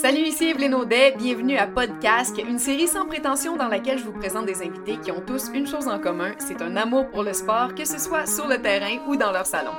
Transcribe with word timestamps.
Salut, 0.00 0.20
ici 0.22 0.48
Evelyne 0.48 0.74
Audet, 0.74 1.14
bienvenue 1.18 1.58
à 1.58 1.66
Podcast, 1.66 2.34
une 2.38 2.58
série 2.58 2.88
sans 2.88 3.04
prétention 3.04 3.58
dans 3.58 3.68
laquelle 3.68 3.98
je 3.98 4.04
vous 4.04 4.14
présente 4.14 4.46
des 4.46 4.62
invités 4.62 4.96
qui 4.96 5.12
ont 5.12 5.20
tous 5.20 5.50
une 5.52 5.66
chose 5.66 5.86
en 5.88 5.98
commun, 5.98 6.32
c'est 6.38 6.62
un 6.62 6.74
amour 6.76 7.10
pour 7.10 7.22
le 7.22 7.34
sport, 7.34 7.74
que 7.74 7.84
ce 7.84 7.98
soit 7.98 8.24
sur 8.24 8.48
le 8.48 8.56
terrain 8.62 8.96
ou 9.06 9.16
dans 9.16 9.30
leur 9.30 9.44
salon. 9.44 9.72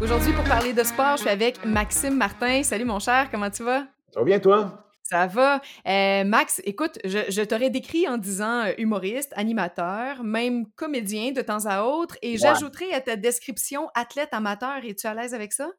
Aujourd'hui, 0.00 0.32
pour 0.32 0.44
parler 0.44 0.72
de 0.72 0.84
sport, 0.84 1.16
je 1.16 1.22
suis 1.22 1.28
avec 1.28 1.64
Maxime 1.64 2.14
Martin. 2.14 2.62
Salut 2.62 2.84
mon 2.84 3.00
cher, 3.00 3.28
comment 3.32 3.50
tu 3.50 3.64
vas? 3.64 3.82
Ça 4.14 4.20
va 4.20 4.24
bien 4.24 4.38
toi? 4.38 4.85
Ça 5.08 5.28
va. 5.28 5.60
Euh, 5.86 6.24
Max, 6.24 6.60
écoute, 6.64 6.98
je, 7.04 7.44
t'aurais 7.44 7.70
décrit 7.70 8.08
en 8.08 8.18
disant 8.18 8.64
euh, 8.64 8.72
humoriste, 8.76 9.32
animateur, 9.36 10.24
même 10.24 10.66
comédien 10.72 11.30
de 11.30 11.42
temps 11.42 11.64
à 11.66 11.84
autre, 11.84 12.16
et 12.22 12.36
j'ajouterais 12.36 12.92
à 12.92 13.00
ta 13.00 13.14
description 13.14 13.88
athlète 13.94 14.30
amateur. 14.32 14.84
Es-tu 14.84 15.06
à 15.06 15.14
l'aise 15.14 15.32
avec 15.32 15.52
ça? 15.52 15.70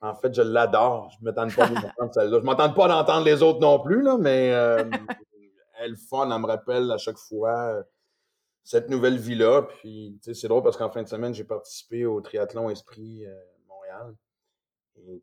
En 0.00 0.14
fait, 0.14 0.34
je 0.34 0.40
l'adore. 0.40 1.10
Je 1.10 1.24
ne 1.24 1.30
m'entends 1.30 1.54
pas 1.54 1.68
d'entendre 1.68 2.14
celle-là. 2.14 2.38
Je 2.40 2.44
m'entends 2.44 2.72
pas 2.72 2.88
d'entendre 2.88 3.26
les 3.26 3.42
autres 3.42 3.60
non 3.60 3.78
plus, 3.78 4.00
là, 4.00 4.16
mais 4.18 4.52
euh, 4.54 4.84
elle 5.80 5.96
fun, 5.96 6.30
elle 6.30 6.40
me 6.40 6.46
rappelle 6.46 6.90
à 6.90 6.96
chaque 6.96 7.18
fois 7.18 7.74
cette 8.64 8.88
nouvelle 8.88 9.18
vie-là. 9.18 9.62
Puis, 9.62 10.18
c'est 10.22 10.48
drôle 10.48 10.62
parce 10.62 10.78
qu'en 10.78 10.90
fin 10.90 11.02
de 11.02 11.08
semaine, 11.08 11.34
j'ai 11.34 11.44
participé 11.44 12.06
au 12.06 12.22
triathlon 12.22 12.70
Esprit 12.70 13.24
Montréal 13.68 14.14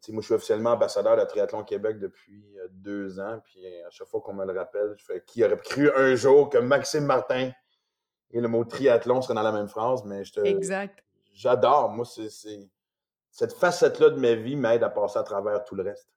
moi, 0.10 0.22
je 0.22 0.26
suis 0.26 0.34
officiellement 0.34 0.72
ambassadeur 0.72 1.18
de 1.18 1.24
Triathlon 1.24 1.64
Québec 1.64 2.00
depuis 2.00 2.58
euh, 2.60 2.68
deux 2.72 3.20
ans. 3.20 3.40
Puis 3.44 3.66
à 3.86 3.90
chaque 3.90 4.08
fois 4.08 4.22
qu'on 4.22 4.34
me 4.34 4.46
le 4.46 4.58
rappelle, 4.58 4.94
je 4.98 5.06
fais 5.06 5.24
qui 5.26 5.44
aurait 5.44 5.58
cru 5.58 5.92
un 5.96 6.16
jour 6.16 6.50
que 6.50 6.58
Maxime 6.58 7.06
Martin 7.06 7.52
et 8.32 8.42
le 8.42 8.48
mot 8.48 8.64
triathlon 8.66 9.22
seraient 9.22 9.36
dans 9.36 9.44
la 9.44 9.52
même 9.52 9.68
phrase, 9.68 10.04
mais 10.06 10.24
je 10.24 10.34
te. 10.34 10.40
Exact. 10.42 11.04
J'adore. 11.34 11.90
Moi, 11.90 12.06
c'est, 12.06 12.30
cette 13.32 13.54
facette-là 13.54 14.10
de 14.10 14.20
ma 14.20 14.34
vie 14.34 14.56
m'aide 14.56 14.84
à 14.84 14.90
passer 14.90 15.20
à 15.20 15.24
travers 15.24 15.64
tout 15.64 15.76
le 15.76 15.84
reste. 15.84 16.08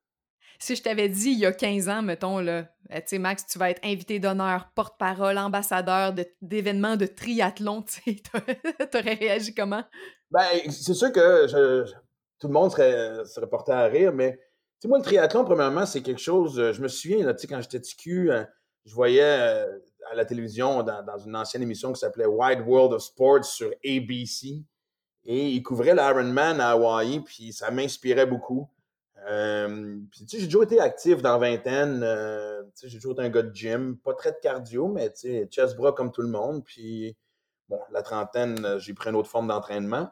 Si 0.59 0.75
je 0.75 0.83
t'avais 0.83 1.09
dit 1.11 1.31
il 1.31 1.39
y 1.39 1.47
a 1.47 1.53
15 1.53 1.89
ans, 1.91 2.03
mettons, 2.03 2.39
là, 2.39 2.63
tu 2.91 3.03
sais, 3.07 3.19
Max, 3.19 3.47
tu 3.47 3.59
vas 3.59 3.71
être 3.71 3.85
invité 3.85 4.19
d'honneur, 4.19 4.71
porte-parole, 4.75 5.37
ambassadeur 5.37 6.15
d'événements 6.41 6.97
de, 6.97 7.05
triathlon, 7.05 7.83
tu 8.05 8.21
aurais 8.95 9.15
réagi 9.15 9.55
comment? 9.55 9.85
Ben, 10.31 10.71
c'est 10.71 10.95
sûr 10.95 11.13
que 11.13 11.47
je, 11.47 11.93
tout 12.39 12.49
le 12.49 12.53
monde 12.53 12.71
serait, 12.71 13.25
serait 13.25 13.49
porté 13.49 13.73
à 13.73 13.85
rire, 13.85 14.13
mais 14.13 14.39
tu 14.81 14.89
moi, 14.89 14.99
le 14.99 15.05
triathlon, 15.05 15.45
premièrement, 15.45 15.87
c'est 15.87 16.03
quelque 16.03 16.21
chose. 16.21 16.59
Euh, 16.59 16.73
je 16.73 16.83
me 16.83 16.89
souviens, 16.89 17.25
là, 17.25 17.35
quand 17.49 17.61
j'étais 17.63 17.81
TQ, 17.81 18.31
euh, 18.31 18.45
je 18.85 18.95
voyais 18.95 19.23
euh, 19.23 19.79
à 20.11 20.15
la 20.15 20.25
télévision 20.27 20.83
dans, 20.83 21.19
une 21.25 21.35
ancienne 21.35 21.63
émission 21.63 21.93
qui 21.93 22.01
s'appelait 22.01 22.27
Wide 22.27 22.61
World 22.61 22.93
of 22.93 23.03
Sports 23.03 23.45
sur 23.45 23.71
ABC. 23.85 24.63
Et 25.25 25.49
il 25.49 25.63
couvrait 25.63 25.95
l'Ironman 25.95 26.61
à 26.61 26.71
Hawaii, 26.73 27.21
puis 27.21 27.53
ça 27.53 27.71
m'inspirait 27.71 28.27
beaucoup. 28.27 28.69
puis, 29.17 30.27
tu 30.27 30.29
sais, 30.29 30.39
j'ai 30.39 30.47
toujours 30.47 30.63
été 30.65 30.79
actif 30.79 31.21
dans 31.23 31.39
vingtaine. 31.39 32.01
tu 32.77 32.81
sais, 32.81 32.89
j'ai 32.89 32.99
toujours 32.99 33.15
été 33.15 33.23
un 33.23 33.31
gars 33.31 33.43
de 33.43 33.53
gym, 33.53 33.97
pas 33.99 34.15
très 34.15 34.31
de 34.31 34.39
cardio, 34.41 34.87
mais 34.87 35.11
tu 35.11 35.23
sais, 35.23 35.49
chest-bras 35.51 35.93
comme 35.93 36.13
tout 36.13 36.23
le 36.23 36.29
monde. 36.29 36.65
Puis, 36.65 37.17
bon, 37.69 37.81
la 37.91 38.03
trentaine, 38.03 38.79
j'ai 38.79 38.95
pris 38.95 39.11
une 39.11 39.17
autre 39.17 39.31
forme 39.31 39.49
d'entraînement. 39.49 40.11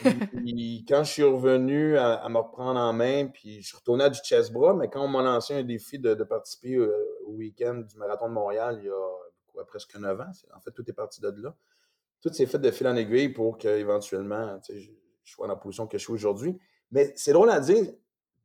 Puis 0.00 0.84
quand 0.88 1.04
je 1.04 1.12
suis 1.12 1.22
revenu 1.22 1.96
à, 1.96 2.28
me 2.28 2.38
reprendre 2.38 2.80
en 2.80 2.92
main, 2.92 3.26
puis 3.26 3.60
je 3.62 3.68
suis 3.68 3.76
retourné 3.76 4.04
à 4.04 4.10
du 4.10 4.18
chest 4.20 4.52
bras, 4.52 4.74
mais 4.74 4.88
quand 4.88 5.02
on 5.02 5.08
m'a 5.08 5.22
lancé 5.22 5.54
un 5.54 5.62
défi 5.62 5.98
de, 5.98 6.14
participer 6.24 6.74
euh, 6.74 6.92
au 7.26 7.32
week-end 7.32 7.74
du 7.74 7.96
marathon 7.96 8.28
de 8.28 8.34
Montréal 8.34 8.78
il 8.82 8.86
y 8.86 8.90
a 8.90 9.64
presque 9.64 9.96
neuf 9.96 10.20
ans, 10.20 10.30
en 10.54 10.60
fait, 10.60 10.70
tout 10.72 10.88
est 10.88 10.92
parti 10.92 11.20
de 11.20 11.32
là. 11.42 11.54
Tout 12.20 12.32
s'est 12.32 12.46
fait 12.46 12.58
de 12.58 12.70
fil 12.70 12.86
en 12.88 12.96
aiguille 12.96 13.28
pour 13.28 13.58
qu'éventuellement, 13.58 14.58
je, 14.68 14.74
je 15.24 15.32
sois 15.32 15.46
dans 15.46 15.54
la 15.54 15.58
position 15.58 15.86
que 15.86 15.98
je 15.98 16.02
suis 16.02 16.12
aujourd'hui. 16.12 16.58
Mais 16.90 17.12
c'est 17.16 17.32
drôle 17.32 17.50
à 17.50 17.60
dire, 17.60 17.84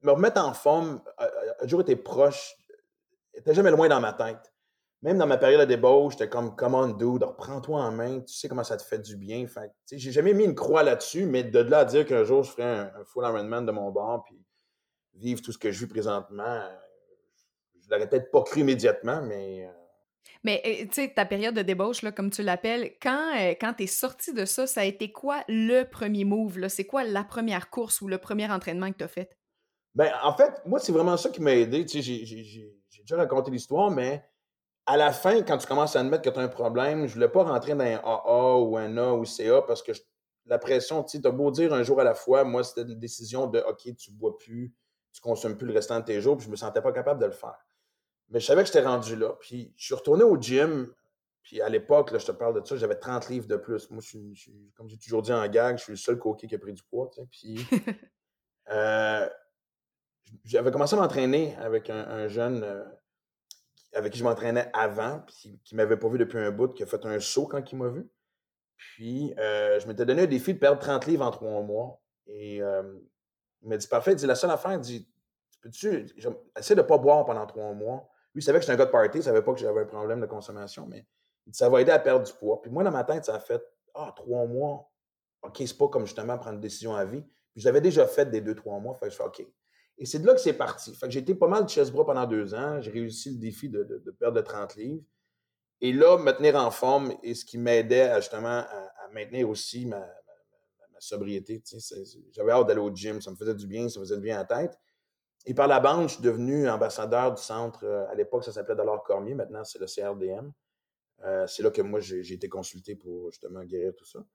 me 0.01 0.11
remettre 0.11 0.43
en 0.43 0.53
forme 0.53 1.01
a, 1.17 1.25
a 1.25 1.63
toujours 1.63 1.81
été 1.81 1.95
proche, 1.95 2.55
n'était 3.35 3.53
jamais 3.53 3.71
loin 3.71 3.87
dans 3.87 3.99
ma 3.99 4.13
tête 4.13 4.50
même 5.01 5.17
dans 5.17 5.27
ma 5.27 5.37
période 5.37 5.61
de 5.61 5.65
débauche, 5.65 6.13
j'étais 6.13 6.29
comme, 6.29 6.55
come 6.55 6.75
on, 6.75 6.87
dude, 6.89 7.23
reprends-toi 7.23 7.81
en 7.81 7.91
main, 7.91 8.19
tu 8.19 8.33
sais 8.33 8.47
comment 8.47 8.63
ça 8.63 8.77
te 8.77 8.83
fait 8.83 8.99
du 8.99 9.17
bien. 9.17 9.47
Fait 9.47 9.71
j'ai 9.91 10.11
jamais 10.11 10.33
mis 10.33 10.43
une 10.43 10.55
croix 10.55 10.83
là-dessus, 10.83 11.25
mais 11.25 11.43
de 11.43 11.59
là 11.59 11.79
à 11.79 11.85
dire 11.85 12.05
qu'un 12.05 12.23
jour, 12.23 12.43
je 12.43 12.51
ferai 12.51 12.63
un, 12.63 12.91
full 13.05 13.23
Ironman 13.25 13.65
de 13.65 13.71
mon 13.71 13.89
bord, 13.89 14.23
puis 14.23 14.39
vivre 15.15 15.41
tout 15.41 15.51
ce 15.51 15.57
que 15.57 15.71
je 15.71 15.79
vis 15.79 15.87
présentement, 15.87 16.43
euh, 16.43 16.69
je 17.83 17.89
l'aurais 17.89 18.07
peut-être 18.07 18.31
pas 18.31 18.43
cru 18.43 18.61
immédiatement, 18.61 19.21
mais. 19.21 19.65
Euh, 19.65 19.71
mais 20.43 20.61
euh, 20.65 20.85
tu 20.85 20.93
sais, 20.93 21.13
ta 21.13 21.25
période 21.25 21.55
de 21.55 21.63
débauche, 21.63 22.03
là, 22.03 22.11
comme 22.11 22.29
tu 22.29 22.43
l'appelles, 22.43 22.93
quand, 23.01 23.33
quand 23.59 23.73
tu 23.73 23.83
es 23.83 23.87
sorti 23.87 24.33
de 24.33 24.45
ça, 24.45 24.67
ça 24.67 24.81
a 24.81 24.85
été 24.85 25.11
quoi 25.11 25.43
le 25.47 25.83
premier 25.83 26.25
move? 26.25 26.67
C'est 26.67 26.85
quoi 26.85 27.03
la 27.03 27.23
première 27.23 27.71
course 27.71 28.01
ou 28.01 28.07
le 28.07 28.19
premier 28.19 28.49
entraînement 28.51 28.91
que 28.91 28.97
tu 28.97 29.03
as 29.03 29.07
fait? 29.07 29.35
Ben, 29.95 30.11
en 30.23 30.35
fait, 30.35 30.61
moi, 30.65 30.79
c'est 30.79 30.91
vraiment 30.91 31.17
ça 31.17 31.29
qui 31.29 31.41
m'a 31.41 31.53
aidé. 31.53 31.85
J'ai 31.87 33.01
déjà 33.01 33.17
raconté 33.17 33.51
l'histoire, 33.51 33.91
mais 33.91 34.23
à 34.85 34.97
la 34.97 35.11
fin, 35.11 35.41
quand 35.43 35.57
tu 35.57 35.67
commences 35.67 35.95
à 35.95 35.99
admettre 35.99 36.23
que 36.23 36.29
tu 36.29 36.39
as 36.39 36.41
un 36.41 36.47
problème, 36.47 37.01
je 37.01 37.11
ne 37.11 37.13
voulais 37.13 37.29
pas 37.29 37.43
rentrer 37.43 37.75
dans 37.75 37.83
un 37.83 37.97
AA 37.97 38.57
ou 38.57 38.77
un 38.77 38.97
A 38.97 39.13
ou 39.13 39.25
CA 39.25 39.61
parce 39.61 39.83
que 39.83 39.91
la 40.45 40.57
pression, 40.57 41.03
tu 41.03 41.19
as 41.23 41.31
beau 41.31 41.51
dire 41.51 41.73
un 41.73 41.83
jour 41.83 41.99
à 41.99 42.03
la 42.03 42.15
fois, 42.15 42.43
moi, 42.43 42.63
c'était 42.63 42.81
une 42.81 42.99
décision 42.99 43.47
de 43.47 43.59
OK, 43.59 43.95
tu 43.95 44.11
ne 44.11 44.17
bois 44.17 44.37
plus, 44.37 44.73
tu 45.13 45.19
ne 45.19 45.23
consommes 45.23 45.57
plus 45.57 45.67
le 45.67 45.73
restant 45.73 45.99
de 45.99 46.05
tes 46.05 46.19
jours, 46.19 46.35
puis 46.37 46.45
je 46.45 46.49
ne 46.49 46.53
me 46.53 46.57
sentais 46.57 46.81
pas 46.81 46.91
capable 46.91 47.19
de 47.21 47.25
le 47.25 47.31
faire. 47.31 47.65
Mais 48.29 48.39
je 48.39 48.45
savais 48.45 48.61
que 48.63 48.67
j'étais 48.67 48.83
rendu 48.85 49.15
là. 49.15 49.35
Puis 49.39 49.73
je 49.77 49.85
suis 49.85 49.93
retourné 49.93 50.23
au 50.23 50.37
gym, 50.37 50.91
puis 51.43 51.61
à 51.61 51.69
l'époque, 51.69 52.17
je 52.17 52.25
te 52.25 52.31
parle 52.31 52.59
de 52.59 52.65
ça, 52.65 52.75
j'avais 52.75 52.95
30 52.95 53.29
livres 53.29 53.47
de 53.47 53.57
plus. 53.57 53.89
Moi, 53.91 54.01
je 54.01 54.33
suis, 54.33 54.71
comme 54.75 54.89
j'ai 54.89 54.97
toujours 54.97 55.21
dit 55.21 55.33
en 55.33 55.47
gag, 55.47 55.77
je 55.77 55.83
suis 55.83 55.93
le 55.93 55.97
seul 55.97 56.17
coquet 56.17 56.47
qui 56.47 56.55
a 56.55 56.59
pris 56.59 56.73
du 56.73 56.83
poids. 56.83 57.09
Puis 57.31 57.65
euh, 58.71 59.29
j'avais 60.43 60.71
commencé 60.71 60.95
à 60.95 60.99
m'entraîner 60.99 61.55
avec 61.57 61.89
un, 61.89 62.27
jeune. 62.27 62.63
Euh, 62.63 62.83
avec 63.93 64.13
qui 64.13 64.19
je 64.19 64.23
m'entraînais 64.23 64.69
avant, 64.73 65.21
puis 65.27 65.59
qui 65.63 65.75
m'avait 65.75 65.97
pas 65.97 66.07
vu 66.09 66.17
depuis 66.17 66.39
un 66.39 66.51
bout, 66.51 66.73
qui 66.73 66.83
a 66.83 66.85
fait 66.85 67.05
un 67.05 67.19
saut 67.19 67.47
quand 67.47 67.71
il 67.71 67.77
m'a 67.77 67.89
vu. 67.89 68.09
Puis, 68.77 69.33
euh, 69.37 69.79
je 69.79 69.87
m'étais 69.87 70.05
donné 70.05 70.23
un 70.23 70.27
défi 70.27 70.53
de 70.53 70.59
perdre 70.59 70.79
30 70.79 71.05
livres 71.05 71.25
en 71.25 71.31
trois 71.31 71.61
mois. 71.61 72.01
Et 72.25 72.61
euh, 72.61 72.83
il 73.61 73.69
m'a 73.69 73.77
dit 73.77 73.87
Parfait, 73.87 74.13
il 74.13 74.15
dit, 74.15 74.25
la 74.25 74.35
seule 74.35 74.51
affaire, 74.51 74.73
il 74.73 74.79
dit 74.79 75.07
Peux-tu 75.61 76.07
essayer 76.57 76.75
de 76.75 76.81
ne 76.81 76.87
pas 76.87 76.97
boire 76.97 77.25
pendant 77.25 77.45
trois 77.45 77.73
mois 77.73 78.09
Lui, 78.33 78.41
il 78.41 78.43
savait 78.43 78.59
que 78.59 78.63
j'étais 78.63 78.73
un 78.73 78.77
gars 78.77 78.85
de 78.85 78.91
party, 78.91 79.17
il 79.17 79.19
ne 79.19 79.25
savait 79.25 79.43
pas 79.43 79.53
que 79.53 79.59
j'avais 79.59 79.81
un 79.81 79.85
problème 79.85 80.21
de 80.21 80.25
consommation, 80.25 80.87
mais 80.87 81.05
il 81.45 81.51
dit, 81.51 81.57
ça 81.57 81.69
va 81.69 81.81
aider 81.81 81.91
à 81.91 81.99
perdre 81.99 82.25
du 82.25 82.33
poids. 82.33 82.61
Puis 82.61 82.71
moi, 82.71 82.83
dans 82.83 82.91
ma 82.91 83.03
tête, 83.03 83.25
ça 83.25 83.35
a 83.35 83.39
fait 83.39 83.61
Ah, 83.93 84.13
trois 84.15 84.45
mois, 84.47 84.89
OK, 85.43 85.57
c'est 85.57 85.77
pas 85.77 85.87
comme 85.87 86.05
justement 86.05 86.37
prendre 86.37 86.55
une 86.55 86.61
décision 86.61 86.95
à 86.95 87.05
vie. 87.05 87.21
Puis 87.53 87.61
j'avais 87.61 87.81
déjà 87.81 88.07
fait 88.07 88.29
des 88.29 88.41
deux, 88.41 88.55
trois 88.55 88.79
mois. 88.79 88.95
Fait 88.95 89.07
que 89.07 89.11
je 89.11 89.17
fais 89.17 89.23
OK, 89.23 89.45
et 90.01 90.05
c'est 90.07 90.17
de 90.17 90.25
là 90.25 90.33
que 90.33 90.41
c'est 90.41 90.53
parti. 90.53 90.97
J'ai 91.09 91.19
été 91.19 91.35
pas 91.35 91.47
mal 91.47 91.65
de 91.65 91.69
chest-bras 91.69 92.03
pendant 92.03 92.25
deux 92.25 92.55
ans. 92.55 92.81
J'ai 92.81 92.89
réussi 92.89 93.29
le 93.29 93.37
défi 93.37 93.69
de, 93.69 93.83
perdre 94.19 94.35
de 94.35 94.41
30 94.41 94.75
livres. 94.75 95.03
Et 95.79 95.93
là, 95.93 96.17
me 96.17 96.31
tenir 96.31 96.55
en 96.55 96.71
forme 96.71 97.13
et 97.21 97.35
ce 97.35 97.45
qui 97.45 97.59
m'aidait 97.59 98.11
justement 98.15 98.65
à, 98.67 98.91
maintenir 99.13 99.47
aussi 99.47 99.85
ma, 99.85 100.03
sobriété. 100.97 101.61
J'avais 102.31 102.51
hâte 102.51 102.65
d'aller 102.65 102.79
au 102.79 102.91
gym, 102.91 103.21
ça 103.21 103.29
me 103.29 103.35
faisait 103.35 103.53
du 103.53 103.67
bien, 103.67 103.89
ça 103.89 103.99
me 103.99 104.05
faisait 104.05 104.15
du 104.15 104.23
bien 104.23 104.37
à 104.37 104.39
la 104.39 104.45
tête. 104.45 104.79
Et 105.45 105.53
par 105.53 105.67
la 105.67 105.79
bande, 105.79 106.09
je 106.09 106.15
suis 106.15 106.23
devenu 106.23 106.67
ambassadeur 106.67 107.35
du 107.35 107.41
centre. 107.41 107.83
Euh, 107.83 108.07
à 108.09 108.15
l'époque, 108.15 108.43
ça 108.43 108.51
s'appelait 108.51 108.75
Dollar 108.75 109.03
Cormier. 109.03 109.35
Maintenant, 109.35 109.63
c'est 109.63 109.79
le 109.79 109.85
CRDM. 109.85 110.51
Euh, 111.25 111.45
c'est 111.45 111.61
là 111.61 111.69
que 111.69 111.83
moi, 111.83 111.99
j'ai 111.99 112.33
été 112.33 112.49
consulté 112.49 112.95
pour 112.95 113.29
justement 113.29 113.63
guérir 113.63 113.93
tout 113.95 114.05
ça. 114.05 114.25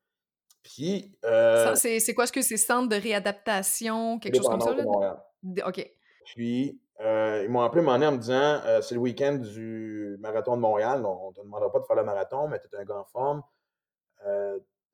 Puis. 0.67 1.17
Euh, 1.25 1.75
c'est 1.75 2.15
quoi? 2.15 2.25
Est-ce 2.25 2.33
que 2.33 2.43
c'est 2.43 2.57
centre 2.57 2.89
de 2.89 3.01
réadaptation, 3.01 4.19
quelque 4.19 4.37
chose 4.37 4.49
comme 4.49 4.61
ça? 4.61 4.75
Là? 4.75 5.25
OK. 5.67 5.91
Puis, 6.25 6.81
euh, 7.01 7.43
ils 7.45 7.51
m'ont 7.51 7.61
appelé 7.61 7.83
mon 7.83 7.93
en 7.93 8.13
me 8.13 8.19
disant 8.19 8.61
euh, 8.65 8.81
c'est 8.83 8.95
le 8.95 9.01
week-end 9.01 9.35
du 9.35 10.17
marathon 10.19 10.57
de 10.57 10.61
Montréal. 10.61 11.05
On 11.07 11.31
ne 11.31 11.35
te 11.35 11.41
demandera 11.41 11.71
pas 11.71 11.79
de 11.79 11.85
faire 11.85 11.97
le 11.97 12.05
marathon, 12.05 12.49
mais 12.49 12.59
tu 12.59 12.67
es 12.75 12.81
un 12.81 12.85
gars 12.85 12.99
en 12.99 13.05
forme. 13.05 13.43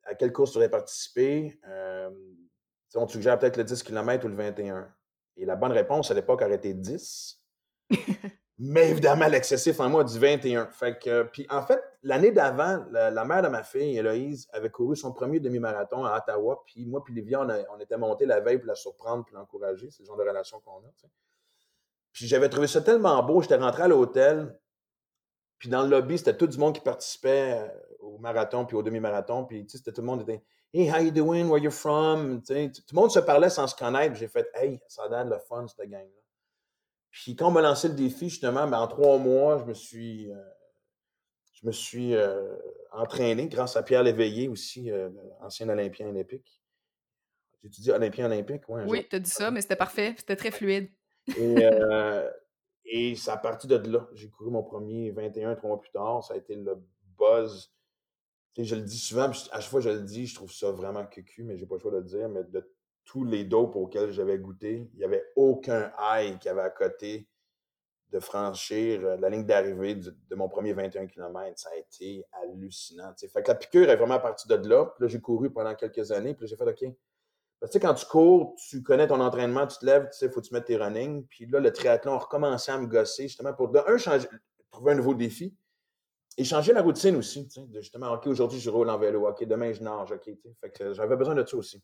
À 0.04 0.14
quelle 0.16 0.32
course 0.32 0.52
tu 0.52 0.58
aurais 0.58 0.68
participé? 0.68 1.58
On 2.94 3.06
te 3.06 3.12
suggère 3.12 3.38
peut-être 3.38 3.56
le 3.56 3.64
10 3.64 3.82
km 3.82 4.26
ou 4.26 4.28
le 4.28 4.34
21. 4.34 4.92
Et 5.38 5.46
la 5.46 5.56
bonne 5.56 5.72
réponse 5.72 6.10
à 6.10 6.14
l'époque 6.14 6.42
aurait 6.42 6.56
été 6.56 6.74
10. 6.74 7.40
Mais 8.58 8.90
évidemment, 8.90 9.26
l'excessif 9.28 9.80
en 9.80 9.88
moi 9.88 10.04
du 10.04 10.18
21. 10.18 10.66
Fait 10.66 10.98
que, 10.98 11.22
puis 11.22 11.46
en 11.48 11.62
fait, 11.62 11.82
l'année 12.02 12.32
d'avant, 12.32 12.84
la, 12.90 13.24
mère 13.24 13.42
de 13.42 13.48
ma 13.48 13.62
fille, 13.62 13.96
Héloïse, 13.96 14.48
avait 14.52 14.70
couru 14.70 14.96
son 14.96 15.12
premier 15.12 15.40
demi-marathon 15.40 16.04
à 16.04 16.18
Ottawa. 16.18 16.62
Puis 16.66 16.84
moi, 16.86 17.02
puis 17.04 17.14
Livia, 17.14 17.40
on, 17.40 17.80
était 17.80 17.96
montés 17.96 18.26
la 18.26 18.40
veille 18.40 18.58
pour 18.58 18.66
la 18.66 18.74
surprendre 18.74 19.24
pour 19.24 19.36
l'encourager. 19.36 19.90
C'est 19.90 20.02
le 20.02 20.06
genre 20.06 20.16
de 20.16 20.22
relation 20.22 20.60
qu'on 20.60 20.78
a. 20.78 20.90
Puis 22.12 22.26
j'avais 22.26 22.48
trouvé 22.48 22.66
ça 22.66 22.80
tellement 22.80 23.22
beau. 23.22 23.40
J'étais 23.40 23.56
rentré 23.56 23.84
à 23.84 23.88
l'hôtel. 23.88 24.58
Puis 25.58 25.68
dans 25.68 25.82
le 25.82 25.88
lobby, 25.88 26.18
c'était 26.18 26.36
tout 26.36 26.48
du 26.48 26.58
monde 26.58 26.74
qui 26.74 26.80
participait 26.80 27.54
euh, 27.54 27.68
au 28.00 28.18
marathon 28.18 28.66
puis 28.66 28.76
au 28.76 28.82
demi-marathon. 28.82 29.44
Puis 29.44 29.64
c'était 29.68 29.92
tout 29.92 30.00
le 30.00 30.08
monde 30.08 30.22
était 30.22 30.42
Hey, 30.74 30.90
how 30.90 30.98
you 30.98 31.10
doing? 31.10 31.48
Where 31.48 31.62
you 31.62 31.70
from? 31.70 32.42
tout 32.42 32.52
le 32.54 32.94
monde 32.94 33.10
se 33.10 33.20
parlait 33.20 33.50
sans 33.50 33.66
se 33.66 33.76
connaître. 33.76 34.16
J'ai 34.16 34.26
fait 34.26 34.48
Hey, 34.54 34.80
ça 34.88 35.04
a 35.04 35.24
le 35.24 35.38
fun, 35.38 35.66
cette 35.68 35.88
gang-là. 35.88 36.22
Puis 37.10 37.36
quand 37.36 37.48
on 37.48 37.50
m'a 37.50 37.60
lancé 37.60 37.88
le 37.88 37.94
défi, 37.94 38.30
justement, 38.30 38.66
ben, 38.66 38.78
en 38.80 38.88
trois 38.88 39.18
mois, 39.18 39.58
je 39.58 39.64
me 39.64 39.74
suis, 39.74 40.32
euh, 40.32 40.36
Je 41.62 41.66
me 41.68 41.72
suis 41.72 42.14
entraîné 42.90 43.48
grâce 43.48 43.76
à 43.76 43.82
Pierre 43.82 44.02
Léveillé 44.02 44.48
aussi, 44.48 44.90
ancien 45.40 45.68
Olympien 45.68 46.08
olympique. 46.08 46.60
J'ai-tu 47.62 47.80
dit 47.80 47.92
Olympien 47.92 48.26
olympique? 48.26 48.62
oui, 48.68 49.06
tu 49.08 49.16
as 49.16 49.20
dit 49.20 49.30
ça, 49.30 49.50
mais 49.50 49.60
c'était 49.60 49.76
parfait. 49.76 50.14
C'était 50.18 50.34
très 50.34 50.50
fluide. 50.50 50.90
Et, 51.38 51.54
et 52.84 53.14
c'est 53.14 53.30
à 53.30 53.36
partir 53.36 53.68
de 53.68 53.90
là. 53.90 54.08
J'ai 54.12 54.28
couru 54.28 54.50
mon 54.50 54.62
premier 54.62 55.10
21 55.10 55.54
trois 55.54 55.68
mois 55.68 55.80
plus 55.80 55.90
tard. 55.90 56.24
Ça 56.24 56.34
a 56.34 56.36
été 56.36 56.54
le 56.54 56.76
buzz. 57.16 57.72
je 58.58 58.74
le 58.74 58.82
dis 58.82 58.98
souvent, 58.98 59.28
à 59.28 59.32
chaque 59.32 59.62
fois 59.62 59.80
que 59.80 59.88
je 59.88 59.94
le 59.94 60.02
dis, 60.02 60.26
je 60.26 60.34
trouve 60.34 60.52
ça 60.52 60.72
vraiment 60.72 61.06
cucu, 61.06 61.44
mais 61.44 61.56
j'ai 61.56 61.66
pas 61.66 61.76
le 61.76 61.80
choix 61.80 61.92
de 61.92 61.98
le 61.98 62.04
dire. 62.04 62.28
Mais 62.28 62.44
de 62.44 62.70
tous 63.04 63.24
les 63.24 63.44
dopes 63.44 63.76
auxquels 63.76 64.10
j'avais 64.10 64.38
goûté, 64.38 64.88
il 64.92 64.98
n'y 64.98 65.04
avait 65.04 65.24
aucun 65.36 65.92
high 65.98 66.38
qui 66.38 66.48
avait 66.48 66.60
à 66.60 66.70
côté 66.70 67.28
de 68.12 68.20
franchir 68.20 69.00
euh, 69.04 69.16
la 69.16 69.30
ligne 69.30 69.44
d'arrivée 69.44 69.94
de 69.94 70.34
mon 70.34 70.48
premier 70.48 70.74
21 70.74 71.06
km. 71.06 71.58
Ça 71.58 71.70
a 71.70 71.76
été 71.76 72.24
hallucinant. 72.32 73.12
Fait 73.18 73.42
que 73.42 73.48
la 73.48 73.54
piqûre 73.54 73.88
est 73.88 73.96
vraiment 73.96 74.20
partie 74.20 74.46
de 74.46 74.54
là. 74.68 74.86
Puis 74.86 75.02
là, 75.04 75.08
j'ai 75.08 75.20
couru 75.20 75.50
pendant 75.50 75.74
quelques 75.74 76.12
années. 76.12 76.34
Puis 76.34 76.46
j'ai 76.46 76.56
fait 76.56 76.68
OK. 76.68 76.76
tu 76.78 76.94
sais, 77.64 77.80
quand 77.80 77.94
tu 77.94 78.04
cours, 78.06 78.54
tu 78.56 78.82
connais 78.82 79.06
ton 79.06 79.20
entraînement, 79.20 79.66
tu 79.66 79.78
te 79.78 79.86
lèves, 79.86 80.08
tu 80.10 80.18
sais, 80.18 80.28
faut 80.28 80.40
que 80.40 80.46
tu 80.46 80.54
mettes 80.54 80.66
tes 80.66 80.76
running. 80.76 81.26
Puis 81.26 81.46
là, 81.46 81.58
le 81.58 81.72
triathlon 81.72 82.12
a 82.12 82.18
recommencé 82.18 82.70
à 82.70 82.78
me 82.78 82.86
gosser 82.86 83.24
justement 83.24 83.54
pour, 83.54 83.72
un, 83.74 83.96
changer, 83.96 84.28
trouver 84.70 84.92
un 84.92 84.96
nouveau 84.96 85.14
défi 85.14 85.56
et 86.36 86.44
changer 86.44 86.74
la 86.74 86.82
routine 86.82 87.16
aussi. 87.16 87.48
De 87.56 87.80
justement, 87.80 88.12
OK, 88.12 88.26
aujourd'hui, 88.26 88.60
je 88.60 88.68
roule 88.68 88.90
en 88.90 88.98
vélo. 88.98 89.26
OK, 89.26 89.42
demain, 89.44 89.72
je 89.72 89.82
nage. 89.82 90.12
OK, 90.12 90.24
tu 90.24 90.34
sais. 90.42 90.54
Fait 90.60 90.70
que 90.70 90.92
j'avais 90.92 91.16
besoin 91.16 91.34
de 91.34 91.46
ça 91.46 91.56
aussi. 91.56 91.82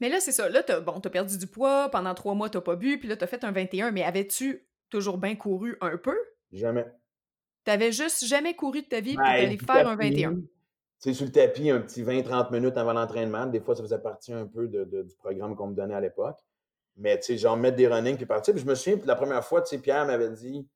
Mais 0.00 0.08
là, 0.08 0.20
c'est 0.20 0.32
ça. 0.32 0.48
Là, 0.48 0.62
tu 0.62 0.72
as, 0.72 0.80
bon, 0.80 0.98
as 0.98 1.10
perdu 1.10 1.36
du 1.36 1.46
poids. 1.46 1.90
Pendant 1.90 2.14
trois 2.14 2.34
mois, 2.34 2.48
tu 2.48 2.56
n'as 2.56 2.62
pas 2.62 2.76
bu. 2.76 2.98
Puis 2.98 3.08
là, 3.08 3.16
tu 3.16 3.24
as 3.24 3.26
fait 3.26 3.44
un 3.44 3.52
21. 3.52 3.90
Mais 3.90 4.02
avais-tu 4.02 4.66
toujours 4.90 5.18
bien 5.18 5.36
couru 5.36 5.76
un 5.80 5.96
peu? 5.96 6.16
Jamais. 6.52 6.86
T'avais 7.64 7.92
juste 7.92 8.24
jamais 8.24 8.54
couru 8.54 8.82
de 8.82 8.86
ta 8.86 9.00
vie 9.00 9.14
pour 9.14 9.24
ben, 9.24 9.30
aller 9.30 9.58
faire 9.58 9.88
un 9.88 9.96
21. 9.96 10.34
Tu 10.34 10.42
sais, 10.98 11.14
sur 11.14 11.26
le 11.26 11.32
tapis, 11.32 11.68
un 11.70 11.80
petit 11.80 12.02
20-30 12.02 12.52
minutes 12.52 12.76
avant 12.76 12.92
l'entraînement. 12.92 13.46
Des 13.46 13.60
fois, 13.60 13.74
ça 13.74 13.82
faisait 13.82 13.98
partie 13.98 14.32
un 14.32 14.46
peu 14.46 14.68
de, 14.68 14.84
du 14.84 15.14
programme 15.16 15.56
qu'on 15.56 15.68
me 15.68 15.74
donnait 15.74 15.94
à 15.94 16.00
l'époque. 16.00 16.38
Mais, 16.96 17.18
tu 17.18 17.26
sais, 17.26 17.38
genre 17.38 17.56
mettre 17.56 17.76
des 17.76 17.88
running 17.88 18.16
puis 18.16 18.24
partir. 18.24 18.54
Puis 18.54 18.62
je 18.62 18.68
me 18.68 18.74
souviens, 18.74 18.98
la 19.04 19.16
première 19.16 19.44
fois, 19.44 19.60
tu 19.62 19.70
sais, 19.70 19.78
Pierre 19.78 20.06
m'avait 20.06 20.30
dit 20.30 20.66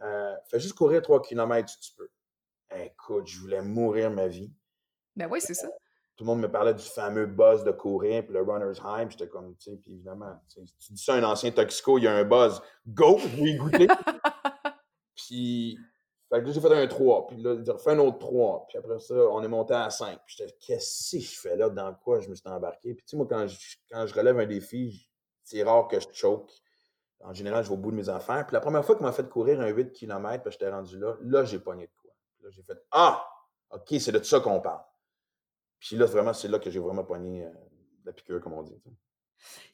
euh, 0.00 0.34
Fais 0.46 0.58
juste 0.58 0.74
courir 0.74 1.02
3 1.02 1.22
km 1.22 1.68
si 1.68 1.78
tu 1.78 1.92
peux. 1.96 2.08
Écoute, 2.76 3.28
je 3.28 3.38
voulais 3.38 3.62
mourir 3.62 4.10
ma 4.10 4.26
vie. 4.26 4.50
Ben 5.14 5.28
oui, 5.30 5.40
c'est 5.40 5.54
ça 5.54 5.68
tout 6.16 6.24
le 6.24 6.28
monde 6.28 6.40
me 6.40 6.50
parlait 6.50 6.74
du 6.74 6.84
fameux 6.84 7.26
buzz 7.26 7.64
de 7.64 7.72
courir, 7.72 8.24
puis 8.24 8.32
le 8.32 8.42
runner's 8.42 8.78
high, 8.84 9.10
j'étais 9.10 9.28
comme, 9.28 9.56
tu 9.56 9.70
sais, 9.70 9.76
puis 9.76 9.94
évidemment, 9.94 10.40
tu 10.48 10.60
dis 10.60 11.02
ça 11.02 11.14
à 11.14 11.16
un 11.18 11.24
ancien 11.24 11.50
toxico, 11.50 11.98
il 11.98 12.04
y 12.04 12.06
a 12.06 12.12
un 12.14 12.24
buzz, 12.24 12.62
go, 12.86 13.18
je 13.18 13.28
vais 13.28 13.50
y 13.50 13.56
goûter. 13.56 13.88
puis, 15.16 15.78
fait 16.30 16.42
que 16.42 16.52
j'ai 16.52 16.60
fait 16.60 16.72
un 16.72 16.86
3, 16.86 17.26
puis 17.26 17.36
là, 17.42 17.54
il 17.54 17.68
a 17.68 17.78
fait 17.78 17.90
un 17.90 17.98
autre 17.98 18.18
3, 18.18 18.66
puis 18.68 18.78
après 18.78 18.98
ça, 19.00 19.14
on 19.14 19.42
est 19.42 19.48
monté 19.48 19.74
à 19.74 19.90
5. 19.90 20.18
Puis 20.24 20.36
j'étais, 20.38 20.54
qu'est-ce 20.60 21.16
que 21.16 21.22
je 21.22 21.40
fais 21.40 21.56
là, 21.56 21.68
dans 21.68 21.92
quoi 21.94 22.20
je 22.20 22.28
me 22.28 22.34
suis 22.34 22.48
embarqué? 22.48 22.94
Puis 22.94 23.04
tu 23.04 23.10
sais, 23.10 23.16
moi, 23.16 23.26
quand 23.28 23.46
je, 23.48 23.56
quand 23.90 24.06
je 24.06 24.14
relève 24.14 24.38
un 24.38 24.46
défi, 24.46 25.08
c'est 25.42 25.62
rare 25.62 25.88
que 25.88 25.98
je 25.98 26.06
choke. 26.12 26.50
En 27.20 27.32
général, 27.32 27.64
je 27.64 27.68
vais 27.68 27.74
au 27.74 27.78
bout 27.78 27.90
de 27.90 27.96
mes 27.96 28.08
affaires. 28.08 28.46
Puis 28.46 28.54
la 28.54 28.60
première 28.60 28.84
fois 28.84 28.96
qu'on 28.96 29.04
m'a 29.04 29.12
fait 29.12 29.28
courir 29.28 29.60
un 29.60 29.68
8 29.68 29.92
km, 29.92 30.42
puis 30.42 30.52
j'étais 30.52 30.70
rendu 30.70 30.98
là, 30.98 31.16
là, 31.22 31.44
j'ai 31.44 31.58
pogné 31.58 31.86
de 31.86 31.92
quoi. 32.00 32.12
Là, 32.42 32.50
j'ai 32.50 32.62
fait, 32.62 32.78
ah, 32.90 33.26
OK, 33.70 33.94
c'est 33.98 34.12
de 34.12 34.22
ça 34.22 34.40
qu'on 34.40 34.60
parle. 34.60 34.82
Puis 35.84 35.96
là, 35.96 36.06
vraiment, 36.06 36.32
c'est 36.32 36.48
là 36.48 36.58
que 36.58 36.70
j'ai 36.70 36.80
vraiment 36.80 37.04
pogné 37.04 37.44
euh, 37.44 37.50
la 38.06 38.12
piqûre, 38.12 38.40
comme 38.40 38.54
on 38.54 38.62
dit. 38.62 38.72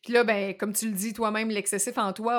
Puis 0.03 0.13
là, 0.13 0.25
ben, 0.25 0.57
comme 0.57 0.73
tu 0.73 0.89
le 0.89 0.95
dis 0.95 1.13
toi-même, 1.13 1.51
l'excessif 1.51 1.97
en 1.99 2.13
toi 2.13 2.35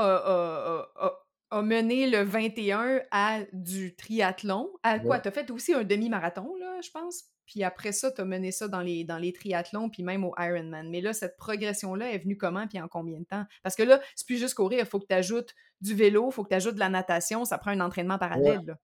a, 1.52 1.62
mené 1.62 2.10
le 2.10 2.22
21 2.22 3.02
à 3.12 3.40
du 3.54 3.96
triathlon. 3.96 4.70
À 4.84 5.00
quoi? 5.00 5.20
Tu 5.20 5.30
as 5.30 5.32
fait 5.32 5.50
aussi 5.52 5.74
un 5.74 5.86
demi-marathon, 5.86 6.54
là, 6.60 6.82
je 6.82 6.92
pense? 6.92 7.24
Puis 7.46 7.64
après 7.64 7.94
ça, 7.94 8.12
tu 8.12 8.20
as 8.20 8.26
mené 8.26 8.52
ça 8.52 8.68
dans 8.68 8.82
les, 8.82 9.06
dans 9.06 9.18
les 9.18 9.32
triathlons, 9.32 9.90
puis 9.90 10.04
même 10.04 10.26
au 10.26 10.34
Ironman. 10.38 10.90
Mais 10.90 11.00
là, 11.00 11.14
cette 11.14 11.38
progression-là 11.38 12.12
est 12.12 12.20
venue 12.20 12.38
comment, 12.38 12.68
puis 12.68 12.80
en 12.82 12.90
combien 12.90 13.20
de 13.20 13.26
temps? 13.26 13.46
Parce 13.64 13.76
que 13.76 13.84
là, 13.84 14.02
c'est 14.16 14.26
plus 14.26 14.38
juste 14.38 14.56
courir, 14.56 14.80
il 14.80 14.86
faut 14.86 15.00
que 15.00 15.08
tu 15.08 15.16
ajoutes 15.16 15.54
du 15.80 15.94
vélo, 15.94 16.30
il 16.30 16.34
faut 16.34 16.44
que 16.44 16.50
tu 16.50 16.56
ajoutes 16.56 16.76
de 16.76 16.80
la 16.80 16.90
natation, 16.90 17.46
ça 17.46 17.58
prend 17.58 17.72
un 17.72 17.80
entraînement 17.80 18.18
parallèle. 18.18 18.64
Là. 18.66 18.76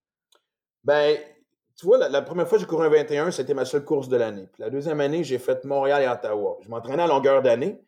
Ben, 0.84 1.18
tu 1.77 1.85
vois, 1.85 2.09
la, 2.09 2.21
première 2.24 2.47
fois 2.47 2.57
que 2.57 2.63
j'ai 2.63 2.68
couru 2.68 2.88
un 2.88 2.89
21, 2.89 3.29
c'était 3.29 3.53
ma 3.53 3.63
seule 3.63 3.85
course 3.85 4.09
de 4.09 4.18
l'année. 4.18 4.50
Puis 4.51 4.63
la 4.63 4.71
deuxième 4.71 5.00
année, 5.00 5.24
j'ai 5.24 5.38
fait 5.38 5.63
Montréal 5.63 6.01
et 6.01 6.07
Ottawa. 6.07 6.57
Je 6.63 6.69
m'entraînais 6.69 7.03
à 7.03 7.07
longueur 7.07 7.44
d'année, 7.44 7.79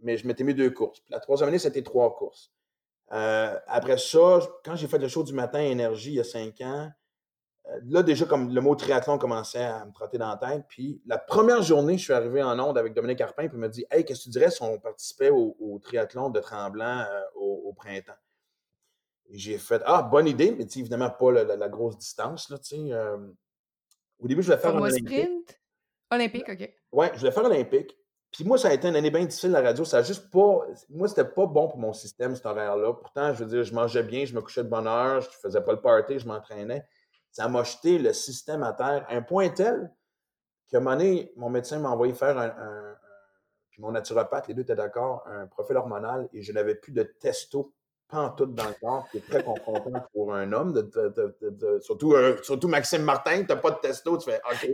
mais 0.00 0.16
je 0.16 0.26
m'étais 0.28 0.44
mis 0.44 0.54
deux 0.54 0.70
courses. 0.70 1.00
Puis 1.00 1.12
la 1.12 1.18
troisième 1.18 1.48
année, 1.48 1.58
c'était 1.58 1.82
trois 1.82 2.14
courses. 2.14 2.52
Euh, 3.12 3.58
après 3.66 3.98
ça, 3.98 4.40
quand 4.64 4.76
j'ai 4.76 4.86
fait 4.86 4.98
le 4.98 5.08
show 5.08 5.24
du 5.24 5.32
matin 5.32 5.60
Énergie 5.60 6.10
il 6.10 6.16
y 6.16 6.20
a 6.20 6.24
cinq 6.24 6.60
ans, 6.60 6.88
euh, 7.68 7.80
là, 7.86 8.02
déjà, 8.02 8.26
comme 8.26 8.54
le 8.54 8.60
mot 8.60 8.74
triathlon 8.76 9.18
commençait 9.18 9.64
à 9.64 9.84
me 9.84 9.92
trotter 9.92 10.18
dans 10.18 10.28
la 10.28 10.36
tête. 10.36 10.64
Puis 10.68 11.02
la 11.06 11.18
première 11.18 11.62
journée, 11.62 11.98
je 11.98 12.04
suis 12.04 12.12
arrivé 12.12 12.42
en 12.42 12.58
onde 12.60 12.78
avec 12.78 12.94
Dominique 12.94 13.18
Carpin, 13.18 13.48
puis 13.48 13.56
il 13.56 13.60
m'a 13.60 13.68
dit 13.68 13.84
Hey, 13.90 14.04
qu'est-ce 14.04 14.20
que 14.20 14.24
tu 14.24 14.30
dirais 14.30 14.50
si 14.50 14.62
on 14.62 14.78
participait 14.78 15.30
au, 15.30 15.80
triathlon 15.82 16.30
de 16.30 16.40
Tremblant 16.40 17.00
euh, 17.00 17.22
au, 17.34 17.72
printemps 17.72 18.12
j'ai 19.30 19.58
fait 19.58 19.82
Ah, 19.84 20.02
bonne 20.02 20.26
idée, 20.26 20.52
mais 20.52 20.64
évidemment 20.64 21.10
pas 21.10 21.32
la, 21.32 21.68
grosse 21.68 21.98
distance. 21.98 22.50
Là, 22.50 22.58
euh, 22.72 23.18
au 24.18 24.28
début, 24.28 24.42
je 24.42 24.48
voulais 24.48 24.58
faire 24.58 24.76
un 24.76 24.90
sprint? 24.90 25.60
Olympique, 26.10 26.48
OK. 26.48 26.70
Ouais, 26.92 27.10
je 27.14 27.18
voulais 27.18 27.32
faire 27.32 27.44
olympique. 27.44 27.96
Puis 28.30 28.44
moi, 28.44 28.58
ça 28.58 28.68
a 28.68 28.74
été 28.74 28.88
une 28.88 28.96
année 28.96 29.10
bien 29.10 29.24
difficile, 29.24 29.50
la 29.50 29.62
radio. 29.62 29.84
Ça 29.84 29.98
a 29.98 30.02
juste 30.02 30.30
pas. 30.30 30.60
Moi, 30.90 31.08
c'était 31.08 31.24
pas 31.24 31.46
bon 31.46 31.68
pour 31.68 31.78
mon 31.78 31.92
système, 31.92 32.36
cet 32.36 32.46
horaire-là. 32.46 32.92
Pourtant, 32.94 33.32
je 33.32 33.44
veux 33.44 33.50
dire, 33.50 33.64
je 33.64 33.74
mangeais 33.74 34.02
bien, 34.02 34.24
je 34.24 34.34
me 34.34 34.40
couchais 34.40 34.62
de 34.62 34.68
bonne 34.68 34.86
heure, 34.86 35.20
je 35.20 35.28
faisais 35.30 35.60
pas 35.60 35.72
le 35.72 35.80
party, 35.80 36.18
je 36.18 36.26
m'entraînais. 36.26 36.84
Ça 37.32 37.48
m'a 37.48 37.64
jeté 37.64 37.98
le 37.98 38.12
système 38.12 38.62
à 38.62 38.72
terre 38.72 39.04
à 39.08 39.14
un 39.14 39.22
point 39.22 39.48
tel 39.48 39.92
qu'à 40.68 40.78
un 40.78 40.80
moment 40.80 40.96
donné, 40.96 41.32
mon 41.36 41.50
médecin 41.50 41.78
m'a 41.78 41.90
envoyé 41.90 42.14
faire 42.14 42.38
un, 42.38 42.96
puis 43.70 43.82
mon 43.82 43.92
naturopathe, 43.92 44.48
les 44.48 44.54
deux 44.54 44.62
étaient 44.62 44.74
d'accord, 44.74 45.22
un 45.26 45.46
profil 45.46 45.76
hormonal 45.76 46.28
et 46.32 46.40
je 46.40 46.50
n'avais 46.50 46.74
plus 46.74 46.92
de 46.92 47.02
testo 47.02 47.74
tout 48.36 48.46
dans 48.46 48.68
le 48.68 48.74
corps, 48.80 49.08
qui 49.10 49.18
est 49.18 49.28
très 49.28 49.42
confrontant 49.42 50.04
pour 50.12 50.34
un 50.34 50.52
homme, 50.52 50.72
de, 50.72 51.80
surtout, 51.80 52.14
surtout 52.42 52.68
Maxime 52.68 53.02
Martin, 53.02 53.44
t'as 53.44 53.56
pas 53.56 53.72
de 53.72 53.78
testo, 53.78 54.16
tu 54.18 54.30
fais 54.30 54.40
OK. 54.50 54.70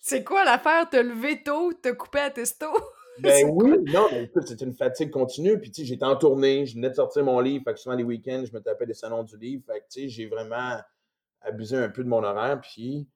C'est 0.00 0.24
quoi 0.24 0.44
l'affaire? 0.44 0.90
Te 0.90 0.96
lever 0.96 1.42
tôt, 1.44 1.72
te 1.72 1.92
couper 1.92 2.20
à 2.20 2.30
testo? 2.30 2.66
Ben 3.18 3.46
oui, 3.52 3.78
non, 3.92 4.08
mais 4.10 4.24
écoute, 4.24 4.44
c'est 4.46 4.62
une 4.62 4.72
fatigue 4.72 5.10
continue. 5.10 5.60
Puis, 5.60 5.70
tu 5.70 5.82
sais, 5.82 5.86
j'étais 5.86 6.04
en 6.04 6.16
tournée, 6.16 6.64
je 6.64 6.74
venais 6.74 6.88
de 6.88 6.94
sortir 6.94 7.22
mon 7.22 7.40
livre. 7.40 7.62
Fait 7.62 7.74
que 7.74 7.78
souvent, 7.78 7.94
les 7.94 8.04
week-ends, 8.04 8.42
je 8.46 8.56
me 8.56 8.60
tapais 8.62 8.86
des 8.86 8.94
salons 8.94 9.22
du 9.22 9.36
livre. 9.36 9.62
Fait 9.66 9.80
que, 9.80 9.84
tu 9.92 10.00
sais, 10.00 10.08
j'ai 10.08 10.26
vraiment 10.26 10.78
abusé 11.42 11.76
un 11.76 11.90
peu 11.90 12.02
de 12.02 12.08
mon 12.08 12.24
horaire. 12.24 12.58
Puis, 12.62 13.06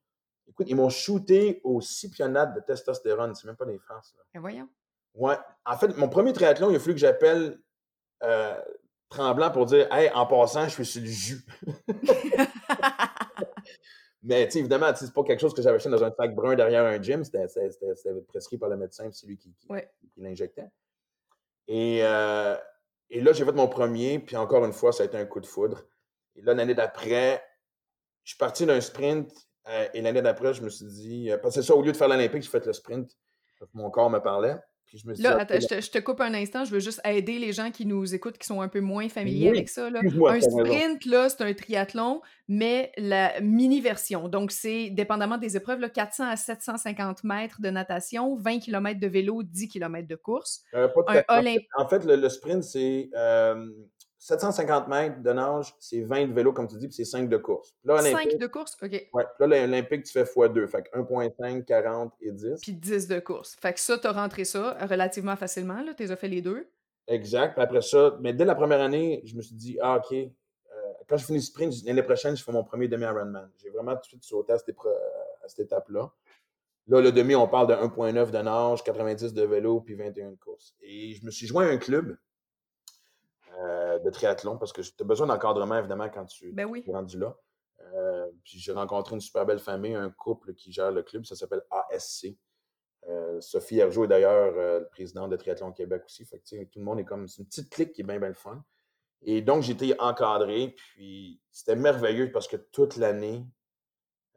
écoute, 0.47 0.67
ils 0.69 0.77
m'ont 0.77 0.91
shooté 0.91 1.63
au 1.65 1.81
cipionate 1.81 2.55
de 2.55 2.61
testostérone. 2.61 3.35
C'est 3.35 3.47
même 3.47 3.57
pas 3.57 3.65
des 3.65 3.79
farces. 3.79 4.15
Là. 4.19 4.23
Ben 4.35 4.41
voyons. 4.41 4.69
Ouais. 5.15 5.37
En 5.65 5.79
fait, 5.79 5.97
mon 5.97 6.11
premier 6.11 6.35
triathlon, 6.35 6.71
il 6.71 6.77
a 6.77 6.79
fallu 6.79 6.93
que 6.93 7.01
j'appelle 7.01 7.59
euh, 8.23 8.61
tremblant 9.09 9.51
pour 9.51 9.67
dire 9.67 9.93
Hey, 9.93 10.11
en 10.11 10.27
passant, 10.27 10.65
je 10.65 10.75
suis 10.75 10.87
sur 10.87 11.03
le 11.03 11.09
jus. 11.09 11.45
Mais 14.23 14.49
évidemment, 14.53 14.93
c'est 14.95 15.13
pas 15.13 15.23
quelque 15.23 15.41
chose 15.41 15.55
que 15.55 15.63
j'avais 15.63 15.77
acheté 15.77 15.89
dans 15.89 16.03
un 16.03 16.11
sac 16.11 16.35
brun 16.35 16.57
derrière 16.57 16.85
un 16.85 17.01
gym. 17.01 17.23
C'était 17.23 17.47
prescrit 18.27 18.59
par 18.59 18.69
le 18.69 18.77
médecin, 18.77 19.09
c'est 19.13 19.27
lui 19.27 19.37
qui, 19.37 19.55
l'injectait. 20.17 20.69
Et, 21.69 22.01
euh, 22.03 22.57
et, 23.11 23.21
là, 23.21 23.33
j'ai 23.33 23.45
fait 23.45 23.53
mon 23.53 23.69
premier, 23.69 24.19
puis 24.19 24.37
encore 24.37 24.65
une 24.65 24.73
fois, 24.73 24.93
ça 24.93 25.05
a 25.05 25.07
été 25.07 25.17
un 25.17 25.27
coup 25.27 25.39
de 25.41 25.47
foudre. 25.47 25.85
Et 26.35 26.43
là, 26.43 26.55
l'année 26.55 26.75
d'après, 26.75 27.41
je 28.25 28.31
suis 28.31 28.39
parti 28.39 28.67
d'un 28.67 28.81
sprint, 28.81 29.33
euh, 29.69 29.87
et 29.95 30.01
l'année 30.01 30.23
d'après, 30.23 30.55
je 30.55 30.63
me 30.63 30.71
suis 30.71 30.87
dit, 30.87 31.31
euh, 31.31 31.39
parce 31.39 31.55
que 31.55 31.63
ça, 31.63 31.77
au 31.77 31.83
lieu 31.83 31.93
de 31.93 31.97
faire 31.97 32.09
l'Olympique, 32.09 32.43
j'ai 32.43 32.51
fait 32.51 32.67
le 32.67 32.73
sprint. 32.73 33.17
Mon 33.75 33.91
corps 33.91 34.11
me 34.11 34.19
parlait 34.19 34.57
là, 35.19 35.39
attends, 35.39 35.61
je, 35.61 35.91
te, 35.91 35.99
coupe 35.99 36.21
un 36.21 36.35
instant, 36.35 36.65
je 36.65 36.71
veux 36.71 36.81
juste 36.81 37.01
aider 37.05 37.39
les 37.39 37.53
gens 37.53 37.71
qui 37.71 37.87
nous 37.87 38.15
écoutent, 38.15 38.39
qui 38.39 38.47
sont 38.47 38.61
un 38.61 38.69
peu 38.69 38.81
moins 38.81 39.09
familiers 39.09 39.49
avec 39.49 39.69
ça. 39.69 39.91
Là. 39.91 40.01
Un 40.01 40.41
sprint, 40.41 41.05
là, 41.07 41.29
c'est 41.29 41.43
un 41.43 41.53
triathlon, 41.53 42.23
mais 42.49 42.93
la 42.97 43.41
mini-version. 43.41 44.29
Donc, 44.29 44.53
c'est, 44.53 44.91
dépendamment 44.91 45.39
des 45.39 45.57
épreuves, 45.57 45.81
là, 45.81 45.89
400 45.89 46.29
à 46.29 46.37
750 46.37 47.25
mètres 47.25 47.61
de 47.61 47.71
natation, 47.71 48.37
20 48.37 48.61
km 48.61 49.01
de 49.01 49.07
vélo, 49.07 49.43
10 49.43 49.69
km 49.69 50.07
de 50.07 50.17
course. 50.17 50.63
Euh, 50.75 50.89
en 51.77 51.89
fait, 51.89 52.05
le, 52.05 52.29
sprint, 52.29 52.63
c'est 52.63 53.11
euh, 53.17 53.69
750 54.27 54.89
mètres 54.89 55.23
de 55.23 55.33
nage, 55.33 55.73
c'est 55.79 56.01
20 56.01 56.27
de 56.27 56.33
vélo, 56.33 56.53
comme 56.53 56.67
tu 56.67 56.77
dis, 56.77 56.89
puis 56.89 56.97
c'est 56.97 57.05
5 57.05 57.29
de 57.29 57.37
course. 57.37 57.77
5 57.87 58.37
de 58.37 58.47
course, 58.49 58.77
OK. 58.83 59.09
Ouais, 59.13 59.25
là, 59.39 59.47
l'Olympique, 59.47 60.03
tu 60.03 60.13
fais 60.13 60.25
x2. 60.25 60.67
Fait 60.67 60.83
que 60.83 60.99
1,5, 60.99 61.65
40 61.65 62.13
et 62.21 62.33
10. 62.33 62.61
Puis 62.61 62.73
10 62.73 63.07
de 63.07 63.21
course. 63.21 63.55
Fait 63.61 63.73
que 63.73 63.79
ça, 63.79 63.97
tu 63.99 64.09
as 64.09 64.11
rentré 64.11 64.45
ça 64.45 64.77
relativement 64.85 65.37
facilement, 65.37 65.81
là. 65.81 65.95
Tu 65.95 66.11
as 66.11 66.17
fait 66.17 66.27
les 66.27 66.43
deux? 66.43 66.69
Exact. 67.07 67.55
Puis 67.55 67.63
après 67.63 67.83
ça, 67.83 68.17
mais 68.21 68.33
dès 68.33 68.45
la 68.45 68.57
première 68.57 68.81
année, 68.81 69.23
je 69.25 69.37
me 69.37 69.43
suis 69.43 69.55
dit, 69.55 69.79
ah, 69.81 69.99
OK. 69.99 70.13
Euh, 70.13 70.29
quand 71.09 71.19
je 71.19 71.25
finis 71.25 71.39
le 71.39 71.45
sprint, 71.45 71.73
l'année 71.85 72.03
prochaine, 72.03 72.37
je 72.37 72.43
fais 72.43 72.51
mon 72.51 72.65
premier 72.65 72.89
demi-Ironman. 72.89 73.49
J'ai 73.63 73.71
vraiment 73.71 73.95
tout 73.95 74.01
de 74.01 74.07
suite 74.07 74.25
sauté 74.25 74.55
à 74.55 74.59
cette, 74.59 74.75
cette 75.47 75.67
étape-là. 75.67 76.11
Là, 76.89 77.01
le 77.01 77.13
demi, 77.13 77.37
on 77.37 77.47
parle 77.47 77.69
de 77.69 77.75
1,9 77.75 78.33
de 78.33 78.39
nage, 78.39 78.83
90 78.83 79.35
de 79.35 79.43
vélo, 79.43 79.83
puis 79.83 79.95
21 79.95 80.33
de 80.33 80.37
course. 80.37 80.75
Et 80.83 81.15
je 81.15 81.25
me 81.25 81.31
suis 81.31 81.47
joint 81.47 81.69
à 81.69 81.71
un 81.71 81.79
club 81.79 82.17
euh, 83.59 83.99
de 83.99 84.11
triathlon 84.11 84.59
parce 84.59 84.73
que 84.73 84.83
tu 84.83 84.93
as 85.01 85.05
besoin 85.05 85.27
d'encadrement, 85.27 85.79
évidemment, 85.79 86.09
quand 86.09 86.27
tu 86.27 86.53
ben 86.53 86.67
oui. 86.67 86.85
es 86.87 86.93
rendu 86.93 87.19
là. 87.19 87.37
Euh, 87.95 88.27
puis 88.45 88.59
j'ai 88.59 88.73
rencontré 88.73 89.15
une 89.15 89.21
super 89.21 89.47
belle 89.47 89.59
famille, 89.59 89.95
un 89.95 90.11
couple 90.11 90.55
qui 90.55 90.73
gère 90.73 90.91
le 90.91 91.03
club, 91.03 91.25
ça 91.25 91.37
s'appelle 91.37 91.63
ASC. 91.71 92.37
Euh, 93.09 93.41
Sophie 93.41 93.79
Hergeau 93.79 94.05
est 94.05 94.09
d'ailleurs 94.09 94.53
le 94.53 94.89
président 94.91 95.29
de 95.29 95.37
Triathlon 95.37 95.73
Québec 95.73 96.03
aussi. 96.05 96.25
Fait 96.25 96.39
que, 96.39 96.65
tout 96.65 96.79
le 96.79 96.85
monde 96.85 96.99
est 97.01 97.05
comme. 97.05 97.29
C'est 97.29 97.43
une 97.43 97.47
petite 97.47 97.71
clique 97.71 97.93
qui 97.93 98.01
est 98.01 98.05
bien, 98.05 98.19
bien 98.19 98.29
le 98.29 98.35
fun. 98.35 98.63
Et 99.23 99.41
donc, 99.43 99.69
été 99.69 99.99
encadré, 100.01 100.75
puis 100.77 101.41
c'était 101.51 101.77
merveilleux 101.77 102.31
parce 102.33 102.49
que 102.49 102.57
toute 102.57 102.97
l'année, 102.97 103.47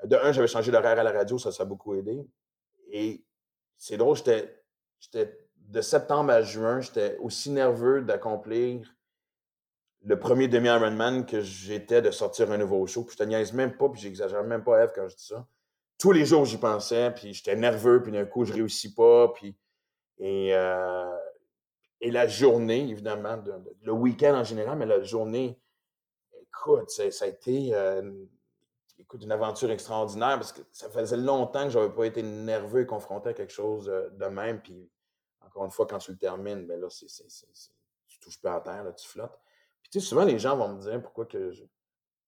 de 0.05 0.15
un, 0.15 0.31
j'avais 0.31 0.47
changé 0.47 0.71
d'horaire 0.71 0.97
à 0.97 1.03
la 1.03 1.11
radio, 1.11 1.37
ça, 1.37 1.51
ça 1.51 1.63
a 1.63 1.65
beaucoup 1.65 1.93
aidé. 1.95 2.25
Et 2.91 3.25
c'est 3.77 3.97
drôle, 3.97 4.15
j'étais 4.15 5.39
de 5.57 5.81
septembre 5.81 6.31
à 6.31 6.41
juin, 6.41 6.79
j'étais 6.79 7.17
aussi 7.17 7.51
nerveux 7.51 8.01
d'accomplir 8.01 8.95
le 10.05 10.19
premier 10.19 10.47
demi-Ironman 10.47 11.25
que 11.25 11.41
j'étais 11.41 12.01
de 12.01 12.11
sortir 12.11 12.51
un 12.51 12.57
nouveau 12.57 12.85
show. 12.87 13.03
Puis 13.03 13.13
je 13.17 13.23
te 13.23 13.27
niaise 13.27 13.53
même 13.53 13.75
pas, 13.75 13.89
puis 13.89 14.01
j'exagère 14.01 14.43
même 14.43 14.63
pas 14.63 14.83
Eve 14.83 14.91
quand 14.95 15.07
je 15.07 15.15
dis 15.15 15.25
ça. 15.25 15.45
Tous 15.97 16.11
les 16.11 16.25
jours, 16.25 16.45
j'y 16.45 16.57
pensais, 16.57 17.11
puis 17.11 17.33
j'étais 17.33 17.55
nerveux, 17.55 18.01
puis 18.01 18.11
d'un 18.11 18.25
coup, 18.25 18.45
je 18.45 18.53
réussis 18.53 18.93
pas, 18.93 19.29
puis... 19.29 19.55
Et, 20.17 20.53
euh, 20.53 21.05
la 22.01 22.27
journée, 22.27 22.89
évidemment, 22.89 23.43
le 23.81 23.91
week-end 23.91 24.33
en 24.33 24.43
général, 24.45 24.77
mais 24.77 24.85
la 24.85 25.03
journée, 25.03 25.59
écoute, 26.41 26.89
ça, 26.89 27.03
a 27.03 27.27
été 27.27 27.73
euh, 27.73 28.25
écoute, 28.99 29.23
une 29.23 29.31
aventure 29.31 29.71
extraordinaire 29.71 30.35
parce 30.35 30.51
que 30.51 30.61
ça 30.71 30.89
faisait 30.89 31.17
longtemps 31.17 31.63
que 31.63 31.71
j'avais 31.71 31.89
pas 31.89 32.05
été 32.05 32.21
nerveux 32.21 32.81
et 32.81 32.85
confronté 32.85 33.29
à 33.29 33.33
quelque 33.33 33.53
chose 33.53 33.89
euh, 33.89 34.09
de 34.11 34.25
même. 34.25 34.61
Puis, 34.61 34.89
encore 35.41 35.65
une 35.65 35.71
fois, 35.71 35.87
quand 35.87 35.97
tu 35.97 36.11
le 36.11 36.17
termines, 36.17 36.65
ben 36.67 36.79
là, 36.79 36.87
c'est, 36.89 37.07
tu 38.07 38.19
touches 38.19 38.41
pas 38.41 38.55
à 38.55 38.61
terre, 38.61 38.83
là, 38.83 38.93
tu 38.93 39.07
flottes. 39.07 39.39
Tu 39.91 39.99
sais, 39.99 40.05
souvent, 40.05 40.23
les 40.23 40.39
gens 40.39 40.55
vont 40.55 40.69
me 40.69 40.81
dire 40.81 41.01
pourquoi 41.01 41.25
que 41.25 41.51
je... 41.51 41.63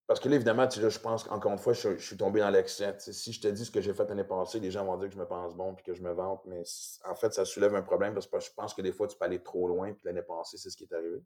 Parce 0.07 0.19
que 0.19 0.27
là, 0.27 0.35
évidemment, 0.35 0.67
tu 0.67 0.81
sais, 0.81 0.89
je 0.89 0.99
pense 0.99 1.23
qu'encore 1.23 1.53
une 1.53 1.57
fois, 1.57 1.73
je, 1.73 1.97
suis 1.97 2.17
tombé 2.17 2.41
dans 2.41 2.49
l'excès. 2.49 2.95
si 2.99 3.31
je 3.31 3.39
te 3.39 3.47
dis 3.47 3.65
ce 3.65 3.71
que 3.71 3.79
j'ai 3.79 3.93
fait 3.93 4.07
l'année 4.09 4.25
passée, 4.25 4.59
les 4.59 4.71
gens 4.71 4.83
vont 4.83 4.97
dire 4.97 5.07
que 5.07 5.13
je 5.13 5.19
me 5.19 5.25
pense 5.25 5.55
bon 5.55 5.73
puis 5.73 5.85
que 5.85 5.93
je 5.93 6.01
me 6.01 6.11
vante. 6.11 6.41
Mais 6.45 6.63
en 7.05 7.15
fait, 7.15 7.33
ça 7.33 7.45
soulève 7.45 7.75
un 7.75 7.81
problème 7.81 8.13
parce 8.13 8.27
que 8.27 8.39
je 8.39 8.51
pense 8.53 8.73
que 8.73 8.81
des 8.81 8.91
fois, 8.91 9.07
tu 9.07 9.17
peux 9.17 9.25
aller 9.25 9.41
trop 9.41 9.67
loin. 9.67 9.93
Puis 9.93 10.01
l'année 10.03 10.23
passée, 10.23 10.57
c'est 10.57 10.69
ce 10.69 10.75
qui 10.75 10.83
est 10.83 10.93
arrivé. 10.93 11.23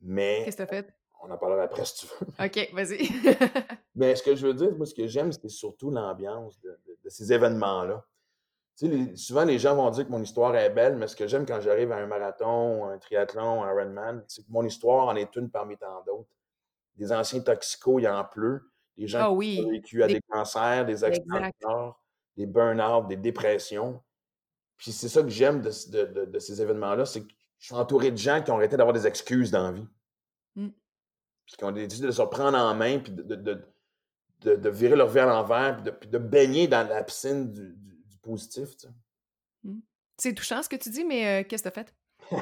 Mais. 0.00 0.42
Qu'est-ce 0.44 0.56
que 0.58 0.62
tu 0.62 0.68
as 0.74 0.82
fait? 0.82 0.94
On 1.22 1.30
en 1.30 1.38
parlera 1.38 1.62
après 1.62 1.84
si 1.84 2.06
tu 2.06 2.06
veux. 2.06 2.44
OK, 2.44 2.70
vas-y. 2.74 3.08
Mais 3.94 4.14
ce 4.14 4.22
que 4.22 4.36
je 4.36 4.46
veux 4.46 4.54
dire, 4.54 4.76
moi, 4.76 4.84
ce 4.84 4.94
que 4.94 5.06
j'aime, 5.06 5.32
c'est 5.32 5.48
surtout 5.48 5.90
l'ambiance 5.90 6.60
de, 6.60 6.78
ces 7.08 7.32
événements-là. 7.32 8.04
Tu 8.76 8.86
sais, 8.88 9.16
souvent, 9.16 9.44
les 9.44 9.58
gens 9.58 9.74
vont 9.74 9.90
dire 9.90 10.06
que 10.06 10.10
mon 10.10 10.22
histoire 10.22 10.54
est 10.54 10.70
belle, 10.70 10.96
mais 10.96 11.06
ce 11.06 11.16
que 11.16 11.26
j'aime 11.26 11.46
quand 11.46 11.60
j'arrive 11.60 11.92
à 11.92 11.96
un 11.96 12.06
marathon, 12.06 12.86
un 12.86 12.98
triathlon, 12.98 13.64
un 13.64 13.70
Ironman, 13.70 14.22
c'est 14.28 14.42
que 14.42 14.50
mon 14.50 14.64
histoire 14.64 15.06
en 15.06 15.16
est 15.16 15.34
une 15.36 15.50
parmi 15.50 15.76
tant 15.78 16.02
d'autres. 16.06 16.28
Des 16.96 17.12
anciens 17.12 17.40
toxicos, 17.40 18.00
il 18.00 18.04
y 18.04 18.08
en 18.08 18.24
pleut. 18.24 18.70
Des 18.98 19.06
gens 19.06 19.18
ah 19.20 19.42
qui 19.42 19.64
ont 19.64 19.70
vécu 19.70 20.02
à 20.02 20.06
des, 20.06 20.20
cancers, 20.28 20.84
des 20.86 21.04
accidents 21.04 21.50
des 22.36 22.46
burn-out, 22.46 23.08
des 23.08 23.16
dépressions. 23.16 24.02
Puis 24.76 24.92
c'est 24.92 25.08
ça 25.08 25.22
que 25.22 25.28
j'aime 25.28 25.62
de, 25.62 25.70
ces 25.70 26.62
événements-là, 26.62 27.06
c'est 27.06 27.22
que 27.22 27.32
je 27.58 27.66
suis 27.66 27.74
entouré 27.74 28.10
de 28.10 28.16
gens 28.16 28.42
qui 28.42 28.50
ont 28.50 28.56
arrêté 28.56 28.76
d'avoir 28.76 28.92
des 28.92 29.06
excuses 29.06 29.50
dans 29.50 29.70
la 29.70 29.72
vie. 29.72 29.88
Mmh. 30.56 30.68
Puis 31.46 31.56
qui 31.56 31.64
ont 31.64 31.72
décidé 31.72 32.06
de 32.06 32.12
se 32.12 32.20
reprendre 32.20 32.58
en 32.58 32.74
main, 32.74 32.98
puis 32.98 33.12
de, 33.12 34.68
virer 34.68 34.96
leur 34.96 35.08
vie 35.08 35.20
à 35.20 35.26
l'envers, 35.26 35.82
puis 35.98 36.08
de, 36.08 36.18
baigner 36.18 36.68
dans 36.68 36.86
la 36.86 37.02
piscine 37.02 37.50
du, 37.50 37.74
positif. 38.26 38.70
Mmh. 39.62 39.78
C'est 40.18 40.34
touchant 40.34 40.62
ce 40.62 40.68
que 40.68 40.76
tu 40.76 40.90
dis, 40.90 41.04
mais 41.04 41.26
euh, 41.26 41.44
qu'est-ce 41.46 41.62
que 41.62 41.68
tu 41.68 41.78
as 41.78 41.84
fait? 41.84 41.94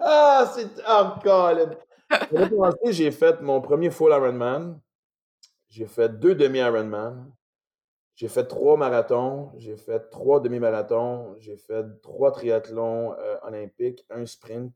ah, 0.00 0.52
c'est. 0.54 0.68
Oh, 0.88 2.70
j'ai 2.86 3.10
fait 3.10 3.40
mon 3.40 3.60
premier 3.60 3.90
full 3.90 4.12
Ironman. 4.12 4.80
J'ai 5.68 5.86
fait 5.86 6.08
deux 6.08 6.34
demi-Ironman. 6.34 7.30
J'ai 8.14 8.28
fait 8.28 8.46
trois 8.46 8.76
marathons. 8.76 9.52
J'ai 9.56 9.76
fait 9.76 10.10
trois 10.10 10.40
demi-marathons. 10.40 11.36
J'ai 11.38 11.56
fait 11.56 11.84
trois 12.02 12.32
triathlons 12.32 13.14
euh, 13.18 13.36
olympiques, 13.42 14.04
un 14.10 14.26
sprint. 14.26 14.74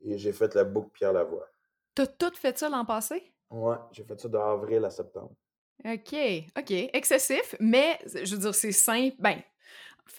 Et 0.00 0.18
j'ai 0.18 0.32
fait 0.32 0.54
la 0.54 0.64
boucle 0.64 0.90
Pierre 0.92 1.12
Lavoie. 1.12 1.48
T'as 1.94 2.06
tout 2.06 2.34
fait 2.34 2.58
ça 2.58 2.68
l'an 2.68 2.84
passé? 2.84 3.32
Ouais, 3.50 3.76
j'ai 3.92 4.04
fait 4.04 4.20
ça 4.20 4.28
d'avril 4.28 4.84
à 4.84 4.90
septembre. 4.90 5.34
OK, 5.84 6.14
OK. 6.58 6.70
Excessif, 6.92 7.54
mais 7.60 7.98
je 8.22 8.34
veux 8.34 8.40
dire, 8.40 8.54
c'est 8.54 8.72
simple. 8.72 9.16
Ben, 9.18 9.42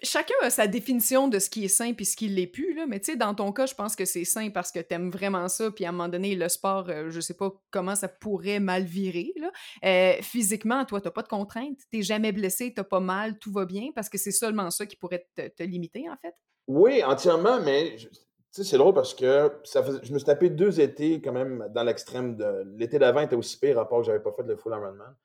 chacun 0.04 0.36
a 0.42 0.50
sa 0.50 0.68
définition 0.68 1.28
de 1.28 1.40
ce 1.40 1.50
qui 1.50 1.66
est 1.66 1.70
sain 1.70 1.94
puis 1.94 2.06
ce 2.06 2.16
qui 2.16 2.28
l'est 2.28 2.48
plus, 2.48 2.74
là. 2.74 2.86
Mais 2.88 3.00
tu 3.00 3.12
sais, 3.12 3.18
dans 3.18 3.34
ton 3.34 3.52
cas, 3.52 3.66
je 3.66 3.76
pense 3.76 3.96
que 3.96 4.06
c'est 4.06 4.26
sain 4.26 4.50
parce 4.50 4.72
que 4.72 4.80
t'aimes 4.80 5.10
vraiment 5.10 5.48
ça, 5.48 5.72
puis 5.72 5.86
à 5.86 5.90
un 5.90 5.92
moment 5.92 6.10
donné, 6.10 6.36
le 6.36 6.50
sport, 6.50 6.90
euh, 6.90 7.10
je 7.10 7.20
sais 7.20 7.34
pas 7.34 7.52
comment 7.72 7.96
ça 7.96 8.08
pourrait 8.08 8.60
mal 8.60 8.84
virer, 8.84 9.34
là. 9.38 9.52
Euh, 9.84 10.22
physiquement, 10.22 10.86
toi, 10.86 11.02
t'as 11.02 11.12
pas 11.12 11.24
de 11.24 11.28
contraintes, 11.28 11.80
t'es 11.92 12.02
jamais 12.02 12.32
blessé, 12.32 12.74
t'as 12.74 12.84
pas 12.84 13.00
mal, 13.00 13.38
tout 13.40 13.52
va 13.52 13.66
bien, 13.66 13.90
parce 13.94 14.10
que 14.10 14.18
c'est 14.18 14.32
seulement 14.32 14.72
ça 14.72 14.86
qui 14.86 14.96
pourrait 14.96 15.28
te, 15.36 15.64
limiter, 15.64 16.10
en 16.10 16.18
fait. 16.18 16.36
Oui, 16.68 17.04
entièrement, 17.04 17.62
mais 17.62 17.96
tu 17.98 18.08
sais, 18.52 18.64
c'est 18.64 18.78
drôle 18.78 18.94
parce 18.94 19.14
que 19.14 19.52
ça 19.64 19.84
je 19.84 20.14
me 20.14 20.18
suis 20.18 20.26
tapé 20.26 20.50
deux 20.50 20.80
étés 20.80 21.22
quand 21.22 21.34
même 21.34 21.68
dans 21.74 21.84
l'extrême 21.84 22.36
de... 22.36 22.64
L'été 22.78 22.98
d'avant 22.98 23.22
était 23.22 23.36
aussi 23.36 23.60
pire, 23.60 23.76
part 23.88 24.00
que 24.00 24.06
j'avais 24.06 24.22
pas 24.22 24.32
fait 24.32 24.44
le 24.44 24.56
full 24.56 24.72
Ironman. 24.72 25.16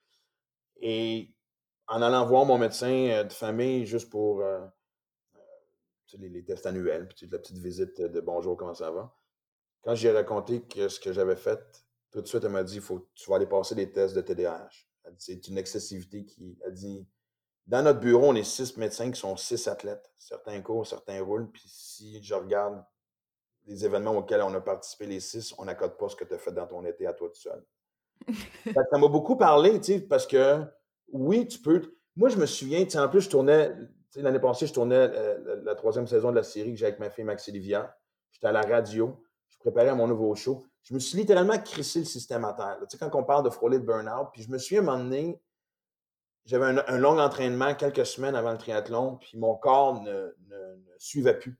Et 0.80 1.32
en 1.86 2.02
allant 2.02 2.26
voir 2.26 2.44
mon 2.44 2.58
médecin 2.58 3.08
euh, 3.10 3.24
de 3.24 3.32
famille 3.32 3.86
juste 3.86 4.10
pour 4.10 4.40
euh, 4.40 4.60
euh, 5.36 6.18
les, 6.18 6.44
tests 6.44 6.66
annuels, 6.66 7.08
puis 7.08 7.28
la 7.30 7.38
petite 7.38 7.58
visite 7.58 8.00
de 8.00 8.20
bonjour, 8.20 8.56
comment 8.56 8.74
ça 8.74 8.90
va. 8.90 9.14
Quand 9.82 9.94
j'ai 9.94 10.10
raconté 10.10 10.62
ce 10.76 11.00
que 11.00 11.12
j'avais 11.12 11.36
fait, 11.36 11.60
tout 12.10 12.20
de 12.20 12.26
suite, 12.26 12.44
elle 12.44 12.50
m'a 12.50 12.64
dit 12.64 12.80
faut, 12.80 13.08
tu 13.14 13.30
vas 13.30 13.36
aller 13.36 13.46
passer 13.46 13.74
des 13.74 13.90
tests 13.90 14.14
de 14.14 14.20
TDAH. 14.20 14.70
C'est 15.16 15.48
une 15.48 15.56
excessivité 15.56 16.26
qui 16.26 16.58
a 16.66 16.70
dit 16.70 17.06
dans 17.66 17.82
notre 17.82 18.00
bureau, 18.00 18.26
on 18.26 18.34
est 18.34 18.42
six 18.42 18.76
médecins 18.76 19.10
qui 19.10 19.20
sont 19.20 19.36
six 19.36 19.68
athlètes. 19.68 20.10
Certains 20.18 20.60
courent, 20.60 20.86
certains 20.86 21.22
roulent. 21.22 21.50
Puis 21.50 21.62
si 21.66 22.22
je 22.22 22.34
regarde 22.34 22.84
les 23.66 23.84
événements 23.84 24.16
auxquels 24.16 24.42
on 24.42 24.52
a 24.54 24.60
participé 24.60 25.06
les 25.06 25.20
six, 25.20 25.54
on 25.56 25.64
n'accorde 25.64 25.96
pas 25.96 26.08
ce 26.08 26.16
que 26.16 26.24
tu 26.24 26.34
as 26.34 26.38
fait 26.38 26.52
dans 26.52 26.66
ton 26.66 26.84
été 26.84 27.06
à 27.06 27.12
toi 27.12 27.28
tout 27.28 27.40
seul. 27.40 27.64
Ça 28.74 28.98
m'a 28.98 29.08
beaucoup 29.08 29.36
parlé, 29.36 29.80
tu 29.80 29.94
sais, 29.94 30.00
parce 30.00 30.26
que 30.26 30.62
oui, 31.12 31.46
tu 31.46 31.58
peux. 31.58 31.96
Moi, 32.16 32.28
je 32.28 32.36
me 32.36 32.46
souviens, 32.46 32.86
en 32.94 33.08
plus, 33.08 33.22
je 33.22 33.30
tournais, 33.30 33.72
l'année 34.16 34.38
passée, 34.38 34.66
je 34.66 34.72
tournais 34.72 34.96
euh, 34.96 35.62
la, 35.64 35.74
troisième 35.74 36.06
saison 36.06 36.30
de 36.30 36.36
la 36.36 36.42
série 36.42 36.72
que 36.72 36.78
j'ai 36.78 36.86
avec 36.86 36.98
ma 36.98 37.10
fille 37.10 37.24
Maxi 37.24 37.52
Livia. 37.52 37.96
J'étais 38.30 38.46
à 38.46 38.52
la 38.52 38.62
radio, 38.62 39.22
je 39.48 39.58
préparais 39.58 39.94
mon 39.94 40.06
nouveau 40.06 40.34
show. 40.34 40.66
Je 40.82 40.94
me 40.94 40.98
suis 40.98 41.18
littéralement 41.18 41.58
crissé 41.58 42.00
le 42.00 42.04
système 42.04 42.44
à 42.44 42.52
terre. 42.52 42.78
Tu 42.88 42.96
sais, 42.96 42.98
quand 42.98 43.18
on 43.18 43.24
parle 43.24 43.44
de 43.44 43.50
frôler 43.50 43.78
de 43.78 43.84
burn-out, 43.84 44.28
puis 44.32 44.42
je 44.42 44.50
me 44.50 44.80
moment 44.80 44.98
donné, 44.98 45.40
j'avais 46.46 46.66
un, 46.66 46.98
long 46.98 47.18
entraînement 47.18 47.74
quelques 47.74 48.06
semaines 48.06 48.34
avant 48.34 48.52
le 48.52 48.58
triathlon, 48.58 49.16
puis 49.16 49.38
mon 49.38 49.54
corps 49.54 50.02
ne, 50.02 50.34
suivait 50.98 51.38
plus. 51.38 51.58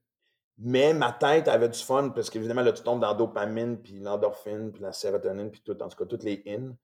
Mais 0.62 0.93
ma 0.93 1.11
tête 1.11 1.49
avait 1.49 1.71
du 1.71 1.79
fun 1.79 2.11
parce 2.11 2.29
qu'évidemment, 2.29 2.61
là, 2.61 2.73
tu 2.73 2.83
tombes 2.83 3.00
dans 3.00 3.09
la 3.09 3.14
dopamine, 3.14 3.81
puis 3.81 3.99
l'endorphine, 3.99 4.71
puis 4.71 4.83
la 4.83 4.93
sérotonine, 4.93 5.50
puis 5.50 5.62
tout, 5.62 5.83
en 5.83 5.88
tout 5.88 5.97
cas, 5.97 6.05
toutes 6.05 6.23
les 6.23 6.43
in. 6.47 6.76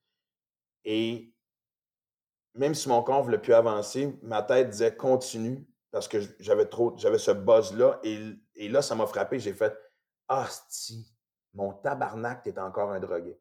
Et 0.86 1.30
même 2.54 2.74
si 2.74 2.88
mon 2.88 3.02
corps 3.02 3.22
voulait 3.22 3.38
plus 3.38 3.52
avancer, 3.52 4.18
ma 4.22 4.42
tête 4.42 4.70
disait 4.70 4.96
continue 4.96 5.66
parce 5.90 6.08
que 6.08 6.18
j'avais 6.40 6.64
trop, 6.64 6.96
j'avais 6.96 7.18
ce 7.18 7.32
buzz-là. 7.32 8.00
Et, 8.02 8.68
là, 8.68 8.80
ça 8.80 8.94
m'a 8.94 9.06
frappé. 9.06 9.38
J'ai 9.38 9.52
fait 9.52 9.76
Ah, 10.26 10.48
si, 10.70 11.14
mon 11.52 11.74
tabarnak, 11.74 12.44
t'es 12.44 12.58
encore 12.58 12.92
un 12.92 13.00
drogué. 13.00 13.38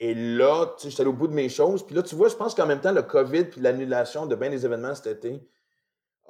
Et 0.00 0.14
là, 0.14 0.74
tu 0.76 0.82
sais, 0.82 0.90
j'étais 0.90 1.06
au 1.06 1.12
bout 1.12 1.28
de 1.28 1.34
mes 1.34 1.48
choses. 1.48 1.86
Puis 1.86 1.94
là, 1.94 2.02
tu 2.02 2.16
vois, 2.16 2.28
je 2.28 2.34
pense 2.34 2.56
qu'en 2.56 2.66
même 2.66 2.80
temps, 2.80 2.90
le 2.90 3.02
COVID 3.02 3.44
puis 3.44 3.60
l'annulation 3.60 4.26
de 4.26 4.34
bien 4.34 4.50
des 4.50 4.66
événements 4.66 4.96
cet 4.96 5.24
été 5.24 5.48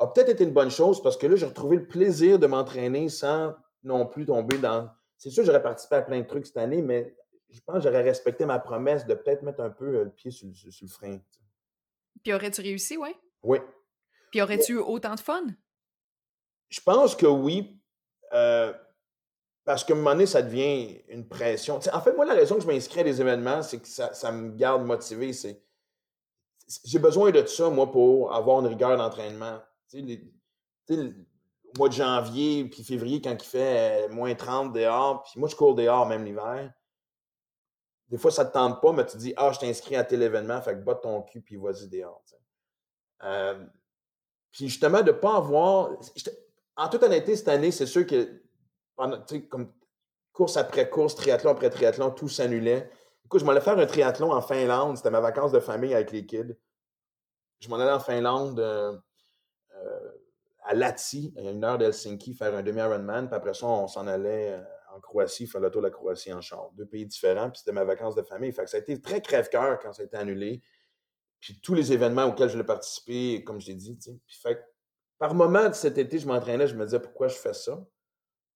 a 0.05 0.13
peut-être 0.13 0.31
été 0.31 0.45
une 0.45 0.53
bonne 0.53 0.71
chose 0.71 1.03
parce 1.03 1.17
que 1.17 1.27
là, 1.27 1.37
j'ai 1.37 1.47
retrouvé 1.47 1.77
le 1.77 1.87
plaisir 1.87 2.39
de 2.39 2.47
m'entraîner 2.47 3.09
sans 3.09 3.55
non 3.83 4.07
plus 4.07 4.27
tomber 4.27 4.59
dans. 4.59 4.89
C'est 5.17 5.31
sûr, 5.31 5.45
j'aurais 5.45 5.63
participé 5.63 5.97
à 5.97 6.03
plein 6.03 6.21
de 6.21 6.27
trucs 6.27 6.47
cette 6.47 6.57
année, 6.57 6.83
mais 6.83 7.17
je 7.51 7.61
pense 7.61 7.77
que 7.77 7.83
j'aurais 7.83 8.03
respecté 8.03 8.45
ma 8.47 8.59
promesse 8.59 9.07
de 9.07 9.15
peut-être 9.15 9.43
mettre 9.43 9.61
un 9.61 9.71
peu 9.71 9.97
euh, 9.97 10.05
le 10.05 10.11
pied 10.11 10.31
sur, 10.31 10.49
le 10.49 10.89
frein. 10.89 11.19
Puis 12.23 12.33
aurais-tu 12.33 12.61
réussi, 12.61 12.97
ouais? 12.97 13.15
Oui. 13.43 13.59
Puis 14.31 14.43
aurais-tu 14.43 14.73
eu 14.73 14.79
autant 14.79 15.15
de 15.15 15.21
fun? 15.21 15.45
Je 16.69 16.81
pense 16.81 17.15
que 17.15 17.27
oui. 17.27 17.81
Euh, 18.33 18.73
parce 19.65 19.85
qu'à 19.85 19.95
un 19.95 19.97
moment 19.97 20.11
donné, 20.11 20.27
ça 20.27 20.43
devient 20.43 21.01
une 21.09 21.27
pression. 21.27 21.79
en 21.93 22.01
fait, 22.01 22.13
moi, 22.15 22.25
la 22.25 22.35
raison 22.35 22.57
que 22.57 22.63
je 22.63 22.67
m'inscris 22.67 23.01
à 23.01 23.05
des 23.05 23.21
événements, 23.21 23.63
c'est 23.63 23.79
que 23.79 23.89
ça, 23.89 24.33
me 24.33 24.51
garde 24.51 24.85
motivé. 24.85 25.33
C'est, 25.33 25.63
j'ai 26.85 26.99
besoin 26.99 27.31
de 27.31 27.47
ça, 27.47 27.71
moi, 27.71 27.91
pour 27.91 28.35
avoir 28.35 28.61
une 28.61 28.67
rigueur 28.67 28.97
d'entraînement. 28.97 29.61
Le 30.89 31.15
mois 31.79 31.89
de 31.89 31.95
janvier 31.95 32.65
puis 32.67 32.85
février, 32.85 33.21
quand 33.21 33.33
il 33.33 33.47
fait 33.47 34.07
euh, 34.07 34.13
moins 34.13 34.35
30 34.35 34.73
dehors, 34.73 35.23
puis 35.23 35.39
moi, 35.41 35.49
je 35.49 35.57
cours 35.57 35.75
dehors 35.75 36.07
même 36.07 36.25
l'hiver. 36.25 36.73
Des 38.09 38.19
fois, 38.19 38.31
ça 38.31 38.45
ne 38.45 38.49
te 38.49 38.55
tente 38.55 38.81
pas, 38.81 38.93
mais 38.93 39.07
tu 39.07 39.17
dis 39.17 39.35
Ah, 39.37 39.51
je 39.53 39.59
t'inscris 39.59 39.97
à 39.97 40.05
tel 40.05 40.23
événement, 40.23 40.61
fait 40.63 40.75
que 40.75 40.81
botte 40.85 41.03
ton 41.03 41.23
cul, 41.23 41.41
puis 41.41 41.57
vas-y 41.57 41.89
dehors. 41.89 42.23
Euh, 43.23 43.65
puis 44.53 44.69
justement, 44.69 45.03
de 45.03 45.11
ne 45.11 45.17
pas 45.17 45.37
avoir. 45.37 45.91
En 46.77 46.89
toute 46.89 47.03
honnêteté, 47.03 47.37
cette 47.37 47.49
année, 47.49 47.71
c'est 47.71 47.87
sûr 47.87 48.07
que 48.07 48.43
pendant, 48.97 49.25
comme 49.49 49.73
course 50.33 50.57
après 50.57 50.91
course, 50.91 51.15
triathlon 51.15 51.51
après 51.51 51.71
triathlon, 51.71 52.11
tout 52.11 52.29
s'annulait. 52.29 52.91
Écoute, 53.25 53.41
je 53.41 53.47
m'allais 53.47 53.61
faire 53.61 53.79
un 53.79 53.87
triathlon 53.87 54.33
en 54.33 54.43
Finlande. 54.43 54.97
C'était 54.97 55.11
ma 55.11 55.21
vacances 55.21 55.53
de 55.53 55.61
famille 55.61 55.95
avec 55.95 56.13
les 56.13 56.27
kids. 56.27 56.55
Je 57.61 57.69
m'en 57.69 57.77
allais 57.77 57.93
en 57.93 58.01
Finlande 58.01 58.61
euh, 58.61 58.97
à 60.65 60.75
Lati, 60.75 61.33
à 61.37 61.43
une 61.43 61.63
heure 61.63 61.79
d'Helsinki, 61.79 62.35
faire 62.35 62.55
un 62.55 62.63
demi-Ironman. 62.63 63.29
Puis 63.29 63.37
après 63.37 63.55
ça, 63.55 63.67
on 63.67 63.87
s'en 63.87 64.07
allait 64.07 64.53
euh, 64.53 64.63
en 64.95 65.01
Croatie, 65.01 65.47
faire 65.47 65.61
le 65.61 65.71
tour 65.71 65.83
de 65.83 65.89
la 65.89 65.93
Croatie 65.93 66.33
en 66.33 66.41
char. 66.41 66.71
Deux 66.75 66.87
pays 66.87 67.07
différents, 67.07 67.51
puis 67.51 67.59
c'était 67.59 67.73
ma 67.73 67.85
vacances 67.85 68.15
de 68.15 68.23
famille. 68.23 68.53
Ça 68.53 68.63
a 68.73 68.79
été 68.79 69.01
très 69.01 69.21
crève-cœur 69.21 69.79
quand 69.81 69.93
ça 69.93 70.03
a 70.03 70.07
été 70.07 70.17
annulé. 70.17 70.63
Puis 71.41 71.61
tous 71.61 71.75
les 71.75 71.93
événements 71.93 72.25
auxquels 72.25 72.49
je 72.49 72.55
voulais 72.55 72.65
participer, 72.65 73.45
comme 73.45 73.61
je 73.61 73.69
l'ai 73.69 73.75
dit, 73.75 73.99
Puis 74.27 74.39
par 75.19 75.35
moment 75.35 75.73
cet 75.73 75.99
été, 75.99 76.19
je 76.19 76.27
m'entraînais, 76.27 76.67
je 76.67 76.75
me 76.75 76.85
disais 76.85 77.01
pourquoi 77.01 77.29
je 77.29 77.37
fais 77.37 77.55
ça? 77.55 77.85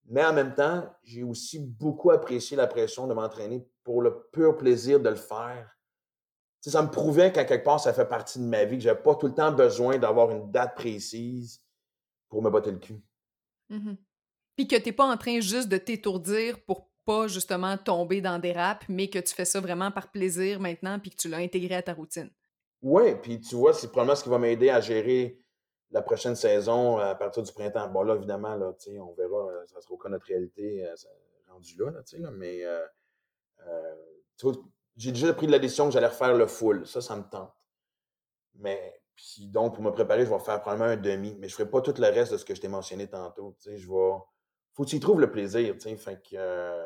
Mais 0.05 0.25
en 0.25 0.33
même 0.33 0.55
temps, 0.55 0.91
j'ai 1.03 1.23
aussi 1.23 1.59
beaucoup 1.59 2.09
apprécié 2.09 2.57
la 2.57 2.65
pression 2.65 3.05
de 3.05 3.13
m'entraîner 3.13 3.67
pour 3.83 4.01
le 4.01 4.23
pur 4.31 4.57
plaisir 4.57 4.99
de 4.99 5.09
le 5.09 5.15
faire. 5.15 5.78
Ça 6.61 6.81
me 6.81 6.89
prouvait 6.89 7.31
qu'à 7.31 7.45
quelque 7.45 7.63
part, 7.63 7.79
ça 7.79 7.93
fait 7.93 8.05
partie 8.05 8.39
de 8.39 8.43
ma 8.43 8.65
vie, 8.65 8.77
que 8.77 8.83
je 8.83 8.89
n'avais 8.89 9.01
pas 9.01 9.15
tout 9.15 9.27
le 9.27 9.33
temps 9.33 9.51
besoin 9.51 9.97
d'avoir 9.97 10.31
une 10.31 10.51
date 10.51 10.75
précise 10.75 11.61
pour 12.29 12.41
me 12.41 12.49
botter 12.49 12.71
le 12.71 12.79
cul. 12.79 13.01
Mmh 13.69 13.93
Puis 14.55 14.67
que 14.67 14.75
tu 14.75 14.85
n'es 14.85 14.93
pas 14.93 15.05
en 15.05 15.17
train 15.17 15.39
juste 15.39 15.69
de 15.69 15.77
t'étourdir 15.77 16.59
pour 16.61 16.89
pas 17.05 17.27
justement 17.27 17.77
tomber 17.77 18.21
dans 18.21 18.39
des 18.39 18.51
raps, 18.51 18.85
mais 18.89 19.09
que 19.09 19.19
tu 19.19 19.33
fais 19.33 19.45
ça 19.45 19.59
vraiment 19.59 19.91
par 19.91 20.11
plaisir 20.11 20.59
maintenant, 20.59 20.99
puis 20.99 21.11
que 21.11 21.15
tu 21.15 21.27
l'as 21.27 21.37
intégré 21.37 21.75
à 21.75 21.81
ta 21.81 21.93
routine. 21.93 22.29
Oui, 22.81 23.15
puis 23.21 23.41
tu 23.41 23.55
vois, 23.55 23.73
c'est 23.73 23.87
probablement 23.87 24.15
ce 24.15 24.23
qui 24.23 24.29
va 24.29 24.37
m'aider 24.37 24.69
à 24.69 24.79
gérer 24.79 25.39
la 25.91 26.01
prochaine 26.01 26.35
saison 26.35 26.97
à 26.97 27.15
partir 27.15 27.43
du 27.43 27.51
printemps. 27.51 27.89
Bon, 27.89 28.03
là, 28.03 28.15
évidemment, 28.15 28.55
là, 28.55 28.73
on 28.99 29.13
verra, 29.13 29.49
euh, 29.49 29.65
ça 29.65 29.81
sera 29.81 29.93
au 29.93 29.97
cas 29.97 30.09
de 30.09 30.13
notre 30.13 30.27
réalité 30.27 30.85
euh, 30.85 30.93
rendu 31.47 31.75
là, 31.77 31.91
là, 31.91 32.31
mais 32.31 32.63
euh, 32.63 32.85
j'ai 34.99 35.11
déjà 35.11 35.33
pris 35.33 35.47
la 35.47 35.59
décision 35.59 35.87
que 35.87 35.91
j'allais 35.91 36.07
refaire 36.07 36.35
le 36.35 36.45
full. 36.45 36.85
Ça, 36.85 37.01
ça 37.01 37.15
me 37.15 37.23
tente. 37.23 37.51
Mais 38.55 39.01
puis 39.15 39.47
donc, 39.47 39.73
pour 39.73 39.83
me 39.83 39.91
préparer, 39.91 40.25
je 40.25 40.29
vais 40.29 40.39
faire 40.39 40.61
probablement 40.61 40.91
un 40.91 40.97
demi, 40.97 41.35
mais 41.39 41.49
je 41.49 41.53
ne 41.53 41.57
ferai 41.57 41.69
pas 41.69 41.81
tout 41.81 41.93
le 41.97 42.07
reste 42.07 42.31
de 42.31 42.37
ce 42.37 42.45
que 42.45 42.53
je 42.53 42.61
t'ai 42.61 42.67
mentionné 42.67 43.07
tantôt. 43.07 43.55
Je 43.65 43.71
vais. 43.71 44.17
Faut 44.73 44.83
que 44.83 44.89
tu 44.89 44.97
y 44.97 44.99
trouves 44.99 45.19
le 45.19 45.31
plaisir. 45.31 45.75
Fait 45.79 46.21
que. 46.21 46.85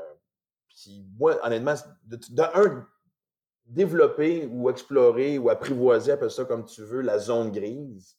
puis 0.69 1.05
moi, 1.17 1.37
honnêtement, 1.45 1.75
de, 2.05 2.41
un, 2.41 2.87
développer 3.65 4.45
ou 4.45 4.69
explorer 4.69 5.37
ou 5.37 5.49
apprivoiser, 5.49 6.11
appelle 6.13 6.31
ça 6.31 6.45
comme 6.45 6.65
tu 6.65 6.83
veux, 6.83 7.01
la 7.01 7.19
zone 7.19 7.51
grise 7.51 8.17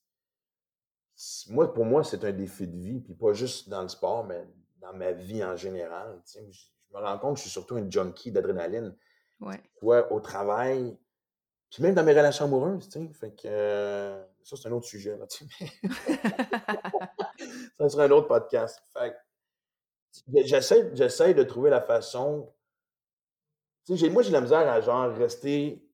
moi, 1.48 1.72
pour 1.72 1.84
moi, 1.84 2.02
c'est 2.02 2.24
un 2.24 2.32
défi 2.32 2.66
de 2.66 2.76
vie, 2.76 3.00
puis 3.00 3.14
pas 3.14 3.32
juste 3.32 3.68
dans 3.68 3.82
le 3.82 3.88
sport, 3.88 4.24
mais 4.24 4.46
dans 4.80 4.92
ma 4.92 5.12
vie 5.12 5.44
en 5.44 5.56
général. 5.56 6.20
Je, 6.26 6.40
me 6.92 7.00
rends 7.00 7.18
compte 7.18 7.34
que 7.34 7.38
je 7.38 7.42
suis 7.42 7.50
surtout 7.50 7.76
un 7.76 7.88
junkie 7.88 8.32
d'adrénaline. 8.32 8.94
Ouais. 9.44 10.04
Au 10.10 10.20
travail, 10.20 10.96
puis 11.74 11.82
même 11.82 11.94
dans 11.94 12.04
mes 12.04 12.12
relations 12.12 12.44
amoureuses, 12.44 12.88
tu. 12.88 13.12
Fait 13.14 13.34
que 13.34 14.22
ça, 14.44 14.56
c'est 14.56 14.68
un 14.68 14.72
autre 14.72 14.86
sujet, 14.86 15.16
là, 15.16 15.26
ça 17.78 17.88
sera 17.88 18.04
un 18.04 18.10
autre 18.12 18.28
podcast. 18.28 18.80
Fait 18.92 19.16
j'essaie, 20.44 21.34
de 21.34 21.42
trouver 21.42 21.70
la 21.70 21.80
façon. 21.80 22.54
Tu 23.86 23.98
sais, 23.98 24.08
moi, 24.08 24.22
j'ai 24.22 24.30
la 24.30 24.40
misère 24.40 24.70
à 24.70 24.80
genre 24.80 25.12
rester 25.12 25.84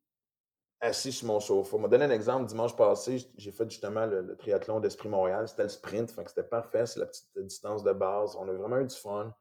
assis 0.80 1.12
sur 1.12 1.28
mon 1.28 1.40
sofa. 1.40 1.78
Je 1.78 1.82
vais 1.82 1.88
donner 1.88 2.04
un 2.04 2.10
exemple. 2.10 2.44
Dimanche 2.44 2.76
passé, 2.76 3.26
j'ai 3.38 3.50
fait 3.50 3.70
justement 3.70 4.04
le, 4.04 4.36
triathlon 4.36 4.80
d'Esprit 4.80 5.08
Montréal. 5.08 5.48
C'était 5.48 5.62
le 5.62 5.70
sprint, 5.70 6.14
c'était 6.26 6.42
parfait. 6.42 6.84
C'est 6.84 7.00
la 7.00 7.06
petite 7.06 7.30
distance 7.38 7.82
de 7.82 7.92
base. 7.92 8.36
On 8.36 8.46
a 8.48 8.52
vraiment 8.52 8.80
eu 8.80 8.86
du 8.86 8.94
fun. 8.94 9.34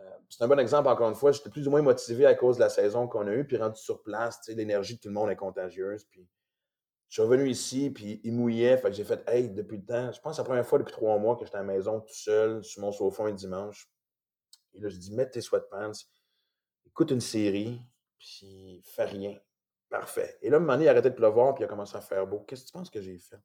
Euh, 0.00 0.10
c'est 0.28 0.42
un 0.42 0.48
bon 0.48 0.58
exemple, 0.58 0.88
encore 0.88 1.08
une 1.08 1.14
fois. 1.14 1.32
J'étais 1.32 1.50
plus 1.50 1.66
ou 1.66 1.70
moins 1.70 1.82
motivé 1.82 2.26
à 2.26 2.34
cause 2.34 2.56
de 2.56 2.62
la 2.62 2.68
saison 2.68 3.08
qu'on 3.08 3.26
a 3.26 3.32
eue. 3.32 3.46
Puis 3.46 3.56
rendu 3.56 3.80
sur 3.80 4.02
place, 4.02 4.40
l'énergie 4.48 4.96
de 4.96 5.00
tout 5.00 5.08
le 5.08 5.14
monde 5.14 5.30
est 5.30 5.36
contagieuse. 5.36 6.04
Puis 6.04 6.28
je 7.08 7.14
suis 7.14 7.22
revenu 7.22 7.48
ici, 7.48 7.90
puis 7.90 8.20
il 8.24 8.34
mouillait. 8.34 8.76
Fait 8.76 8.90
que 8.90 8.94
j'ai 8.94 9.04
fait, 9.04 9.22
hey, 9.28 9.48
depuis 9.48 9.78
le 9.78 9.84
temps, 9.84 10.12
je 10.12 10.20
pense 10.20 10.32
que 10.32 10.36
c'est 10.36 10.42
la 10.42 10.46
première 10.46 10.66
fois 10.66 10.78
depuis 10.78 10.92
trois 10.92 11.18
mois 11.18 11.36
que 11.36 11.44
j'étais 11.44 11.56
à 11.56 11.60
la 11.60 11.66
maison 11.66 12.00
tout 12.00 12.14
seul, 12.14 12.62
sur 12.62 12.82
mon 12.82 12.92
sofa 12.92 13.24
un 13.24 13.32
dimanche. 13.32 13.90
Et 14.74 14.80
là, 14.80 14.88
je 14.88 14.96
dis, 14.96 15.14
mets 15.14 15.28
tes 15.28 15.40
sweatpants, 15.40 15.92
écoute 16.86 17.10
une 17.10 17.20
série, 17.20 17.80
puis 18.18 18.82
fais 18.84 19.06
rien. 19.06 19.38
Parfait. 19.88 20.38
Et 20.42 20.50
là, 20.50 20.58
un 20.58 20.60
moment 20.60 20.74
donné, 20.74 20.84
il 20.84 20.88
a 20.88 20.90
arrêté 20.90 21.08
de 21.08 21.14
pleuvoir, 21.14 21.54
puis 21.54 21.62
il 21.62 21.64
a 21.64 21.68
commencé 21.68 21.96
à 21.96 22.02
faire 22.02 22.26
beau. 22.26 22.40
Qu'est-ce 22.40 22.62
que 22.62 22.66
tu 22.66 22.72
penses 22.72 22.90
que 22.90 23.00
j'ai 23.00 23.18
fait? 23.18 23.38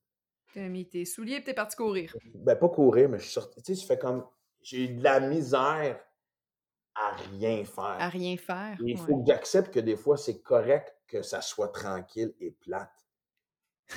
T'as 0.53 0.67
mis 0.67 0.87
tes 0.87 1.05
souliers 1.05 1.37
et 1.37 1.43
t'es 1.43 1.53
parti 1.53 1.77
courir. 1.77 2.13
Ben, 2.35 2.55
pas 2.57 2.67
courir, 2.67 3.07
mais 3.07 3.17
je 3.17 3.23
suis 3.23 3.31
sorti. 3.31 3.61
Tu 3.63 3.73
sais, 3.73 3.81
je 3.81 3.87
fais 3.87 3.97
comme. 3.97 4.27
J'ai 4.61 4.83
eu 4.83 4.87
de 4.95 5.03
la 5.03 5.21
misère 5.21 5.99
à 6.95 7.15
rien 7.31 7.63
faire. 7.65 7.97
À 7.99 8.09
rien 8.09 8.37
faire. 8.37 8.77
il 8.85 8.97
faut 8.97 9.21
que 9.21 9.27
j'accepte 9.27 9.73
que 9.73 9.79
des 9.79 9.95
fois, 9.95 10.17
c'est 10.17 10.41
correct 10.41 10.95
que 11.07 11.21
ça 11.21 11.41
soit 11.41 11.69
tranquille 11.69 12.33
et 12.39 12.51
plate. 12.51 12.91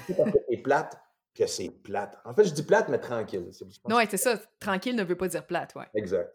C'est 0.07 0.17
parce 0.17 0.31
que 0.31 0.39
c'est 0.49 0.57
plate 0.59 1.01
que 1.35 1.47
c'est 1.47 1.71
plate. 1.71 2.19
En 2.25 2.35
fait, 2.35 2.45
je 2.45 2.53
dis 2.53 2.63
plate, 2.63 2.89
mais 2.89 2.99
tranquille. 2.99 3.51
Non, 3.89 3.99
c'est 4.09 4.17
ça. 4.17 4.39
Tranquille 4.59 4.97
ne 4.97 5.05
veut 5.05 5.17
pas 5.17 5.29
dire 5.29 5.47
plate, 5.47 5.75
ouais. 5.75 5.87
Exact. 5.95 6.33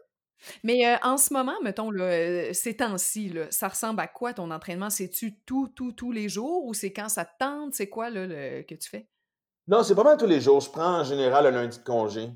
Mais 0.64 0.98
en 1.04 1.18
ce 1.18 1.34
moment, 1.34 1.60
mettons, 1.62 1.92
là, 1.92 2.54
ces 2.54 2.78
temps-ci, 2.78 3.34
ça 3.50 3.68
ressemble 3.68 4.00
à 4.00 4.08
quoi 4.08 4.34
ton 4.34 4.50
entraînement? 4.52 4.90
C'est-tu 4.90 5.40
tout, 5.42 5.68
tout, 5.68 5.92
tous 5.92 6.12
les 6.12 6.30
jours 6.30 6.66
ou 6.66 6.74
c'est 6.74 6.92
quand 6.92 7.10
ça 7.10 7.26
te 7.26 7.32
tente? 7.40 7.74
C'est 7.74 7.90
quoi 7.90 8.10
là, 8.10 8.64
que 8.64 8.76
tu 8.76 8.90
fais? 8.90 9.08
Non, 9.68 9.84
c'est 9.84 9.96
pas 9.96 10.04
mal 10.04 10.18
tous 10.18 10.26
les 10.26 10.42
jours. 10.42 10.60
Je 10.60 10.70
prends 10.70 11.00
en 11.00 11.04
général 11.04 11.46
un 11.46 11.52
lundi 11.52 11.78
de 11.78 11.84
congé. 11.84 12.30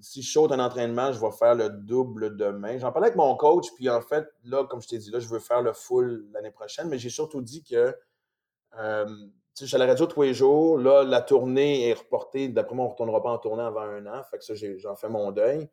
Si 0.00 0.22
je 0.22 0.30
saute 0.30 0.52
un 0.52 0.60
entraînement, 0.60 1.12
je 1.12 1.20
vais 1.20 1.32
faire 1.32 1.54
le 1.54 1.68
double 1.68 2.36
demain. 2.36 2.78
J'en 2.78 2.92
parlais 2.92 3.08
avec 3.08 3.16
mon 3.16 3.34
coach, 3.36 3.66
puis 3.74 3.90
en 3.90 4.00
fait, 4.00 4.26
là, 4.44 4.64
comme 4.64 4.80
je 4.80 4.88
t'ai 4.88 4.98
dit, 4.98 5.10
là, 5.10 5.18
je 5.18 5.28
veux 5.28 5.40
faire 5.40 5.62
le 5.62 5.72
full 5.72 6.26
l'année 6.32 6.50
prochaine, 6.50 6.88
mais 6.88 6.98
j'ai 6.98 7.10
surtout 7.10 7.42
dit 7.42 7.62
que 7.64 7.96
je 8.76 9.66
suis 9.66 9.76
à 9.76 9.78
la 9.78 9.86
radio 9.86 10.06
tous 10.06 10.22
les 10.22 10.34
jours. 10.34 10.78
Là, 10.78 11.04
la 11.04 11.20
tournée 11.20 11.88
est 11.88 11.94
reportée. 11.94 12.48
D'après 12.48 12.74
moi, 12.74 12.84
on 12.84 12.88
ne 12.88 12.92
retournera 12.92 13.22
pas 13.22 13.30
en 13.30 13.38
tournée 13.38 13.62
avant 13.62 13.82
un 13.82 14.04
an. 14.06 14.22
Fait 14.30 14.38
que 14.38 14.44
ça, 14.44 14.54
j'en 14.54 14.96
fais 14.96 15.08
mon 15.08 15.30
deuil. 15.30 15.68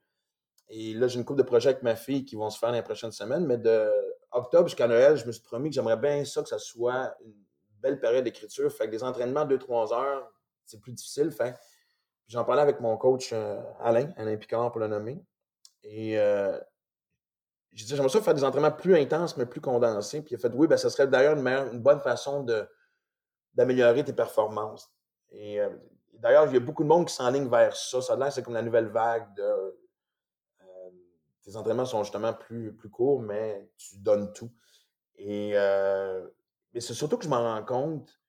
Et 0.70 0.94
là, 0.94 1.08
j'ai 1.08 1.18
une 1.18 1.26
couple 1.26 1.40
de 1.40 1.46
projets 1.46 1.70
avec 1.70 1.82
ma 1.82 1.96
fille 1.96 2.24
qui 2.24 2.36
vont 2.36 2.50
se 2.50 2.60
faire 2.60 2.72
les 2.72 2.84
prochaines 2.84 3.12
semaines. 3.12 3.46
Mais 3.46 3.58
de 3.58 3.92
octobre 4.32 4.68
jusqu'à 4.68 4.88
Noël, 4.88 5.18
je 5.18 5.26
me 5.26 5.32
suis 5.32 5.42
promis 5.42 5.70
que 5.70 5.76
j'aimerais 5.76 5.98
bien 5.98 6.24
ça, 6.26 6.44
que 6.44 6.50
ça 6.50 6.60
soit 6.60 7.14
une 7.26 7.34
belle 7.80 8.00
période 8.00 8.24
d'écriture. 8.24 8.72
Fait 8.72 8.86
que 8.86 8.92
des 8.92 9.04
entraînements 9.04 9.46
de 9.46 9.58
2-3 9.58 9.94
heures, 9.94 10.32
c'est 10.64 10.80
plus 10.80 10.94
difficile. 10.94 11.32
Fait 11.32 11.56
j'en 12.32 12.46
parlais 12.46 12.62
avec 12.62 12.80
mon 12.80 12.96
coach 12.98 13.32
euh, 13.34 13.62
Alain, 13.82 14.10
Alain 14.16 14.38
Picard 14.38 14.72
pour 14.72 14.80
le 14.80 14.88
nommer. 14.88 15.22
Et 15.84 16.18
euh, 16.18 16.58
j'ai 17.74 17.86
dit, 17.86 17.96
j'aimerais 17.96 18.10
ça 18.10 18.22
faire 18.22 18.34
des 18.34 18.44
entraînements 18.44 18.72
plus 18.72 18.96
intenses, 18.96 19.36
mais 19.36 19.46
plus 19.46 19.60
condensés. 19.60 20.22
Puis 20.22 20.34
il 20.34 20.36
a 20.36 20.40
fait, 20.40 20.54
oui, 20.56 20.68
ben, 20.68 20.78
ça 20.78 20.90
serait 20.90 21.08
d'ailleurs 21.08 21.38
une, 21.38 21.80
bonne 21.80 22.00
façon 22.00 22.46
d'améliorer 23.54 24.06
tes 24.06 24.14
performances. 24.14 24.90
Et 25.32 25.60
euh, 25.60 25.70
d'ailleurs, 26.14 26.48
il 26.48 26.54
y 26.54 26.58
a 26.58 26.62
beaucoup 26.62 26.84
de 26.84 26.88
monde 26.88 27.08
qui 27.08 27.14
s'enligne 27.14 27.50
vers 27.50 27.76
ça. 27.76 28.02
Ça 28.02 28.14
a 28.14 28.16
l'air, 28.16 28.32
c'est 28.32 28.44
comme 28.44 28.54
la 28.54 28.62
nouvelle 28.62 28.88
vague 28.88 29.34
de 29.36 29.78
tes 31.44 31.56
entraînements 31.56 31.86
sont 31.86 32.04
justement 32.04 32.34
plus, 32.34 32.72
plus 32.72 32.90
courts, 32.92 33.20
mais 33.20 33.68
tu 33.76 33.98
donnes 33.98 34.32
tout. 34.32 34.52
Et 35.16 35.54
c'est 36.76 36.94
surtout 36.94 37.18
que 37.18 37.26
je 37.26 37.30
m'en 37.30 37.42
rends 37.42 37.66
compte. 37.66 38.22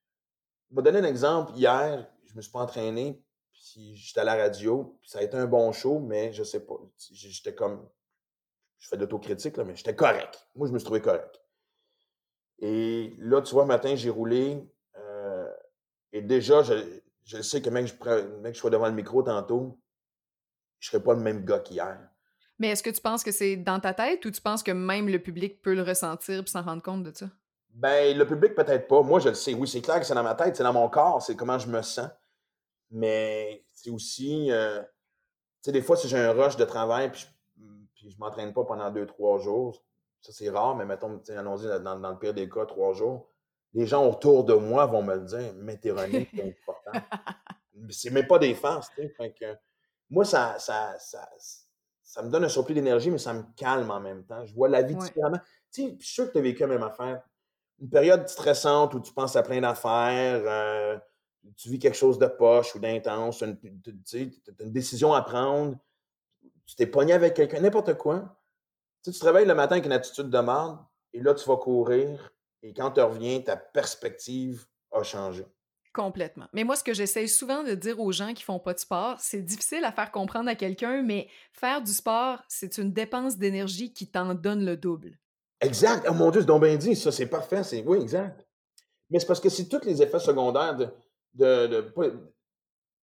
Je 0.71 0.77
vais 0.77 0.83
donner 0.83 1.01
un 1.01 1.05
exemple. 1.05 1.53
Hier, 1.55 2.11
je 2.25 2.35
me 2.35 2.41
suis 2.41 2.51
pas 2.51 2.61
entraîné, 2.61 3.23
puis 3.63 3.95
j'étais 3.97 4.21
à 4.21 4.25
la 4.25 4.35
radio, 4.35 4.99
puis 5.01 5.09
ça 5.09 5.21
a 5.21 5.23
été 5.23 5.37
un 5.37 5.47
bon 5.47 5.71
show, 5.73 6.01
mais 6.01 6.33
je 6.33 6.43
sais 6.43 6.67
pas. 6.67 6.75
J'étais 7.13 7.55
comme. 7.55 7.89
Je 8.79 8.89
fais 8.89 8.97
de 8.97 9.03
l'autocritique, 9.03 9.57
mais 9.59 9.77
j'étais 9.77 9.95
correct. 9.95 10.49
Moi, 10.57 10.67
je 10.67 10.73
me 10.73 10.79
suis 10.79 10.85
trouvé 10.85 11.01
correct. 11.01 11.41
Et 12.59 13.15
là, 13.19 13.41
tu 13.41 13.55
vois, 13.55 13.65
matin, 13.65 13.95
j'ai 13.95 14.11
roulé. 14.11 14.69
Euh, 14.97 15.49
et 16.13 16.21
déjà, 16.21 16.63
je, 16.63 16.75
je 17.25 17.41
sais 17.41 17.63
que 17.63 17.71
même 17.71 17.85
que 17.85 17.91
je, 17.93 17.97
prends, 17.97 18.17
même 18.17 18.51
que 18.51 18.55
je 18.55 18.59
sois 18.59 18.71
devant 18.71 18.89
le 18.89 18.95
micro 18.95 19.23
tantôt, 19.23 19.79
je 20.81 20.89
ne 20.89 20.91
serai 20.91 21.05
pas 21.05 21.15
le 21.15 21.21
même 21.21 21.45
gars 21.45 21.61
qu'hier. 21.61 21.99
Mais 22.59 22.69
est-ce 22.69 22.83
que 22.83 22.91
tu 22.91 23.01
penses 23.01 23.23
que 23.23 23.31
c'est 23.31 23.57
dans 23.57 23.79
ta 23.79 23.95
tête 23.95 24.25
ou 24.25 24.31
tu 24.33 24.41
penses 24.41 24.65
que 24.65 24.73
même 24.73 25.09
le 25.09 25.21
public 25.21 25.63
peut 25.63 25.75
le 25.75 25.83
ressentir 25.83 26.41
et 26.41 26.47
s'en 26.47 26.63
rendre 26.63 26.83
compte 26.83 27.05
de 27.05 27.17
ça? 27.17 27.27
Ben, 27.71 28.17
le 28.17 28.27
public 28.27 28.55
peut-être 28.55 28.89
pas. 28.89 29.03
Moi, 29.03 29.21
je 29.21 29.29
le 29.29 29.35
sais. 29.35 29.55
Oui, 29.55 29.69
c'est 29.69 29.81
clair 29.81 30.01
que 30.01 30.07
c'est 30.07 30.15
dans 30.15 30.25
ma 30.25 30.35
tête, 30.35 30.57
c'est 30.57 30.65
dans 30.65 30.73
mon 30.73 30.89
corps, 30.89 31.23
c'est 31.23 31.37
comment 31.37 31.59
je 31.59 31.69
me 31.69 31.81
sens. 31.83 32.09
Mais 32.93 33.65
c'est 33.73 33.91
aussi. 33.91 34.51
Euh, 34.51 34.81
tu 34.83 34.89
sais, 35.63 35.73
des 35.73 35.83
fois, 35.83 35.97
si 35.97 36.09
j'ai 36.09 36.19
un 36.19 36.33
rush 36.33 36.57
de 36.57 36.65
travail 36.65 37.11
puis 37.11 37.23
je, 37.57 37.63
puis 37.95 38.11
je 38.11 38.19
m'entraîne 38.19 38.53
pas 38.53 38.65
pendant 38.65 38.91
deux, 38.91 39.07
trois 39.07 39.39
jours, 39.39 39.85
ça 40.21 40.33
c'est 40.33 40.51
rare, 40.51 40.77
mais 40.77 40.85
mettons, 40.85 41.21
allons-y 41.29 41.67
dans, 41.83 41.99
dans, 41.99 42.11
le 42.11 42.19
pire 42.19 42.35
des 42.35 42.49
cas, 42.49 42.67
trois 42.67 42.93
jours, 42.93 43.29
les 43.73 43.87
gens 43.87 44.09
autour 44.09 44.45
de 44.45 44.55
moi 44.55 44.87
vont 44.87 45.03
me 45.03 45.15
le 45.15 45.25
dire, 45.25 45.53
mais 45.57 45.79
t'es 45.79 45.93
c'est 45.97 46.43
important. 46.43 47.07
c'est 47.91 48.11
même 48.11 48.27
pas 48.27 48.39
des 48.39 48.55
farces, 48.55 48.91
tu 48.97 49.13
sais. 49.19 49.59
moi, 50.11 50.25
ça, 50.25 50.59
ça, 50.59 50.97
ça 50.99 51.29
ça 52.13 52.23
me 52.23 52.29
donne 52.29 52.45
un 52.45 52.49
surplus 52.51 52.75
d'énergie, 52.75 53.11
mais 53.11 53.17
ça 53.17 53.33
me 53.33 53.43
calme 53.57 53.91
en 53.91 53.99
même 53.99 54.23
temps. 54.27 54.45
Je 54.45 54.53
vois 54.53 54.69
la 54.69 54.83
vie 54.83 54.95
différemment. 54.95 55.39
Tu 55.73 55.83
sais, 55.83 55.97
je 55.99 56.05
suis 56.05 56.15
sûr 56.15 56.27
que 56.27 56.33
tu 56.33 56.39
as 56.39 56.43
vécu 56.43 56.61
la 56.61 56.67
même 56.67 56.83
affaire. 56.83 57.23
Une 57.81 57.89
période 57.89 58.29
stressante 58.29 58.93
où 58.93 59.01
tu 59.01 59.15
penses 59.15 59.35
à 59.35 59.43
plein 59.43 59.63
d'affaires, 59.63 60.43
euh, 60.45 60.99
tu 61.57 61.69
vis 61.69 61.79
quelque 61.79 61.97
chose 61.97 62.19
de 62.19 62.27
poche 62.27 62.75
ou 62.75 62.79
d'intense, 62.79 63.39
tu 63.39 63.95
sais, 64.05 64.31
as 64.49 64.63
une 64.63 64.73
décision 64.73 65.13
à 65.13 65.23
prendre, 65.23 65.77
tu 66.67 66.75
t'es 66.77 66.87
pogné 66.87 67.13
avec 67.13 67.35
quelqu'un, 67.35 67.61
n'importe 67.61 67.95
quoi. 67.95 68.39
Tu, 69.03 69.11
sais, 69.11 69.13
tu 69.13 69.21
te 69.21 69.27
réveilles 69.27 69.47
le 69.47 69.55
matin 69.55 69.75
avec 69.77 69.87
une 69.87 69.93
attitude 69.93 70.31
de 70.31 70.39
merde, 70.39 70.79
et 71.13 71.21
là, 71.21 71.35
tu 71.35 71.49
vas 71.49 71.57
courir, 71.57 72.33
et 72.63 72.73
quand 72.73 72.93
tu 72.93 73.01
reviens, 73.01 73.41
ta 73.41 73.57
perspective 73.57 74.65
a 74.93 75.03
changé. 75.03 75.45
Complètement. 75.93 76.47
Mais 76.55 76.65
moi, 76.65 76.77
ce 76.77 76.85
que 76.85 76.95
j'essaie 76.95 77.27
souvent 77.27 77.63
de 77.63 77.75
dire 77.75 78.01
aux 78.01 78.13
gens 78.13 78.33
qui 78.33 78.43
font 78.43 78.59
pas 78.59 78.73
de 78.73 78.79
sport, 78.79 79.17
c'est 79.21 79.43
difficile 79.43 79.85
à 79.85 79.93
faire 79.93 80.11
comprendre 80.11 80.49
à 80.49 80.55
quelqu'un, 80.55 81.03
mais 81.03 81.29
faire 81.53 81.83
du 81.83 81.93
sport, 81.93 82.43
c'est 82.49 82.79
une 82.79 82.93
dépense 82.93 83.37
d'énergie 83.37 83.93
qui 83.93 84.07
t'en 84.07 84.35
donne 84.35 84.65
le 84.65 84.77
double. 84.77 85.19
Exact. 85.61 86.07
Oh 86.09 86.15
mon 86.15 86.31
Dieu, 86.31 86.41
c'est 86.41 86.47
donc 86.47 86.65
bien 86.65 86.77
dit. 86.77 86.97
Ça, 86.97 87.13
c'est 87.13 87.27
parfait. 87.27 87.63
C'est... 87.63 87.83
Oui, 87.87 87.99
exact. 88.01 88.47
Mais 89.11 89.21
c'est 89.21 89.27
parce 89.27 89.41
que 89.41 89.51
c'est 89.51 89.69
tous 89.69 89.85
les 89.85 90.01
effets 90.03 90.19
secondaires 90.19 90.77
de. 90.77 90.89
De, 91.35 91.93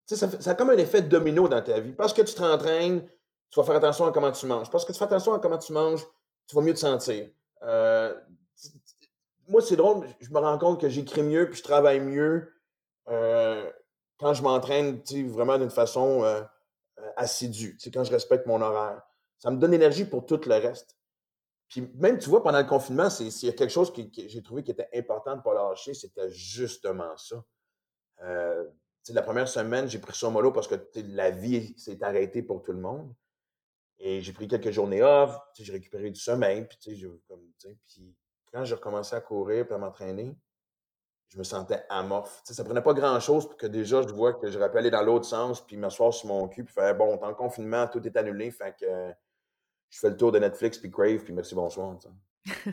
ça, 0.06 0.30
ça 0.42 0.52
a 0.52 0.56
comme 0.56 0.72
un 0.72 0.78
effet 0.78 1.02
domino 1.02 1.48
dans 1.48 1.62
ta 1.62 1.80
vie. 1.80 1.94
Parce 1.94 2.14
que 2.14 2.22
tu 2.22 2.34
t'entraînes, 2.34 3.08
tu 3.50 3.60
vas 3.60 3.66
faire 3.66 3.76
attention 3.76 4.06
à 4.06 4.12
comment 4.12 4.32
tu 4.32 4.46
manges. 4.46 4.70
Parce 4.70 4.86
que 4.86 4.92
tu 4.92 4.98
fais 4.98 5.06
attention 5.06 5.34
à 5.34 5.40
comment 5.40 5.58
tu 5.58 5.74
manges, 5.74 6.06
tu 6.48 6.56
vas 6.56 6.62
mieux 6.62 6.74
te 6.74 6.80
sentir. 6.80 7.30
Euh, 7.64 8.16
moi, 9.48 9.62
c'est 9.62 9.76
drôle, 9.76 10.08
je 10.20 10.30
me 10.30 10.40
rends 10.40 10.58
compte 10.58 10.80
que 10.80 10.90
j'écris 10.90 11.24
mieux 11.24 11.50
puis 11.50 11.58
je 11.58 11.64
travaille 11.64 12.00
mieux 12.00 12.54
euh, 13.10 13.70
quand 14.20 14.34
je 14.34 14.44
m'entraîne 14.44 15.02
vraiment 15.28 15.58
d'une 15.58 15.72
façon 15.72 16.24
euh, 16.24 16.42
assidue, 17.16 17.78
quand 17.94 18.04
je 18.04 18.12
respecte 18.12 18.46
mon 18.46 18.62
horaire. 18.62 19.02
Ça 19.40 19.50
me 19.50 19.58
donne 19.58 19.72
l'énergie 19.72 20.06
pour 20.06 20.26
tout 20.26 20.40
le 20.46 20.56
reste. 20.56 20.98
Puis 21.70 21.90
même, 21.96 22.18
tu 22.18 22.30
vois, 22.30 22.44
pendant 22.44 22.60
le 22.60 22.66
confinement, 22.66 23.10
s'il 23.10 23.30
y 23.48 23.50
a 23.50 23.54
quelque 23.54 23.72
chose 23.72 23.94
que, 23.94 24.02
j'ai 24.16 24.42
trouvé 24.42 24.64
qui 24.64 24.72
était 24.72 24.90
important 24.94 25.34
de 25.34 25.38
ne 25.38 25.42
pas 25.44 25.54
lâcher, 25.54 25.94
c'était 25.94 26.32
justement 26.32 27.16
ça. 27.16 27.44
La 28.22 29.22
première 29.22 29.48
semaine, 29.48 29.88
j'ai 29.88 30.00
pris 30.00 30.18
ça 30.18 30.30
mollo 30.30 30.52
parce 30.52 30.68
que 30.68 30.76
la 30.96 31.32
vie 31.32 31.74
s'est 31.78 32.04
arrêtée 32.04 32.44
pour 32.44 32.62
tout 32.62 32.72
le 32.72 32.80
monde. 32.80 33.14
Et 34.00 34.22
j'ai 34.22 34.32
pris 34.32 34.48
quelques 34.48 34.72
journées 34.72 35.04
off, 35.04 35.38
j'ai 35.58 35.74
récupéré 35.74 36.10
du 36.10 36.20
sommeil, 36.20 36.66
puis, 36.66 36.78
comme, 37.28 37.42
puis 37.60 38.16
quand 38.52 38.64
j'ai 38.64 38.76
recommencé 38.76 39.16
à 39.16 39.20
courir 39.20 39.66
et 39.70 39.74
à 39.74 39.78
m'entraîner, 39.78 40.38
je 41.28 41.38
me 41.38 41.44
sentais 41.44 41.84
amorphe. 41.90 42.42
Ça 42.46 42.54
ça 42.54 42.64
prenait 42.64 42.82
pas 42.82 42.94
grand-chose 42.94 43.48
pour 43.48 43.58
que 43.58 43.68
déjà 43.68 44.02
je 44.02 44.08
vois 44.08 44.34
que 44.34 44.50
je 44.50 44.58
aller 44.58 44.90
dans 44.90 45.04
l'autre 45.04 45.26
sens, 45.26 45.66
puis 45.66 45.76
m'asseoir 45.76 46.14
sur 46.14 46.30
mon 46.30 46.48
cul, 46.48 46.64
puis 46.64 46.74
faire 46.74 46.96
bon, 46.96 47.22
en 47.22 47.34
confinement, 47.34 47.88
tout 47.88 48.06
est 48.08 48.16
annulé, 48.16 48.52
fait 48.52 48.76
que 48.80 49.14
je 49.90 50.00
fais 50.00 50.10
le 50.10 50.18
tour 50.18 50.32
de 50.32 50.40
Netflix, 50.40 50.78
puis 50.78 50.90
Crave, 50.90 51.24
puis 51.24 51.34
merci, 51.34 51.54
bonsoir. 51.54 51.98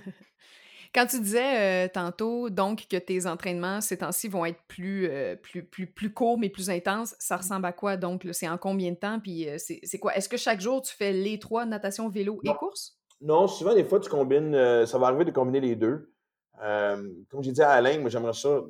Quand 0.97 1.05
tu 1.05 1.21
disais 1.21 1.85
euh, 1.85 1.89
tantôt, 1.93 2.49
donc, 2.49 2.87
que 2.89 2.97
tes 2.97 3.27
entraînements 3.27 3.83
ces 3.83 3.99
temps-ci 3.99 4.29
vont 4.29 4.47
être 4.47 4.63
plus, 4.67 5.07
euh, 5.11 5.37
plus, 5.37 5.63
plus, 5.63 5.87
plus 5.87 6.11
courts, 6.11 6.39
mais 6.39 6.49
plus 6.49 6.71
intenses, 6.71 7.15
ça 7.19 7.35
mmh. 7.35 7.39
ressemble 7.39 7.67
à 7.67 7.73
quoi? 7.73 7.99
Donc? 7.99 8.27
C'est 8.33 8.49
en 8.49 8.57
combien 8.57 8.93
de 8.93 8.97
temps? 8.97 9.21
Puis 9.21 9.47
euh, 9.47 9.59
c'est 9.59 9.99
quoi? 9.99 10.17
Est-ce 10.17 10.31
que 10.31 10.39
chaque 10.39 10.59
jour, 10.59 10.81
tu 10.81 10.95
fais 10.95 11.13
les 11.13 11.39
trois, 11.39 11.67
natation, 11.67 12.09
vélo 12.09 12.41
et 12.45 12.49
course? 12.55 12.99
Non, 13.21 13.47
souvent, 13.47 13.75
des 13.75 13.85
fois, 13.85 14.01
tu 14.01 14.09
combines, 14.09 14.55
ça 14.87 14.97
va 14.97 15.09
arriver 15.09 15.27
de 15.27 15.33
combiner 15.33 15.61
les 15.61 15.77
deux. 15.77 16.15
comme 16.59 17.43
j'ai 17.43 17.53
dit 17.53 17.63
à 17.63 17.73
Alain, 17.73 17.99
moi, 17.99 18.09
j'aimerais 18.09 18.33
ça, 18.33 18.63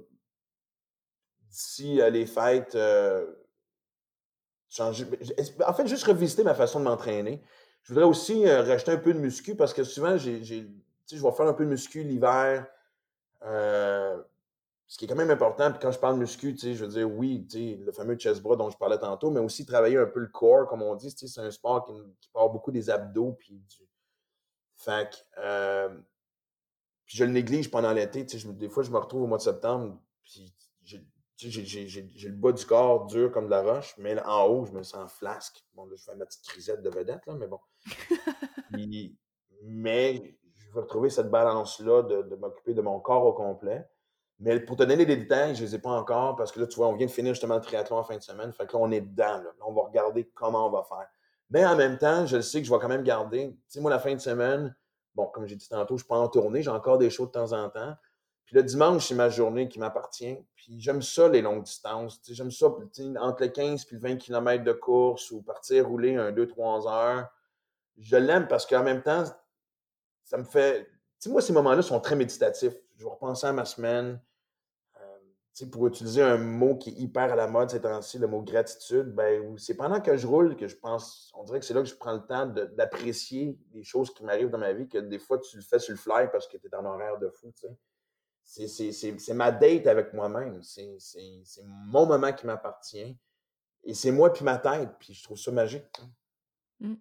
d'ici 1.49 2.01
les 2.11 2.27
fêtes, 2.27 2.77
changer. 4.69 5.07
En 5.65 5.75
fait, 5.75 5.87
juste 5.87 6.05
revisiter 6.05 6.43
ma 6.43 6.55
façon 6.55 6.81
de 6.81 6.85
m'entraîner. 6.87 7.41
Je 7.83 7.93
voudrais 7.93 8.09
aussi 8.09 8.49
racheter 8.49 8.91
un 8.91 8.97
peu 8.97 9.15
de 9.15 9.19
muscu 9.21 9.55
parce 9.55 9.73
que 9.73 9.85
souvent, 9.85 10.17
j'ai 10.17 10.69
je 11.11 11.23
vais 11.23 11.33
faire 11.33 11.47
un 11.47 11.55
peu 11.55 11.65
de 11.65 11.71
muscu 11.71 12.03
l'hiver. 12.03 12.67
Euh, 13.43 14.23
ce 14.87 14.99
qui 14.99 15.05
est 15.05 15.09
quand 15.09 15.17
même 15.17 15.31
important. 15.31 15.71
Puis 15.71 15.81
quand 15.81 15.91
je 15.91 15.99
parle 15.99 16.15
de 16.15 16.21
muscu, 16.21 16.57
je 16.57 16.85
veux 16.85 16.89
dire, 16.89 17.11
oui, 17.11 17.47
le 17.55 17.93
fameux 17.93 18.17
chest 18.17 18.41
bras 18.41 18.57
dont 18.57 18.71
je 18.71 18.77
parlais 18.77 18.99
tantôt, 18.99 19.31
mais 19.31 19.41
aussi 19.41 19.67
travailler 19.67 19.99
un 19.99 20.07
peu 20.07 20.21
le 20.21 20.29
corps, 20.29 20.67
comme 20.69 20.83
on 20.83 20.95
dit. 20.95 21.11
C'est 21.11 21.41
un 21.41 21.51
sport 21.51 21.85
qui, 21.85 21.93
qui, 22.21 22.29
part 22.31 22.51
beaucoup 22.51 22.71
des 22.71 22.89
abdos. 22.89 23.33
Puis 23.33 23.55
du... 23.55 23.89
Fait 24.77 25.27
euh, 25.39 25.89
puis 27.07 27.17
je 27.17 27.25
le 27.25 27.31
néglige 27.31 27.71
pendant 27.71 27.93
l'été. 27.93 28.25
Des 28.25 28.69
fois, 28.69 28.83
je 28.83 28.91
me 28.91 28.99
retrouve 28.99 29.23
au 29.23 29.27
mois 29.27 29.39
de 29.39 29.43
septembre, 29.43 29.99
puis 30.23 30.53
j'ai 30.83 32.29
le 32.29 32.37
bas 32.37 32.53
du 32.53 32.65
corps 32.67 33.07
dur 33.07 33.31
comme 33.31 33.47
de 33.47 33.51
la 33.51 33.63
roche, 33.63 33.95
mais 33.99 34.21
en 34.23 34.45
haut, 34.47 34.67
je 34.67 34.73
me 34.73 34.83
sens 34.83 35.13
flasque. 35.13 35.65
Bon, 35.75 35.87
là, 35.87 35.95
je 35.97 36.03
fais 36.03 36.17
ma 36.17 36.27
petite 36.27 36.45
crisette 36.45 36.83
de 36.83 36.91
vedette, 36.91 37.25
là, 37.27 37.35
mais 37.35 37.47
bon. 37.47 37.61
mais 39.63 40.37
je 40.73 40.79
retrouver 40.79 41.11
cette 41.11 41.31
balance-là 41.31 42.03
de, 42.03 42.37
m'occuper 42.37 42.75
de 42.75 42.83
mon 42.83 43.01
corps 43.01 43.25
au 43.25 43.33
complet. 43.33 43.89
Mais 44.39 44.61
pour 44.61 44.77
te 44.77 44.83
donner 44.83 45.07
des 45.07 45.17
détails, 45.17 45.55
je 45.55 45.63
ne 45.63 45.67
les 45.67 45.75
ai 45.77 45.79
pas 45.79 45.91
encore 45.91 46.37
parce 46.37 46.53
que 46.53 46.61
là, 46.61 46.67
tu 46.67 46.77
vois, 46.77 46.89
on 46.89 46.95
vient 46.95 47.07
de 47.07 47.11
finir 47.11 47.33
justement 47.33 47.55
le 47.55 47.63
triathlon 47.63 47.97
en 47.97 48.05
fin 48.05 48.17
de 48.17 48.23
semaine. 48.23 48.53
Fait 48.53 48.67
que 48.67 48.75
là, 48.75 48.81
on 48.83 48.91
est 48.91 49.01
dedans. 49.01 49.39
Là. 49.39 49.51
on 49.65 49.73
va 49.73 49.83
regarder 49.83 50.31
comment 50.35 50.67
on 50.67 50.71
va 50.71 50.83
faire. 50.83 51.09
Mais 51.51 51.65
en 51.65 51.77
même 51.77 51.97
temps, 51.97 52.27
je 52.27 52.41
sais 52.41 52.61
que 52.61 52.67
je 52.67 52.73
vais 52.73 52.79
quand 52.79 52.89
même 52.89 53.03
garder. 53.03 53.51
Tu 53.51 53.59
sais, 53.69 53.81
moi, 53.81 53.91
la 53.91 53.99
fin 53.99 54.15
de 54.15 54.21
semaine, 54.21 54.75
bon, 55.15 55.27
comme 55.27 55.47
j'ai 55.47 55.57
dit 55.57 55.69
tantôt, 55.69 55.97
je 55.97 56.05
peux 56.05 56.15
en 56.15 56.29
tourner. 56.29 56.63
J'ai 56.63 56.71
encore 56.71 56.99
des 56.99 57.09
choses 57.09 57.29
de 57.29 57.33
temps 57.33 57.53
en 57.53 57.71
temps. 57.71 57.95
Puis 58.45 58.55
le 58.55 58.63
dimanche, 58.63 59.09
c'est 59.09 59.15
ma 59.15 59.29
journée 59.29 59.69
qui 59.69 59.79
m'appartient. 59.79 60.39
Puis 60.55 60.81
j'aime 60.81 61.03
ça, 61.03 61.29
les 61.29 61.43
longues 61.43 61.65
distances. 61.65 62.21
J'aime 62.29 62.51
ça, 62.51 62.67
entre 62.67 63.43
les 63.43 63.53
15 63.53 63.87
et 63.91 63.95
le 63.95 64.01
20 64.01 64.17
km 64.17 64.63
de 64.63 64.73
course 64.73 65.31
ou 65.31 65.43
partir 65.43 65.89
rouler 65.89 66.17
un 66.17 66.31
2-3 66.31 66.89
heures. 66.89 67.29
Je 67.99 68.17
l'aime 68.17 68.47
parce 68.47 68.67
qu'en 68.67 68.83
même 68.83 69.03
temps, 69.03 69.25
ça 70.27 70.37
me 70.37 70.45
fait. 70.45 70.85
Tu 70.85 70.91
sais, 71.21 71.31
moi, 71.31 71.41
ces 71.41 71.53
moments-là 71.55 71.81
sont 71.83 72.01
très 72.01 72.17
méditatifs. 72.17 72.75
Je 72.97 73.05
vais 73.05 73.11
repenser 73.11 73.47
à 73.47 73.53
ma 73.53 73.65
semaine. 73.65 74.21
Euh, 75.01 75.67
pour 75.71 75.87
utiliser 75.87 76.21
un 76.21 76.37
mot 76.37 76.77
qui 76.77 76.91
est 76.91 76.95
hyper 76.95 77.33
à 77.33 77.37
la 77.37 77.47
mode 77.47 77.71
ces 77.71 77.81
temps-ci, 77.81 78.19
le 78.19 78.27
mot 78.27 78.43
gratitude, 78.43 79.15
ben, 79.15 79.57
c'est 79.57 79.77
pendant 79.77 80.01
que 80.01 80.17
je 80.17 80.27
roule 80.27 80.57
que 80.57 80.67
je 80.67 80.77
pense. 80.77 81.33
On 81.35 81.45
dirait 81.45 81.61
que 81.61 81.65
c'est 81.65 81.75
là 81.75 81.81
que 81.81 81.89
je 81.89 81.95
prends 81.95 82.13
le 82.13 82.27
temps 82.27 82.47
d'apprécier 82.47 83.59
les 83.73 83.85
choses 83.85 84.13
qui 84.13 84.25
m'arrivent 84.25 84.51
dans 84.51 84.59
ma 84.59 84.73
vie, 84.73 84.89
que 84.89 84.99
des 84.99 85.19
fois, 85.19 85.39
tu 85.39 85.57
le 85.57 85.63
fais 85.63 85.79
sur 85.79 85.93
le 85.93 85.99
fly 85.99 86.29
parce 86.31 86.49
que 86.49 86.59
tu 86.59 86.67
es 86.67 86.75
en 86.75 86.85
horaire 86.85 87.19
de 87.19 87.31
fou. 87.31 87.55
C'est 88.45 89.35
ma 89.35 89.53
date 89.53 89.87
avec 89.87 90.13
moi-même. 90.13 90.61
C'est 90.63 90.99
mon 91.65 92.05
moment 92.05 92.33
qui 92.33 92.47
m'appartient. 92.47 93.17
Et 93.85 93.95
c'est 93.95 94.11
moi 94.11 94.33
puis 94.33 94.45
ma 94.45 94.59
tête. 94.59 94.91
Puis 94.99 95.15
je 95.15 95.23
trouve 95.23 95.39
ça 95.39 95.53
magique. 95.53 95.87
Mmh. 96.81 96.95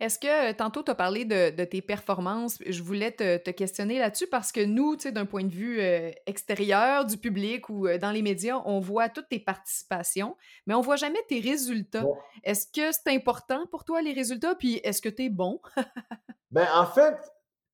Est-ce 0.00 0.18
que 0.18 0.52
tantôt 0.52 0.82
tu 0.82 0.90
as 0.90 0.94
parlé 0.94 1.24
de, 1.24 1.64
tes 1.64 1.82
performances? 1.82 2.58
Je 2.66 2.82
voulais 2.82 3.12
te, 3.12 3.50
questionner 3.50 3.98
là-dessus 3.98 4.26
parce 4.26 4.52
que 4.52 4.64
nous, 4.64 4.96
d'un 4.96 5.26
point 5.26 5.44
de 5.44 5.52
vue 5.52 5.80
extérieur 6.26 7.04
du 7.04 7.16
public 7.16 7.68
ou 7.68 7.88
dans 7.98 8.10
les 8.10 8.22
médias, 8.22 8.60
on 8.64 8.80
voit 8.80 9.08
toutes 9.08 9.28
tes 9.28 9.38
participations, 9.38 10.36
mais 10.66 10.74
on 10.74 10.80
voit 10.80 10.96
jamais 10.96 11.18
tes 11.28 11.40
résultats. 11.40 12.04
Est-ce 12.44 12.66
que 12.66 12.92
c'est 12.92 13.14
important 13.14 13.66
pour 13.70 13.84
toi 13.84 14.02
les 14.02 14.12
résultats? 14.12 14.54
Puis 14.54 14.80
est-ce 14.84 15.02
que 15.02 15.08
tu 15.08 15.24
es 15.24 15.28
bon? 15.28 15.60
ben, 16.50 16.66
en 16.74 16.86
fait, 16.86 17.16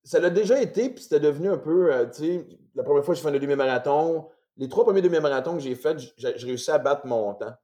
ça 0.05 0.19
l'a 0.21 0.31
déjà 0.31 0.61
été, 0.61 0.91
puis 0.91 1.03
c'était 1.03 1.21
devenu 1.21 1.49
un 1.49 1.59
peu, 1.59 1.91
tu 2.15 2.23
sais, 2.23 2.47
la 2.75 2.83
première 2.83 3.05
fois 3.05 3.15
que 3.15 3.21
j'ai 3.21 3.29
fait 3.29 3.35
un 3.35 3.39
demi-marathon, 3.39 4.29
les 4.57 4.69
trois 4.69 4.85
premiers 4.85 5.03
demi-marathons 5.03 5.55
que 5.55 5.61
j'ai 5.61 5.75
faits, 5.75 5.99
j'ai 6.17 6.47
réussi 6.47 6.71
à 6.71 6.79
battre 6.79 7.07
mon 7.07 7.35
temps. 7.35 7.55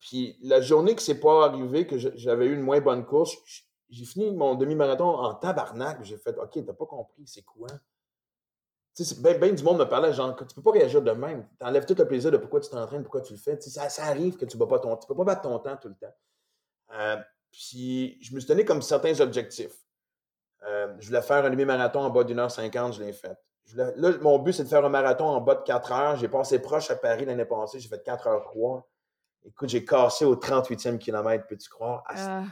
Puis 0.00 0.38
la 0.42 0.60
journée 0.60 0.94
que 0.94 1.02
c'est 1.02 1.20
pas 1.20 1.46
arrivé, 1.46 1.86
que 1.86 1.98
j'avais 1.98 2.46
eu 2.46 2.54
une 2.54 2.62
moins 2.62 2.80
bonne 2.80 3.04
course, 3.04 3.36
j'ai 3.90 4.04
fini 4.04 4.30
mon 4.30 4.54
demi-marathon 4.54 5.04
en 5.04 5.34
tabarnak. 5.34 6.02
J'ai 6.04 6.16
fait 6.16 6.36
OK, 6.38 6.64
t'as 6.64 6.72
pas 6.72 6.86
compris, 6.86 7.26
c'est 7.26 7.42
quoi? 7.42 7.68
Tu 8.96 9.04
sais, 9.04 9.20
bien 9.20 9.38
ben 9.38 9.54
du 9.54 9.62
monde 9.62 9.78
me 9.78 9.84
parlait, 9.84 10.12
genre, 10.12 10.34
tu 10.36 10.54
peux 10.54 10.62
pas 10.62 10.72
réagir 10.72 11.02
de 11.02 11.12
même. 11.12 11.46
T'enlèves 11.58 11.86
tout 11.86 11.94
le 11.96 12.06
plaisir 12.06 12.30
de 12.30 12.38
pourquoi 12.38 12.60
tu 12.60 12.70
t'entraînes, 12.70 13.02
pourquoi 13.02 13.20
tu 13.20 13.34
le 13.34 13.38
fais. 13.38 13.60
ça, 13.60 13.88
ça, 13.88 14.04
arrive 14.04 14.36
que 14.36 14.44
tu 14.44 14.56
ne 14.56 14.64
pas 14.64 14.78
ton 14.78 14.96
Tu 14.96 15.06
peux 15.06 15.14
pas 15.14 15.24
battre 15.24 15.42
ton 15.42 15.58
temps 15.58 15.76
tout 15.76 15.88
le 15.88 15.94
temps. 15.94 16.14
Euh, 16.94 17.16
puis 17.52 18.18
je 18.20 18.34
me 18.34 18.40
suis 18.40 18.48
donné 18.48 18.64
comme 18.64 18.82
certains 18.82 19.20
objectifs. 19.20 19.76
Euh, 20.66 20.94
je 20.98 21.06
voulais 21.08 21.22
faire 21.22 21.44
un 21.44 21.50
demi-marathon 21.50 22.00
en 22.00 22.10
bas 22.10 22.24
d'une 22.24 22.38
heure 22.38 22.50
cinquante, 22.50 22.94
je 22.94 23.02
l'ai 23.02 23.12
fait. 23.12 23.36
là, 23.74 23.92
mon 24.20 24.38
but, 24.38 24.52
c'est 24.52 24.64
de 24.64 24.68
faire 24.68 24.84
un 24.84 24.88
marathon 24.88 25.26
en 25.26 25.40
bas 25.40 25.54
de 25.54 25.62
4 25.62 25.92
heures. 25.92 26.16
J'ai 26.16 26.28
passé 26.28 26.58
proche 26.58 26.90
à 26.90 26.96
Paris 26.96 27.24
l'année 27.24 27.44
passée, 27.44 27.80
j'ai 27.80 27.88
fait 27.88 28.02
4 28.02 28.26
heures 28.26 28.42
3. 28.42 28.88
Écoute, 29.44 29.68
j'ai 29.68 29.84
cassé 29.84 30.24
au 30.24 30.36
38e 30.36 30.98
kilomètre, 30.98 31.46
peux-tu 31.46 31.68
croire? 31.68 32.02
Ah. 32.06 32.44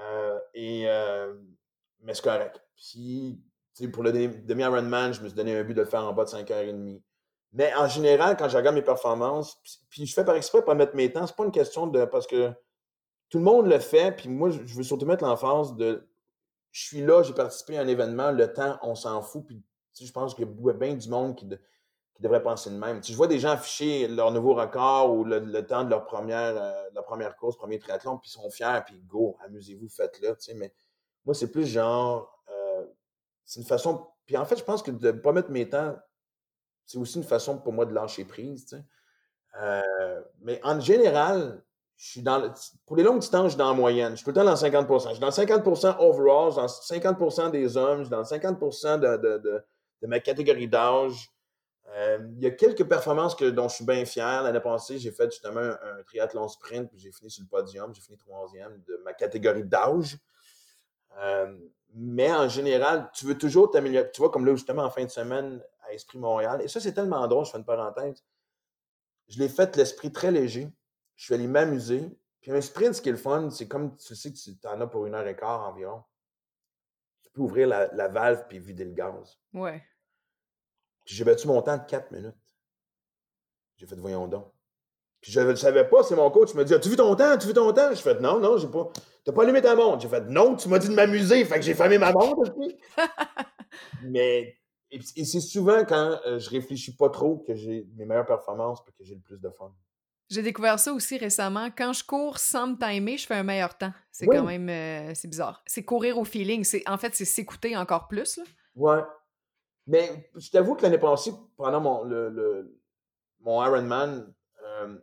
Euh, 0.00 0.38
et, 0.54 0.84
euh, 0.86 1.34
mais 2.00 2.14
c'est 2.14 2.22
correct. 2.22 2.60
Puis, 2.76 3.40
pour 3.92 4.02
le 4.02 4.12
demi-Ironman, 4.12 5.12
je 5.12 5.20
me 5.20 5.28
suis 5.28 5.36
donné 5.36 5.56
un 5.56 5.64
but 5.64 5.74
de 5.74 5.80
le 5.80 5.86
faire 5.86 6.04
en 6.04 6.12
bas 6.12 6.24
de 6.24 6.30
5h30. 6.30 7.02
Mais 7.52 7.72
en 7.74 7.88
général, 7.88 8.36
quand 8.36 8.48
je 8.48 8.56
regarde 8.56 8.74
mes 8.74 8.82
performances, 8.82 9.60
puis, 9.88 10.06
je 10.06 10.14
fais 10.14 10.24
par 10.24 10.36
exprès 10.36 10.62
pour 10.62 10.74
mettre 10.74 10.94
mes 10.94 11.12
temps, 11.12 11.26
c'est 11.26 11.36
pas 11.36 11.44
une 11.44 11.52
question 11.52 11.86
de. 11.86 12.04
Parce 12.04 12.26
que 12.26 12.52
tout 13.28 13.38
le 13.38 13.44
monde 13.44 13.66
le 13.66 13.78
fait, 13.78 14.12
puis 14.12 14.28
moi, 14.28 14.50
je 14.50 14.74
veux 14.74 14.82
surtout 14.82 15.06
mettre 15.06 15.24
l'emphase 15.24 15.74
de. 15.74 16.08
Je 16.70 16.82
suis 16.82 17.02
là, 17.02 17.22
j'ai 17.22 17.34
participé 17.34 17.78
à 17.78 17.82
un 17.82 17.86
événement, 17.86 18.32
le 18.32 18.52
temps, 18.52 18.78
on 18.82 18.94
s'en 18.94 19.22
fout. 19.22 19.44
Puis, 19.46 19.62
je 20.00 20.10
pense 20.10 20.34
qu'il 20.34 20.46
y 20.46 20.70
a 20.70 20.72
bien 20.72 20.94
du 20.94 21.08
monde 21.08 21.36
qui, 21.36 21.48
qui 22.14 22.22
devraient 22.22 22.42
penser 22.42 22.70
de 22.70 22.76
même. 22.76 23.00
Tu 23.00 23.12
je 23.12 23.16
vois 23.16 23.26
des 23.26 23.38
gens 23.38 23.50
afficher 23.50 24.06
leur 24.06 24.30
nouveau 24.30 24.54
record 24.54 25.12
ou 25.12 25.24
le, 25.24 25.66
temps 25.66 25.84
de 25.84 25.90
leur 25.90 26.04
première, 26.04 26.56
euh, 26.56 27.02
première 27.02 27.36
course, 27.36 27.56
premier 27.56 27.78
triathlon, 27.78 28.18
puis 28.18 28.30
ils 28.30 28.32
sont 28.32 28.48
fiers, 28.50 28.80
puis 28.86 29.00
go, 29.02 29.36
amusez-vous, 29.44 29.88
faites-le. 29.88 30.36
Mais 30.56 30.72
moi, 31.24 31.34
c'est 31.34 31.50
plus 31.50 31.66
genre, 31.66 32.40
euh, 32.50 32.86
c'est 33.44 33.60
une 33.60 33.66
façon. 33.66 34.06
Puis 34.26 34.36
en 34.36 34.44
fait, 34.44 34.56
je 34.56 34.64
pense 34.64 34.82
que 34.82 34.90
de 34.90 35.10
ne 35.10 35.18
pas 35.18 35.32
mettre 35.32 35.50
mes 35.50 35.68
temps, 35.68 35.96
c'est 36.86 36.98
aussi 36.98 37.18
une 37.18 37.24
façon 37.24 37.58
pour 37.58 37.72
moi 37.72 37.86
de 37.86 37.92
lâcher 37.92 38.24
prise. 38.24 38.80
Euh, 39.60 40.22
mais 40.40 40.60
en 40.62 40.78
général, 40.80 41.62
je 41.96 42.10
suis 42.10 42.22
dans 42.22 42.52
pour 42.86 42.96
les 42.96 43.02
longues 43.02 43.20
distances, 43.20 43.44
je 43.44 43.48
suis 43.50 43.58
dans 43.58 43.70
la 43.70 43.76
moyenne. 43.76 44.12
Je 44.12 44.16
suis 44.16 44.24
tout 44.24 44.30
le 44.30 44.36
temps 44.36 44.44
dans 44.44 44.54
50% 44.54 45.08
Je 45.08 45.10
suis 45.12 45.20
dans 45.20 45.30
50% 45.30 45.96
overall, 45.98 46.52
je 46.52 46.68
suis 46.68 47.00
dans 47.00 47.12
50% 47.12 47.50
des 47.50 47.76
hommes, 47.76 47.98
je 47.98 48.04
suis 48.04 48.10
dans 48.10 48.24
50 48.24 48.60
de, 49.00 49.16
de, 49.16 49.38
de, 49.38 49.64
de 50.02 50.06
ma 50.06 50.20
catégorie 50.20 50.68
d'âge. 50.68 51.33
Euh, 51.94 52.18
il 52.36 52.42
y 52.42 52.46
a 52.46 52.50
quelques 52.50 52.84
performances 52.88 53.34
que, 53.34 53.44
dont 53.44 53.68
je 53.68 53.76
suis 53.76 53.84
bien 53.84 54.04
fier. 54.04 54.42
L'année 54.42 54.60
passée, 54.60 54.98
j'ai 54.98 55.12
fait 55.12 55.30
justement 55.30 55.60
un, 55.60 56.02
triathlon 56.04 56.48
sprint, 56.48 56.90
puis 56.90 56.98
j'ai 56.98 57.12
fini 57.12 57.30
sur 57.30 57.44
le 57.44 57.48
podium. 57.48 57.94
J'ai 57.94 58.02
fini 58.02 58.18
troisième 58.18 58.82
de 58.86 59.00
ma 59.04 59.12
catégorie 59.12 59.64
d'âge. 59.64 60.18
Euh, 61.18 61.56
mais 61.94 62.32
en 62.32 62.48
général, 62.48 63.10
tu 63.14 63.26
veux 63.26 63.38
toujours 63.38 63.70
t'améliorer. 63.70 64.10
Tu 64.10 64.20
vois, 64.20 64.30
comme 64.30 64.44
là, 64.44 64.54
justement, 64.54 64.82
en 64.82 64.90
fin 64.90 65.04
de 65.04 65.10
semaine, 65.10 65.62
à 65.82 65.92
Esprit 65.92 66.18
Montréal. 66.18 66.60
Et 66.62 66.68
ça, 66.68 66.80
c'est 66.80 66.92
tellement 66.92 67.26
drôle, 67.28 67.44
je 67.44 67.52
fais 67.52 67.58
une 67.58 67.64
parenthèse. 67.64 68.24
Je 69.28 69.38
l'ai 69.38 69.48
fait 69.48 69.76
l'esprit 69.76 70.12
très 70.12 70.32
léger. 70.32 70.72
Je 71.14 71.24
suis 71.24 71.34
allé 71.34 71.46
m'amuser. 71.46 72.18
Puis 72.40 72.50
un 72.50 72.60
sprint, 72.60 72.94
ce 72.94 73.00
qui 73.02 73.08
est 73.08 73.12
le 73.12 73.18
fun, 73.18 73.50
c'est 73.50 73.68
comme 73.68 73.96
tu 73.96 74.14
sais 74.14 74.32
que 74.32 74.36
tu 74.36 74.66
en 74.66 74.80
as 74.80 74.86
pour 74.86 75.06
une 75.06 75.14
heure 75.14 75.26
et 75.26 75.36
quart 75.36 75.66
environ. 75.68 76.02
Tu 77.22 77.30
peux 77.30 77.40
ouvrir 77.40 77.68
la, 77.68 78.08
valve 78.08 78.46
puis 78.48 78.58
vider 78.58 78.84
le 78.84 78.92
gaz. 78.92 79.38
Ouais. 79.52 79.82
Puis 81.04 81.14
j'ai 81.14 81.24
battu 81.24 81.46
mon 81.46 81.60
temps 81.62 81.76
de 81.76 81.84
4 81.86 82.10
minutes. 82.12 82.34
J'ai 83.76 83.86
fait, 83.86 83.96
voyons 83.96 84.26
donc. 84.26 84.46
Puis 85.20 85.32
je 85.32 85.40
ne 85.40 85.50
le 85.50 85.56
savais 85.56 85.88
pas, 85.88 86.02
c'est 86.02 86.16
mon 86.16 86.30
coach 86.30 86.50
qui 86.50 86.56
m'a 86.56 86.64
dit 86.64 86.74
As-tu 86.74 86.90
vu 86.90 86.96
ton 86.96 87.14
temps? 87.16 87.30
As-tu 87.30 87.46
vu 87.46 87.54
ton 87.54 87.72
temps 87.72 87.88
J'ai 87.90 88.02
fait, 88.02 88.20
non, 88.20 88.40
non, 88.40 88.58
j'ai 88.58 88.68
pas. 88.68 88.90
T'as 89.24 89.32
pas 89.32 89.42
allumé 89.42 89.62
ta 89.62 89.74
montre. 89.74 90.02
J'ai 90.02 90.08
fait, 90.08 90.24
non, 90.28 90.54
tu 90.54 90.68
m'as 90.68 90.78
dit 90.78 90.88
de 90.88 90.94
m'amuser. 90.94 91.44
Fait 91.46 91.56
que 91.56 91.62
j'ai 91.62 91.74
fermé 91.74 91.96
ma 91.96 92.12
montre 92.12 92.40
aussi. 92.40 92.76
Mais 94.02 94.58
et, 94.90 95.24
c'est 95.24 95.40
souvent 95.40 95.84
quand 95.84 96.20
euh, 96.26 96.38
je 96.38 96.50
réfléchis 96.50 96.94
pas 96.94 97.08
trop 97.08 97.38
que 97.38 97.54
j'ai 97.54 97.88
mes 97.96 98.04
meilleures 98.04 98.26
performances 98.26 98.80
et 98.86 98.92
que 98.92 99.02
j'ai 99.02 99.14
le 99.14 99.20
plus 99.20 99.40
de 99.40 99.48
fun. 99.50 99.74
J'ai 100.30 100.42
découvert 100.42 100.78
ça 100.78 100.92
aussi 100.92 101.18
récemment. 101.18 101.68
Quand 101.76 101.92
je 101.92 102.04
cours 102.04 102.38
sans 102.38 102.68
me 102.68 102.76
timer, 102.76 103.16
je 103.16 103.26
fais 103.26 103.34
un 103.34 103.42
meilleur 103.42 103.76
temps. 103.76 103.92
C'est 104.10 104.26
quand 104.26 104.44
même 104.44 104.68
euh, 104.68 105.12
c'est 105.14 105.28
bizarre. 105.28 105.62
C'est 105.66 105.84
courir 105.84 106.18
au 106.18 106.24
feeling. 106.24 106.64
C'est 106.64 106.86
en 106.88 106.98
fait 106.98 107.14
c'est 107.14 107.24
s'écouter 107.24 107.76
encore 107.76 108.08
plus. 108.08 108.36
Là. 108.36 108.44
Ouais. 108.76 109.02
Mais 109.86 110.30
je 110.36 110.50
t'avoue 110.50 110.74
que 110.74 110.82
l'année 110.82 110.98
passée, 110.98 111.32
pendant 111.56 111.80
mon, 111.80 112.04
le, 112.04 112.80
mon 113.40 113.64
Ironman, 113.64 114.32
euh, 114.64 114.96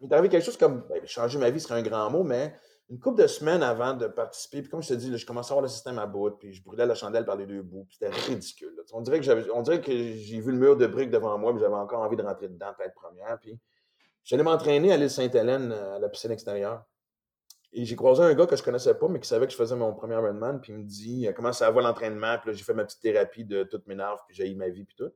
il 0.00 0.10
est 0.10 0.12
arrivé 0.12 0.28
quelque 0.28 0.44
chose 0.44 0.56
comme 0.56 0.86
ben, 0.88 1.04
changer 1.06 1.38
ma 1.38 1.50
vie 1.50 1.60
serait 1.60 1.78
un 1.78 1.82
grand 1.82 2.10
mot, 2.10 2.24
mais 2.24 2.54
une 2.90 2.98
couple 2.98 3.22
de 3.22 3.26
semaines 3.26 3.62
avant 3.62 3.94
de 3.94 4.06
participer, 4.06 4.60
puis 4.60 4.70
comme 4.70 4.82
je 4.82 4.88
te 4.88 4.94
dis, 4.94 5.16
je 5.16 5.26
commençais 5.26 5.52
à 5.52 5.54
avoir 5.54 5.62
le 5.62 5.68
système 5.68 5.98
à 5.98 6.06
bout, 6.06 6.30
puis 6.32 6.52
je 6.52 6.62
brûlais 6.62 6.86
la 6.86 6.94
chandelle 6.94 7.24
par 7.24 7.36
les 7.36 7.46
deux 7.46 7.62
bouts, 7.62 7.84
puis 7.84 7.96
c'était 7.98 8.14
ridicule. 8.14 8.74
On 8.92 9.00
dirait 9.00 9.20
que 9.20 9.24
j'ai 9.84 10.40
vu 10.40 10.52
le 10.52 10.58
mur 10.58 10.76
de 10.76 10.86
briques 10.86 11.10
devant 11.10 11.38
moi, 11.38 11.52
puis 11.52 11.60
j'avais 11.60 11.74
encore 11.74 12.02
envie 12.02 12.16
de 12.16 12.22
rentrer 12.22 12.48
dedans, 12.48 12.72
tête 12.76 12.94
première. 12.94 13.38
Puis 13.40 13.58
j'allais 14.22 14.42
m'entraîner 14.42 14.92
à 14.92 14.96
l'île 14.96 15.10
Sainte-Hélène, 15.10 15.72
à 15.72 15.98
la 15.98 16.08
piscine 16.08 16.30
extérieure. 16.30 16.84
Et 17.76 17.84
j'ai 17.84 17.96
croisé 17.96 18.22
un 18.22 18.32
gars 18.34 18.46
que 18.46 18.54
je 18.54 18.62
connaissais 18.62 18.94
pas, 18.94 19.08
mais 19.08 19.18
qui 19.18 19.28
savait 19.28 19.46
que 19.46 19.52
je 19.52 19.56
faisais 19.56 19.74
mon 19.74 19.92
premier 19.92 20.14
Ironman, 20.14 20.60
puis 20.60 20.72
il 20.72 20.78
me 20.78 20.84
dit 20.84 21.26
comment 21.34 21.52
ça 21.52 21.72
va 21.72 21.82
l'entraînement, 21.82 22.38
puis 22.38 22.50
là, 22.50 22.56
j'ai 22.56 22.62
fait 22.62 22.72
ma 22.72 22.84
petite 22.84 23.00
thérapie 23.00 23.44
de 23.44 23.64
toutes 23.64 23.88
mes 23.88 23.96
nerfs, 23.96 24.24
puis 24.28 24.36
j'ai 24.36 24.48
eu 24.48 24.54
ma 24.54 24.68
vie, 24.68 24.84
puis 24.84 24.94
tout. 24.96 25.10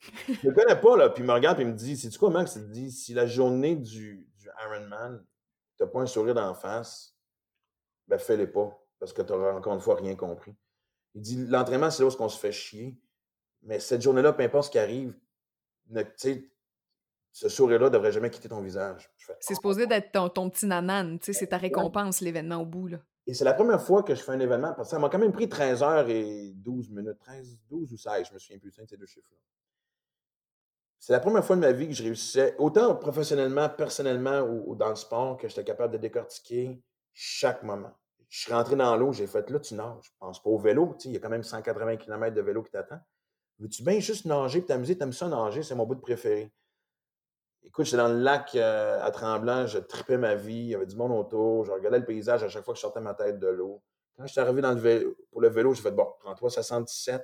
je 0.00 0.48
le 0.48 0.54
connais 0.54 0.80
pas, 0.80 0.96
là, 0.96 1.10
puis 1.10 1.22
il 1.22 1.26
me 1.26 1.32
regarde, 1.32 1.58
puis 1.58 1.66
il 1.66 1.70
me 1.70 1.76
dit 1.76 1.94
C'est-tu 1.98 2.18
quoi, 2.18 2.30
Max? 2.30 2.56
Il 2.56 2.70
dit 2.70 2.90
Si 2.90 3.12
la 3.12 3.26
journée 3.26 3.76
du, 3.76 4.26
du 4.38 4.48
Ironman, 4.64 5.22
t'as 5.76 5.86
pas 5.86 6.00
un 6.00 6.06
sourire 6.06 6.34
d'en 6.34 6.54
face, 6.54 7.14
ben 8.06 8.18
fais-les 8.18 8.46
pas, 8.46 8.74
parce 8.98 9.12
que 9.12 9.20
tu 9.20 9.32
n'auras 9.32 9.52
encore 9.52 9.74
une 9.74 9.80
fois 9.80 9.96
rien 9.96 10.16
compris. 10.16 10.56
Il 11.14 11.20
dit 11.20 11.36
L'entraînement, 11.48 11.90
c'est 11.90 12.02
là 12.02 12.08
où 12.08 12.22
on 12.22 12.30
se 12.30 12.38
fait 12.38 12.52
chier, 12.52 12.98
mais 13.60 13.78
cette 13.78 14.00
journée-là, 14.00 14.32
peu 14.32 14.42
importe 14.42 14.66
ce 14.66 14.70
qui 14.70 14.78
arrive, 14.78 15.14
sais 16.16 16.50
ce 17.38 17.48
sourire-là 17.48 17.86
ne 17.86 17.92
devrait 17.92 18.10
jamais 18.10 18.30
quitter 18.30 18.48
ton 18.48 18.60
visage. 18.60 19.08
C'est 19.38 19.54
supposé 19.54 19.86
d'être 19.86 20.10
ton, 20.10 20.50
petit 20.50 20.66
nanan, 20.66 21.18
c'est 21.22 21.46
ta 21.46 21.56
récompense, 21.56 22.20
l'événement 22.20 22.56
au 22.56 22.66
bout. 22.66 22.88
Là. 22.88 22.98
Et 23.28 23.34
c'est 23.34 23.44
la 23.44 23.54
première 23.54 23.80
fois 23.80 24.02
que 24.02 24.12
je 24.12 24.20
fais 24.20 24.32
un 24.32 24.40
événement, 24.40 24.72
parce 24.74 24.88
que 24.88 24.96
ça 24.96 24.98
m'a 24.98 25.08
quand 25.08 25.20
même 25.20 25.30
pris 25.30 25.48
13 25.48 25.84
heures 25.84 26.08
et 26.08 26.50
12 26.56 26.90
minutes, 26.90 27.18
13, 27.20 27.58
12 27.70 27.92
ou 27.92 27.96
16, 27.96 28.26
je 28.28 28.34
me 28.34 28.38
souviens 28.40 28.58
plus 28.58 28.72
de 28.72 28.86
ces 28.88 28.96
deux 28.96 29.06
chiffres-là. 29.06 29.38
C'est 30.98 31.12
la 31.12 31.20
première 31.20 31.44
fois 31.44 31.54
de 31.54 31.60
ma 31.60 31.70
vie 31.70 31.86
que 31.86 31.94
je 31.94 32.02
réussissais, 32.02 32.56
autant 32.58 32.96
professionnellement, 32.96 33.68
personnellement 33.68 34.40
ou, 34.40 34.74
dans 34.74 34.88
le 34.88 34.96
sport, 34.96 35.36
que 35.36 35.46
j'étais 35.46 35.62
capable 35.62 35.92
de 35.92 35.98
décortiquer 35.98 36.82
chaque 37.12 37.62
moment. 37.62 37.92
Je 38.28 38.40
suis 38.40 38.52
rentré 38.52 38.74
dans 38.74 38.96
l'eau, 38.96 39.12
j'ai 39.12 39.28
fait 39.28 39.48
là, 39.48 39.60
tu 39.60 39.74
nages. 39.74 40.02
Je 40.02 40.10
pense 40.18 40.42
pas 40.42 40.50
au 40.50 40.58
vélo, 40.58 40.96
il 41.04 41.12
y 41.12 41.16
a 41.16 41.20
quand 41.20 41.30
même 41.30 41.44
180 41.44 41.98
km 41.98 42.34
de 42.34 42.40
vélo 42.40 42.64
qui 42.64 42.72
t'attend. 42.72 42.98
Veux-tu 43.60 43.84
bien 43.84 44.00
juste 44.00 44.24
nager 44.24 44.58
et 44.58 44.64
t'amuser? 44.64 44.98
T'aimes 44.98 45.12
ça 45.12 45.28
nager? 45.28 45.62
C'est 45.62 45.76
mon 45.76 45.86
bout 45.86 45.94
de 45.94 46.00
préféré. 46.00 46.52
Écoute, 47.68 47.84
j'étais 47.84 47.98
dans 47.98 48.08
le 48.08 48.20
lac 48.20 48.54
euh, 48.54 48.98
à 49.04 49.10
Tremblant, 49.10 49.66
je 49.66 49.78
tripais 49.78 50.16
ma 50.16 50.34
vie, 50.34 50.54
il 50.54 50.68
y 50.68 50.74
avait 50.74 50.86
du 50.86 50.96
monde 50.96 51.12
autour, 51.12 51.66
je 51.66 51.70
regardais 51.70 51.98
le 51.98 52.04
paysage 52.06 52.42
à 52.42 52.48
chaque 52.48 52.64
fois 52.64 52.72
que 52.72 52.78
je 52.78 52.80
sortais 52.80 53.02
ma 53.02 53.12
tête 53.12 53.38
de 53.38 53.46
l'eau. 53.46 53.82
Quand 54.16 54.26
je 54.26 54.32
suis 54.32 54.40
arrivé 54.40 54.62
dans 54.62 54.72
le 54.72 55.16
pour 55.30 55.42
le 55.42 55.48
vélo, 55.48 55.74
j'ai 55.74 55.82
fait 55.82 55.90
bon, 55.90 56.06
33-77, 56.24 57.22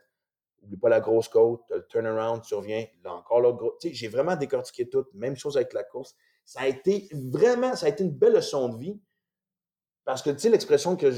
oublie 0.63 0.77
pas 0.77 0.91
la 0.91 1.01
grosse 1.01 1.29
côte, 1.29 1.63
le 1.71 1.87
turnaround, 1.87 2.43
tu 2.43 2.55
reviens, 2.55 2.85
là 3.03 3.15
encore 3.15 3.41
l'autre 3.41 3.57
gros. 3.57 3.75
Tu 3.81 3.89
sais, 3.89 3.95
j'ai 3.95 4.09
vraiment 4.09 4.37
décortiqué 4.37 4.87
tout, 4.87 5.07
même 5.15 5.35
chose 5.35 5.57
avec 5.57 5.73
la 5.73 5.83
course. 5.83 6.15
Ça 6.45 6.61
a 6.61 6.67
été 6.67 7.09
vraiment, 7.13 7.75
ça 7.75 7.87
a 7.87 7.89
été 7.89 8.05
une 8.05 8.13
belle 8.13 8.35
leçon 8.35 8.69
de 8.69 8.77
vie. 8.77 9.01
Parce 10.05 10.21
que, 10.21 10.29
tu 10.29 10.41
sais, 10.41 10.51
l'expression 10.51 10.95
que 10.95 11.11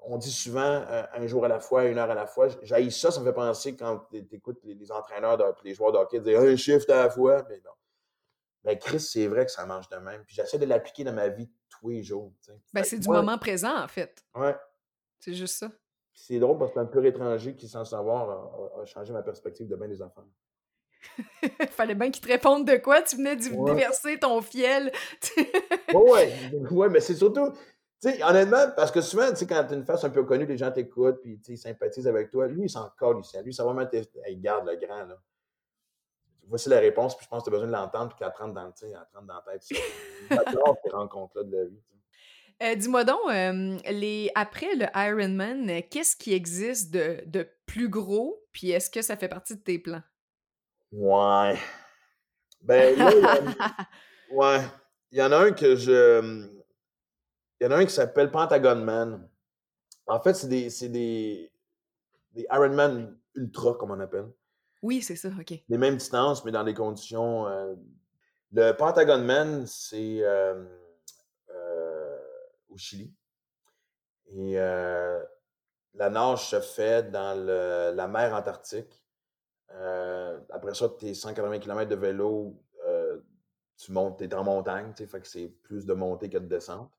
on 0.00 0.16
dit 0.16 0.32
souvent 0.32 0.62
euh, 0.62 1.02
un 1.12 1.26
jour 1.26 1.44
à 1.44 1.48
la 1.48 1.60
fois, 1.60 1.84
une 1.84 1.98
heure 1.98 2.10
à 2.10 2.14
la 2.14 2.26
fois, 2.26 2.48
j'ai 2.62 2.90
ça, 2.90 3.10
ça 3.10 3.20
me 3.20 3.26
fait 3.26 3.34
penser 3.34 3.76
quand 3.76 4.06
tu 4.10 4.26
écoutes 4.32 4.60
les, 4.64 4.90
entraîneurs, 4.90 5.36
de, 5.36 5.44
les 5.62 5.74
joueurs 5.74 5.92
de 5.92 5.98
hockey 5.98 6.20
dire 6.20 6.40
un 6.40 6.56
shift 6.56 6.88
à 6.88 7.04
la 7.04 7.10
fois. 7.10 7.44
Mais 7.50 7.60
non. 7.62 7.70
Ben, 8.64 8.78
Chris, 8.78 9.00
c'est 9.00 9.26
vrai 9.26 9.44
que 9.44 9.50
ça 9.50 9.66
marche 9.66 9.88
de 9.88 9.96
même. 9.96 10.22
Puis 10.24 10.36
j'essaie 10.36 10.58
de 10.58 10.66
l'appliquer 10.66 11.04
dans 11.04 11.12
ma 11.12 11.28
vie 11.28 11.50
tous 11.68 11.88
les 11.88 12.02
jours. 12.02 12.32
Ben, 12.72 12.84
c'est 12.84 12.98
du 12.98 13.08
moment 13.08 13.38
présent, 13.38 13.76
en 13.76 13.88
fait. 13.88 14.24
Ouais. 14.34 14.56
C'est 15.18 15.34
juste 15.34 15.58
ça. 15.58 15.70
C'est 16.14 16.38
drôle 16.38 16.58
parce 16.58 16.72
qu'un 16.72 16.84
pur 16.84 17.04
étranger 17.04 17.56
qui, 17.56 17.68
sans 17.68 17.84
savoir, 17.84 18.78
a, 18.80 18.84
changé 18.84 19.12
ma 19.12 19.22
perspective 19.22 19.66
de 19.66 19.76
bien 19.76 19.88
des 19.88 20.02
enfants. 20.02 20.26
Fallait 21.70 21.96
bien 21.96 22.10
qu'il 22.10 22.22
te 22.22 22.28
réponde 22.28 22.66
de 22.66 22.76
quoi? 22.76 23.02
Tu 23.02 23.16
venais 23.16 23.34
de 23.34 23.64
déverser 23.64 24.18
ton 24.18 24.40
fiel. 24.40 24.92
ouais, 25.94 26.32
ouais, 26.70 26.88
mais 26.88 27.00
c'est 27.00 27.16
surtout, 27.16 27.50
tu 28.00 28.10
sais, 28.10 28.22
honnêtement, 28.22 28.70
parce 28.76 28.92
que 28.92 29.00
souvent, 29.00 29.28
tu 29.30 29.36
sais, 29.36 29.46
quand 29.46 29.64
tu 29.64 29.74
as 29.74 29.76
une 29.76 29.84
face 29.84 30.04
un 30.04 30.10
peu 30.10 30.22
connue, 30.22 30.46
les 30.46 30.56
gens 30.56 30.70
t'écoutent, 30.70 31.20
puis 31.20 31.40
ils 31.48 31.58
sympathisent 31.58 32.06
avec 32.06 32.30
toi. 32.30 32.46
Lui, 32.46 32.64
il 32.64 32.70
s'en 32.70 32.88
colle. 32.96 33.22
Lui, 33.42 33.52
ça 33.52 33.64
va 33.64 33.72
mettre. 33.72 33.96
Il 34.28 34.40
garde 34.40 34.66
le 34.66 34.76
grand, 34.76 35.04
là 35.06 35.18
voici 36.52 36.68
la 36.68 36.80
réponse, 36.80 37.16
puis 37.16 37.24
je 37.24 37.30
pense 37.30 37.42
que 37.42 37.48
tu 37.48 37.56
as 37.56 37.58
besoin 37.58 37.66
de 37.66 37.72
l'entendre, 37.72 38.10
puis 38.10 38.18
qu'elle 38.18 38.30
te 38.30 38.42
dans, 38.42 39.22
dans 39.22 39.34
la 39.34 39.52
tête. 39.52 39.66
J'adore 40.30 40.76
ces 40.84 40.90
rencontres-là 40.90 41.44
de 41.44 41.56
la 41.56 41.64
vie. 41.64 41.80
Euh, 42.62 42.74
dis-moi 42.74 43.04
donc, 43.04 43.18
les... 43.90 44.30
après 44.34 44.74
le 44.74 44.84
Ironman, 44.94 45.82
qu'est-ce 45.90 46.14
qui 46.14 46.34
existe 46.34 46.92
de, 46.92 47.22
de 47.24 47.48
plus 47.64 47.88
gros, 47.88 48.44
puis 48.52 48.70
est-ce 48.70 48.90
que 48.90 49.00
ça 49.00 49.16
fait 49.16 49.28
partie 49.28 49.56
de 49.56 49.60
tes 49.62 49.78
plans? 49.78 50.02
Ouais. 50.92 51.56
Ben 52.60 52.98
là, 52.98 53.10
ouais. 54.30 54.60
Il 55.10 55.18
y 55.18 55.22
en 55.22 55.32
a 55.32 55.38
un 55.38 55.52
que 55.52 55.74
je. 55.74 56.20
Il 57.60 57.64
y 57.64 57.66
en 57.66 57.70
a 57.70 57.76
un 57.76 57.86
qui 57.86 57.94
s'appelle 57.94 58.30
Pentagon 58.30 58.76
Man. 58.76 59.26
En 60.06 60.20
fait, 60.20 60.34
c'est 60.34 60.48
des, 60.48 60.68
des, 60.90 61.50
des 62.32 62.46
Ironman 62.50 63.18
Ultra, 63.34 63.74
comme 63.74 63.92
on 63.92 64.00
appelle. 64.00 64.28
Oui, 64.82 65.00
c'est 65.00 65.16
ça, 65.16 65.28
OK. 65.28 65.54
Les 65.68 65.78
mêmes 65.78 65.96
distances, 65.96 66.44
mais 66.44 66.50
dans 66.50 66.64
des 66.64 66.74
conditions. 66.74 67.46
Euh, 67.46 67.74
le 68.52 68.72
Pentagon 68.72 69.18
Man, 69.18 69.64
c'est 69.66 70.18
euh, 70.22 70.64
euh, 71.50 72.18
au 72.68 72.76
Chili. 72.76 73.14
Et 74.34 74.54
la 74.54 76.08
nage 76.10 76.48
se 76.48 76.60
fait 76.60 77.10
dans 77.10 77.38
la 77.94 78.08
mer 78.08 78.34
Antarctique. 78.34 79.04
après 79.68 80.74
ça, 80.74 80.88
tu 80.98 81.08
es 81.08 81.14
180 81.14 81.58
km 81.58 81.88
de 81.88 81.96
vélo, 81.96 82.58
tu 83.76 83.92
montes, 83.92 84.22
es 84.22 84.34
en 84.34 84.42
montagne, 84.42 84.94
fait 84.94 85.20
que 85.20 85.28
c'est 85.28 85.48
plus 85.48 85.84
de 85.84 85.92
montée 85.92 86.30
que 86.30 86.38
de 86.38 86.46
descente. 86.46 86.90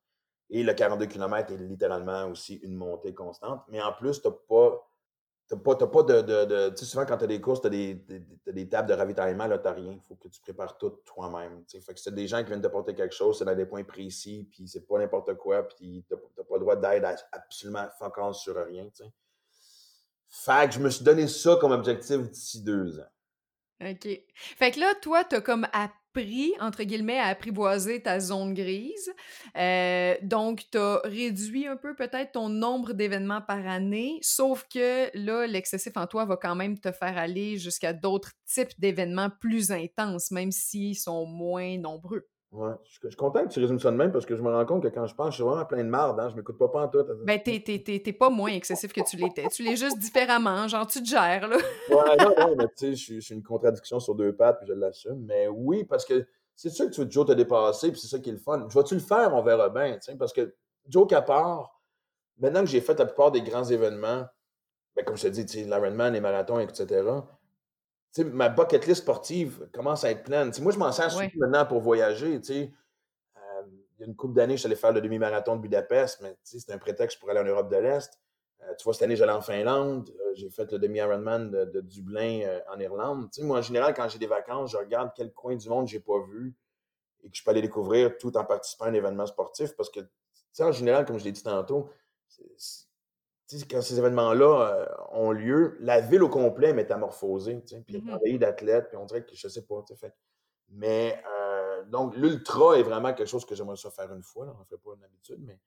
Et 0.51 0.61
le 0.61 0.73
42 0.73 1.07
km 1.07 1.51
est 1.51 1.57
littéralement 1.57 2.27
aussi 2.27 2.57
une 2.57 2.75
montée 2.75 3.15
constante. 3.15 3.63
Mais 3.69 3.81
en 3.81 3.93
plus, 3.93 4.21
tu 4.21 4.27
n'as 4.27 4.33
pas 4.47 4.82
T'as 5.53 5.75
pas, 5.75 5.87
pas 5.87 6.03
de. 6.03 6.69
tu 6.69 6.77
sais, 6.77 6.85
souvent, 6.85 7.05
quand 7.05 7.17
tu 7.17 7.23
as 7.25 7.27
des 7.27 7.41
courses, 7.41 7.61
tu 7.61 7.67
as 7.67 7.69
des, 7.69 7.95
des, 8.47 8.69
tables 8.69 8.89
de 8.89 8.93
ravitaillement, 8.93 9.45
là, 9.45 9.57
tu 9.59 9.67
rien. 9.67 9.99
Faut 10.07 10.15
que 10.15 10.27
tu 10.27 10.41
prépares 10.41 10.77
tout 10.77 10.89
toi-même. 11.05 11.63
Fait 11.67 11.93
que 11.93 11.99
c'est 11.99 12.13
des 12.13 12.27
gens 12.27 12.39
qui 12.39 12.47
viennent 12.47 12.61
te 12.61 12.67
porter 12.67 12.95
quelque 12.95 13.13
chose, 13.13 13.37
c'est 13.37 13.45
dans 13.45 13.55
des 13.55 13.65
points 13.65 13.83
précis, 13.83 14.47
puis 14.51 14.67
c'est 14.67 14.87
pas 14.87 14.97
n'importe 14.97 15.35
quoi, 15.35 15.67
puis 15.67 16.03
tu 16.07 16.13
n'as 16.13 16.43
pas 16.43 16.55
le 16.55 16.59
droit 16.59 16.75
d'aide 16.75 17.05
absolument 17.31 17.87
focus 17.99 18.37
sur 18.37 18.55
rien. 18.55 18.89
sais. 18.93 19.11
Fait 20.29 20.67
que 20.67 20.73
je 20.73 20.79
me 20.79 20.89
suis 20.89 21.03
donné 21.03 21.27
ça 21.27 21.57
comme 21.61 21.71
objectif 21.71 22.17
d'ici 22.29 22.63
deux 22.63 22.99
ans. 22.99 23.11
OK. 23.81 24.07
Fait 24.35 24.71
que 24.71 24.79
là, 24.79 24.95
toi, 25.01 25.23
tu 25.25 25.35
as 25.35 25.41
comme 25.41 25.67
appris, 26.13 26.53
entre 26.59 26.83
guillemets, 26.83 27.19
à 27.19 27.27
apprivoiser 27.27 28.01
ta 28.01 28.19
zone 28.19 28.53
grise. 28.53 29.11
Euh, 29.57 30.15
donc, 30.21 30.63
tu 30.71 30.77
as 30.77 31.01
réduit 31.03 31.67
un 31.67 31.75
peu 31.75 31.95
peut-être 31.95 32.33
ton 32.33 32.49
nombre 32.49 32.93
d'événements 32.93 33.41
par 33.41 33.65
année, 33.67 34.19
sauf 34.21 34.65
que 34.71 35.09
là, 35.17 35.47
l'excessif 35.47 35.93
en 35.95 36.07
toi 36.07 36.25
va 36.25 36.37
quand 36.37 36.55
même 36.55 36.79
te 36.79 36.91
faire 36.91 37.17
aller 37.17 37.57
jusqu'à 37.57 37.93
d'autres 37.93 38.31
types 38.45 38.79
d'événements 38.79 39.29
plus 39.29 39.71
intenses, 39.71 40.31
même 40.31 40.51
s'ils 40.51 40.95
sont 40.95 41.25
moins 41.25 41.77
nombreux. 41.77 42.27
Ouais. 42.53 42.73
Je, 42.83 43.07
suis 43.07 43.17
content 43.17 43.43
que 43.43 43.49
tu 43.49 43.59
résumes 43.59 43.79
ça 43.79 43.89
de 43.89 43.95
même 43.95 44.11
parce 44.11 44.27
que 44.27 44.35
je 44.35 44.41
me 44.43 44.51
rends 44.51 44.65
compte 44.65 44.83
que 44.83 44.87
quand 44.87 45.07
je 45.07 45.15
pense, 45.15 45.29
je 45.29 45.35
suis 45.35 45.43
vraiment 45.43 45.65
plein 45.65 45.83
de 45.83 45.89
marde. 45.89 46.19
Hein? 46.19 46.29
Je 46.29 46.35
m'écoute 46.35 46.59
pas 46.59 46.67
pas 46.67 46.83
en 46.83 46.87
tout. 46.87 47.03
Ben, 47.25 47.41
t'es 47.41 48.13
pas 48.13 48.29
moins 48.29 48.51
excessif 48.51 48.93
que 48.93 49.01
tu 49.01 49.17
l'étais. 49.17 49.47
Tu 49.47 49.63
l'es 49.63 49.75
juste 49.75 49.97
différemment. 49.97 50.67
Genre, 50.67 50.85
tu 50.85 51.01
te 51.01 51.07
gères, 51.07 51.47
là. 51.47 51.57
ouais, 51.89 52.15
non, 52.19 52.33
non, 52.37 52.55
mais 52.55 52.67
tu 52.77 52.95
sais, 52.95 53.15
je 53.15 53.19
suis 53.19 53.33
une 53.33 53.41
contradiction 53.41 53.99
sur 53.99 54.13
deux 54.13 54.35
pattes, 54.35 54.59
puis 54.59 54.67
je 54.67 54.73
l'assume. 54.73 55.25
Mais 55.25 55.47
oui, 55.47 55.83
parce 55.83 56.05
que 56.05 56.27
c'est 56.55 56.69
sûr 56.69 56.85
que 56.85 56.91
tu 56.91 57.01
veux 57.01 57.07
toujours 57.07 57.25
te 57.25 57.31
dépasser, 57.31 57.91
puis 57.91 57.99
c'est 57.99 58.07
ça 58.07 58.19
qui 58.19 58.29
est 58.29 58.33
le 58.33 58.37
fun. 58.37 58.67
Je 58.69 58.77
vais-tu 58.77 58.93
le 58.93 58.99
faire? 58.99 59.33
On 59.33 59.41
verra 59.41 59.69
bien, 59.69 59.95
tu 59.95 60.11
sais, 60.11 60.15
parce 60.15 60.31
que 60.31 60.53
joke 60.87 61.13
à 61.13 61.23
part, 61.23 61.81
maintenant 62.37 62.61
que 62.61 62.69
j'ai 62.69 62.81
fait 62.81 62.97
la 62.99 63.07
plupart 63.07 63.31
des 63.31 63.41
grands 63.41 63.63
événements, 63.63 64.25
ben, 64.95 65.03
comme 65.03 65.17
je 65.17 65.23
te 65.23 65.27
dis, 65.29 65.63
l'Ironman, 65.63 66.13
les 66.13 66.21
marathons, 66.21 66.59
etc., 66.59 67.03
ma 68.21 68.49
bucket 68.49 68.85
list 68.85 69.01
sportive 69.01 69.67
commence 69.73 70.03
à 70.03 70.11
être 70.11 70.23
pleine. 70.23 70.51
moi, 70.61 70.71
je 70.71 70.77
m'en 70.77 70.91
sers 70.91 71.11
surtout 71.11 71.37
maintenant 71.37 71.65
pour 71.65 71.81
voyager. 71.81 72.35
Euh, 72.35 72.39
il 72.51 73.99
y 73.99 74.03
a 74.03 74.05
une 74.05 74.15
couple 74.15 74.35
d'années, 74.35 74.53
je 74.53 74.59
suis 74.59 74.67
allé 74.67 74.75
faire 74.75 74.91
le 74.91 75.01
demi-marathon 75.01 75.55
de 75.55 75.61
Budapest, 75.61 76.21
mais 76.21 76.37
c'est 76.43 76.71
un 76.71 76.77
prétexte 76.77 77.19
pour 77.19 77.29
aller 77.29 77.39
en 77.39 77.45
Europe 77.45 77.71
de 77.71 77.77
l'Est. 77.77 78.19
Euh, 78.61 78.73
tu 78.77 78.83
vois, 78.83 78.93
cette 78.93 79.03
année, 79.03 79.15
j'allais 79.15 79.31
en 79.31 79.41
Finlande. 79.41 80.09
Euh, 80.09 80.33
j'ai 80.35 80.49
fait 80.49 80.71
le 80.71 80.79
demi-Ironman 80.79 81.49
de, 81.49 81.81
Dublin 81.81 82.59
en 82.71 82.79
Irlande. 82.79 83.29
moi, 83.41 83.59
en 83.59 83.61
général, 83.61 83.93
quand 83.93 84.07
j'ai 84.09 84.19
des 84.19 84.27
vacances, 84.27 84.71
je 84.71 84.77
regarde 84.77 85.11
quel 85.15 85.33
coin 85.33 85.55
du 85.55 85.67
monde 85.69 85.87
j'ai 85.87 85.99
pas 85.99 86.19
vu 86.29 86.55
et 87.23 87.29
que 87.29 87.37
je 87.37 87.43
peux 87.43 87.51
aller 87.51 87.61
découvrir 87.61 88.17
tout 88.17 88.35
en 88.37 88.43
participant 88.43 88.85
à 88.85 88.89
un 88.89 88.93
événement 88.93 89.25
sportif 89.25 89.75
parce 89.75 89.89
que, 89.89 90.01
en 90.59 90.71
général, 90.71 91.05
comme 91.05 91.17
je 91.17 91.23
l'ai 91.23 91.31
dit 91.31 91.43
tantôt, 91.43 91.89
quand 93.69 93.81
ces 93.81 93.97
événements-là 93.97 94.67
euh, 94.67 94.85
ont 95.11 95.31
lieu, 95.31 95.77
la 95.79 96.01
ville 96.01 96.23
au 96.23 96.29
complet 96.29 96.69
est 96.69 96.73
métamorphosée, 96.73 97.55
puis 97.55 97.83
il 97.89 97.95
y 97.95 98.11
a 98.11 98.15
mmh 98.15 98.37
d'athlètes, 98.37 98.89
puis 98.89 98.97
on 98.97 99.05
dirait 99.05 99.23
que 99.23 99.35
je 99.35 99.47
sais 99.47 99.65
pas, 99.65 99.83
fait. 99.95 100.13
Mais 100.69 101.21
euh, 101.29 101.83
donc, 101.85 102.15
l'ultra 102.15 102.77
est 102.77 102.83
vraiment 102.83 103.13
quelque 103.13 103.27
chose 103.27 103.45
que 103.45 103.55
j'aimerais 103.55 103.75
ça 103.75 103.91
faire 103.91 104.11
une 104.13 104.23
fois, 104.23 104.45
là, 104.45 104.53
on 104.55 104.59
ne 104.59 104.65
fait 104.65 104.77
pas 104.77 104.91
une 104.95 105.03
habitude, 105.03 105.39
mais. 105.41 105.59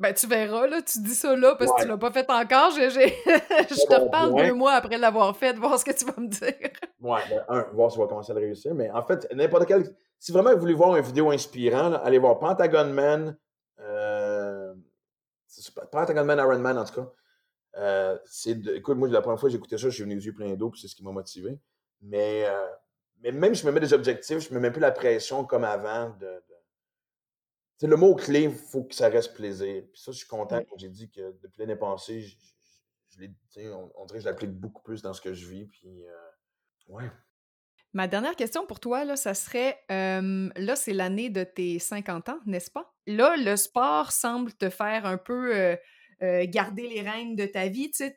Ben, 0.00 0.14
tu 0.14 0.26
verras, 0.26 0.66
là, 0.66 0.80
tu 0.80 1.02
dis 1.02 1.14
ça 1.14 1.36
là 1.36 1.54
parce 1.56 1.70
que 1.72 1.82
tu 1.82 1.86
l'as 1.86 1.98
pas 1.98 2.10
fait 2.10 2.28
encore. 2.30 2.70
Je, 2.70 2.88
je 2.88 3.86
te 3.86 4.00
reparle 4.00 4.34
deux 4.34 4.54
mois 4.54 4.72
après 4.72 4.96
l'avoir 4.96 5.36
fait, 5.36 5.52
voir 5.58 5.78
ce 5.78 5.84
que 5.84 5.90
tu 5.90 6.06
vas 6.06 6.14
me 6.16 6.26
dire. 6.26 6.70
Ouais, 7.02 7.20
ben, 7.28 7.44
un, 7.48 7.66
voir 7.74 7.92
si 7.92 7.98
on 7.98 8.02
va 8.02 8.08
commencer 8.08 8.32
à 8.32 8.34
le 8.34 8.40
réussir. 8.40 8.74
Mais 8.74 8.90
en 8.90 9.02
fait, 9.02 9.28
n'importe 9.34 9.66
quel. 9.66 9.94
Si 10.18 10.32
vraiment 10.32 10.52
vous 10.54 10.58
voulez 10.60 10.72
voir 10.72 10.96
une 10.96 11.04
vidéo 11.04 11.30
inspirante, 11.30 12.00
allez 12.02 12.18
voir 12.18 12.38
Pentagon 12.38 12.86
Man, 12.86 13.36
Pentagon 15.90 16.24
Man, 16.24 16.38
Iron 16.38 16.58
Man, 16.58 16.78
en 16.78 16.84
tout 16.84 16.94
cas. 16.94 17.12
Euh, 17.76 18.18
écoute, 18.46 18.96
moi, 18.96 19.08
la 19.08 19.22
première 19.22 19.38
fois 19.38 19.48
que 19.48 19.52
j'ai 19.52 19.58
écouté 19.58 19.78
ça, 19.78 19.90
j'ai 19.90 20.04
eu 20.04 20.06
les 20.06 20.24
yeux 20.26 20.34
pleins 20.34 20.54
d'eau, 20.54 20.70
puis 20.70 20.80
c'est 20.80 20.88
ce 20.88 20.96
qui 20.96 21.04
m'a 21.04 21.12
motivé. 21.12 21.58
Mais, 22.00 22.44
euh, 22.46 22.68
mais 23.22 23.32
même 23.32 23.54
si 23.54 23.62
je 23.62 23.66
me 23.66 23.72
mets 23.72 23.80
des 23.80 23.92
objectifs, 23.92 24.38
je 24.40 24.54
me 24.54 24.60
mets 24.60 24.70
plus 24.70 24.80
la 24.80 24.92
pression 24.92 25.44
comme 25.44 25.64
avant. 25.64 26.10
De, 26.18 26.42
le 27.82 27.96
mot 27.96 28.14
clé, 28.14 28.42
il 28.42 28.54
faut 28.54 28.84
que 28.84 28.94
ça 28.94 29.08
reste 29.08 29.34
plaisir. 29.34 29.84
Puis 29.92 30.00
ça, 30.00 30.12
je 30.12 30.18
suis 30.18 30.26
content 30.26 30.60
j'ai 30.76 30.88
dit 30.88 31.10
que 31.10 31.32
depuis 31.42 31.60
l'année 31.60 31.76
passée, 31.76 32.20
je, 32.20 33.26
on, 33.70 33.90
on, 33.96 34.04
dirait 34.04 34.18
que 34.18 34.24
je 34.24 34.28
l'applique 34.28 34.52
beaucoup 34.52 34.82
plus 34.82 35.02
dans 35.02 35.14
ce 35.14 35.20
que 35.20 35.32
je 35.32 35.46
vis. 35.46 35.66
Puis, 35.66 36.06
euh, 36.06 36.14
ouais. 36.88 37.10
Ma 37.92 38.06
dernière 38.06 38.36
question 38.36 38.66
pour 38.66 38.78
toi, 38.78 39.04
là, 39.04 39.16
ça 39.16 39.34
serait, 39.34 39.78
là, 39.88 40.76
c'est 40.76 40.92
l'année 40.92 41.28
de 41.28 41.44
tes 41.44 41.78
50 41.78 42.28
ans, 42.28 42.38
n'est-ce 42.46 42.70
pas? 42.70 42.92
Là, 43.06 43.36
le 43.36 43.56
sport 43.56 44.12
semble 44.12 44.52
te 44.52 44.70
faire 44.70 45.06
un 45.06 45.16
peu 45.16 45.76
garder 46.20 46.86
les 46.86 47.00
rênes 47.00 47.34
de 47.34 47.46
ta 47.46 47.66
vie, 47.66 47.90
tu 47.90 48.04
sais, 48.04 48.16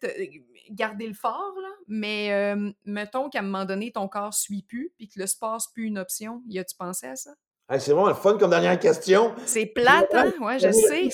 garder 0.70 1.08
le 1.08 1.14
fort, 1.14 1.56
là, 1.62 1.70
mais 1.88 2.56
mettons 2.86 3.30
qu'à 3.30 3.40
un 3.40 3.44
moment 3.44 3.66
donné, 3.66 3.92
ton 3.92 4.08
corps 4.08 4.34
suit 4.34 4.62
plus, 4.62 4.94
puis 4.98 5.10
que 5.10 5.20
le 5.20 5.26
sport, 5.26 5.60
c'est 5.60 5.74
plus 5.74 5.86
une 5.86 5.98
option. 5.98 6.44
Y 6.48 6.60
a-tu 6.60 6.76
pensé 6.76 7.08
à 7.08 7.16
ça? 7.16 7.32
c'est 7.80 7.92
vraiment 7.92 8.10
le 8.10 8.14
fun 8.14 8.38
comme 8.38 8.52
dernière 8.52 8.78
question. 8.78 9.34
C'est 9.46 9.66
plate, 9.66 10.14
hein? 10.14 10.32
Ouais, 10.40 10.60
je 10.60 10.72
sais, 10.72 11.10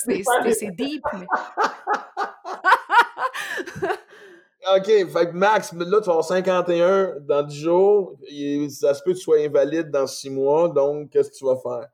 c'est 0.54 0.72
deep. 0.72 1.02
Mais... 1.13 1.26
OK, 4.67 4.86
fait 4.86 5.30
que 5.30 5.32
Max, 5.32 5.72
là, 5.74 5.86
tu 5.86 6.06
vas 6.06 6.12
avoir 6.12 6.26
51 6.26 7.19
dans 7.22 7.43
10 7.43 7.56
jours. 7.56 8.17
ça 8.69 8.93
se 8.93 9.02
peut 9.04 9.13
que 9.13 9.17
tu 9.17 9.24
sois 9.24 9.39
invalide 9.39 9.89
dans 9.89 10.06
6 10.06 10.30
mois, 10.30 10.67
donc 10.67 11.10
qu'est-ce 11.10 11.32
que 11.32 11.36
tu 11.36 11.45
vas 11.45 11.58
faire? 11.58 11.89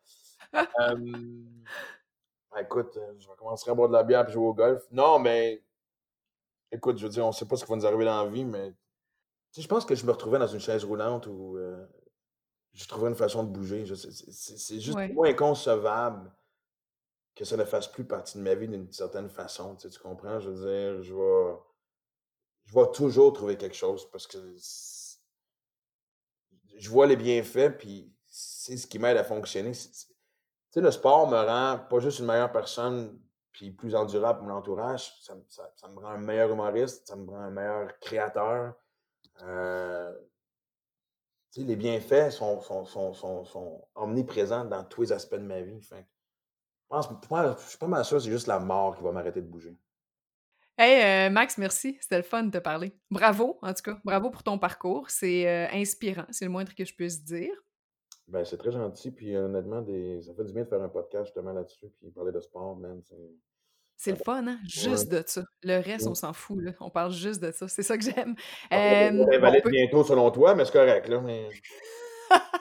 Euh, 2.57 2.61
écoute, 2.61 2.95
euh, 2.95 3.13
je 3.19 3.27
vais 3.27 3.35
commencer 3.37 3.69
à 3.69 3.73
boire 3.73 3.89
de 3.89 3.93
la 3.93 4.03
bière 4.03 4.25
et 4.25 4.31
jouer 4.31 4.45
au 4.45 4.53
golf. 4.53 4.81
Non, 4.89 5.19
mais 5.19 5.61
écoute, 6.71 6.97
je 6.97 7.03
veux 7.03 7.09
dire, 7.09 7.25
on 7.25 7.29
ne 7.29 7.33
sait 7.33 7.45
pas 7.45 7.57
ce 7.57 7.65
qui 7.65 7.69
va 7.69 7.75
nous 7.75 7.85
arriver 7.85 8.05
dans 8.05 8.23
la 8.23 8.29
vie, 8.29 8.45
mais 8.45 8.73
je 9.57 9.67
pense 9.67 9.83
que 9.83 9.95
je 9.95 10.05
me 10.05 10.11
retrouvais 10.11 10.39
dans 10.39 10.47
une 10.47 10.61
chaise 10.61 10.85
roulante 10.85 11.27
où 11.27 11.57
euh, 11.57 11.85
je 12.73 12.87
trouvais 12.87 13.09
une 13.09 13.15
façon 13.15 13.43
de 13.43 13.49
bouger. 13.49 13.85
C'est 13.85 14.79
juste 14.79 14.97
moins 15.13 15.29
inconcevable 15.29 16.31
que 17.35 17.43
ça 17.43 17.57
ne 17.57 17.65
fasse 17.65 17.87
plus 17.87 18.05
partie 18.05 18.37
de 18.37 18.43
ma 18.43 18.55
vie 18.55 18.67
d'une 18.67 18.91
certaine 18.91 19.29
façon. 19.29 19.75
Tu, 19.75 19.89
comprends? 19.99 20.39
Je 20.39 20.49
veux 20.49 20.55
dire, 20.55 21.03
je 21.03 21.13
vais 21.13 21.57
je 22.65 22.73
vais 22.73 22.91
toujours 22.93 23.33
trouver 23.33 23.57
quelque 23.57 23.75
chose 23.75 24.09
parce 24.11 24.27
que 24.27 24.37
je 26.77 26.89
vois 26.89 27.07
les 27.07 27.15
bienfaits, 27.15 27.77
puis 27.77 28.11
c'est 28.25 28.77
ce 28.77 28.87
qui 28.87 28.99
m'aide 28.99 29.17
à 29.17 29.23
fonctionner. 29.23 29.71
Tu 29.71 29.77
sais, 30.71 30.81
le 30.81 30.91
sport 30.91 31.29
me 31.29 31.37
rend 31.37 31.79
pas 31.89 31.99
juste 31.99 32.19
une 32.19 32.25
meilleure 32.25 32.51
personne, 32.51 33.19
puis 33.51 33.71
plus 33.71 33.95
endurable 33.95 34.39
pour 34.39 34.47
mon 34.47 34.55
entourage, 34.55 35.13
ça, 35.21 35.35
me 35.35 35.99
rend 35.99 36.09
un 36.09 36.17
meilleur 36.17 36.51
humoriste, 36.51 37.07
ça 37.07 37.15
me 37.15 37.29
rend 37.29 37.37
un 37.37 37.51
meilleur 37.51 37.97
créateur. 37.99 38.73
Euh, 39.43 40.13
tu 41.53 41.61
sais, 41.61 41.67
les 41.67 41.75
bienfaits 41.75 42.31
sont, 42.31 42.61
sont, 42.61 43.87
omniprésents 43.95 44.65
dans 44.65 44.83
tous 44.83 45.03
les 45.03 45.11
aspects 45.13 45.35
de 45.35 45.39
ma 45.39 45.61
vie. 45.61 45.79
je 45.81 45.95
pense, 46.89 47.07
je 47.07 47.67
suis 47.69 47.77
pas 47.77 47.87
mal 47.87 48.03
sûr 48.03 48.21
c'est 48.21 48.29
juste 48.29 48.47
la 48.47 48.59
mort 48.59 48.97
qui 48.97 49.03
va 49.03 49.11
m'arrêter 49.11 49.41
de 49.41 49.47
bouger. 49.47 49.77
Hey, 50.77 51.29
euh, 51.29 51.31
Max, 51.31 51.57
merci. 51.57 51.97
C'était 52.01 52.17
le 52.17 52.23
fun 52.23 52.43
de 52.43 52.51
te 52.51 52.57
parler. 52.57 52.91
Bravo, 53.09 53.57
en 53.61 53.73
tout 53.73 53.81
cas. 53.83 53.97
Bravo 54.03 54.29
pour 54.29 54.43
ton 54.43 54.59
parcours. 54.59 55.09
C'est 55.09 55.47
euh, 55.47 55.67
inspirant. 55.71 56.25
C'est 56.31 56.43
le 56.43 56.51
moindre 56.51 56.75
que 56.75 56.83
je 56.83 56.93
puisse 56.93 57.23
dire. 57.23 57.53
Ben, 58.27 58.43
c'est 58.43 58.57
très 58.57 58.71
gentil. 58.71 59.11
Puis 59.11 59.37
honnêtement, 59.37 59.81
des... 59.81 60.21
ça 60.21 60.33
fait 60.33 60.43
du 60.43 60.51
bien 60.51 60.63
de 60.63 60.67
faire 60.67 60.81
un 60.81 60.89
podcast 60.89 61.27
justement 61.27 61.53
là-dessus. 61.53 61.87
Puis 62.01 62.11
parler 62.11 62.33
de 62.33 62.41
sport, 62.41 62.75
man. 62.75 63.01
C'est 63.95 64.11
le 64.11 64.17
fun, 64.17 64.45
hein? 64.45 64.59
Juste 64.67 65.09
de 65.09 65.23
ça. 65.25 65.43
Le 65.63 65.79
reste, 65.79 66.07
on 66.07 66.15
s'en 66.15 66.33
fout. 66.33 66.61
Là. 66.61 66.71
On 66.81 66.89
parle 66.89 67.13
juste 67.13 67.41
de 67.41 67.51
ça. 67.53 67.69
C'est 67.69 67.83
ça 67.83 67.97
que 67.97 68.03
j'aime. 68.03 68.35
Euh, 68.73 69.39
va 69.39 69.51
peut... 69.61 69.69
bientôt 69.69 70.03
selon 70.03 70.29
toi, 70.31 70.55
mais 70.55 70.65
c'est 70.65 70.73
correct. 70.73 71.07
Là, 71.07 71.21
mais... 71.21 71.47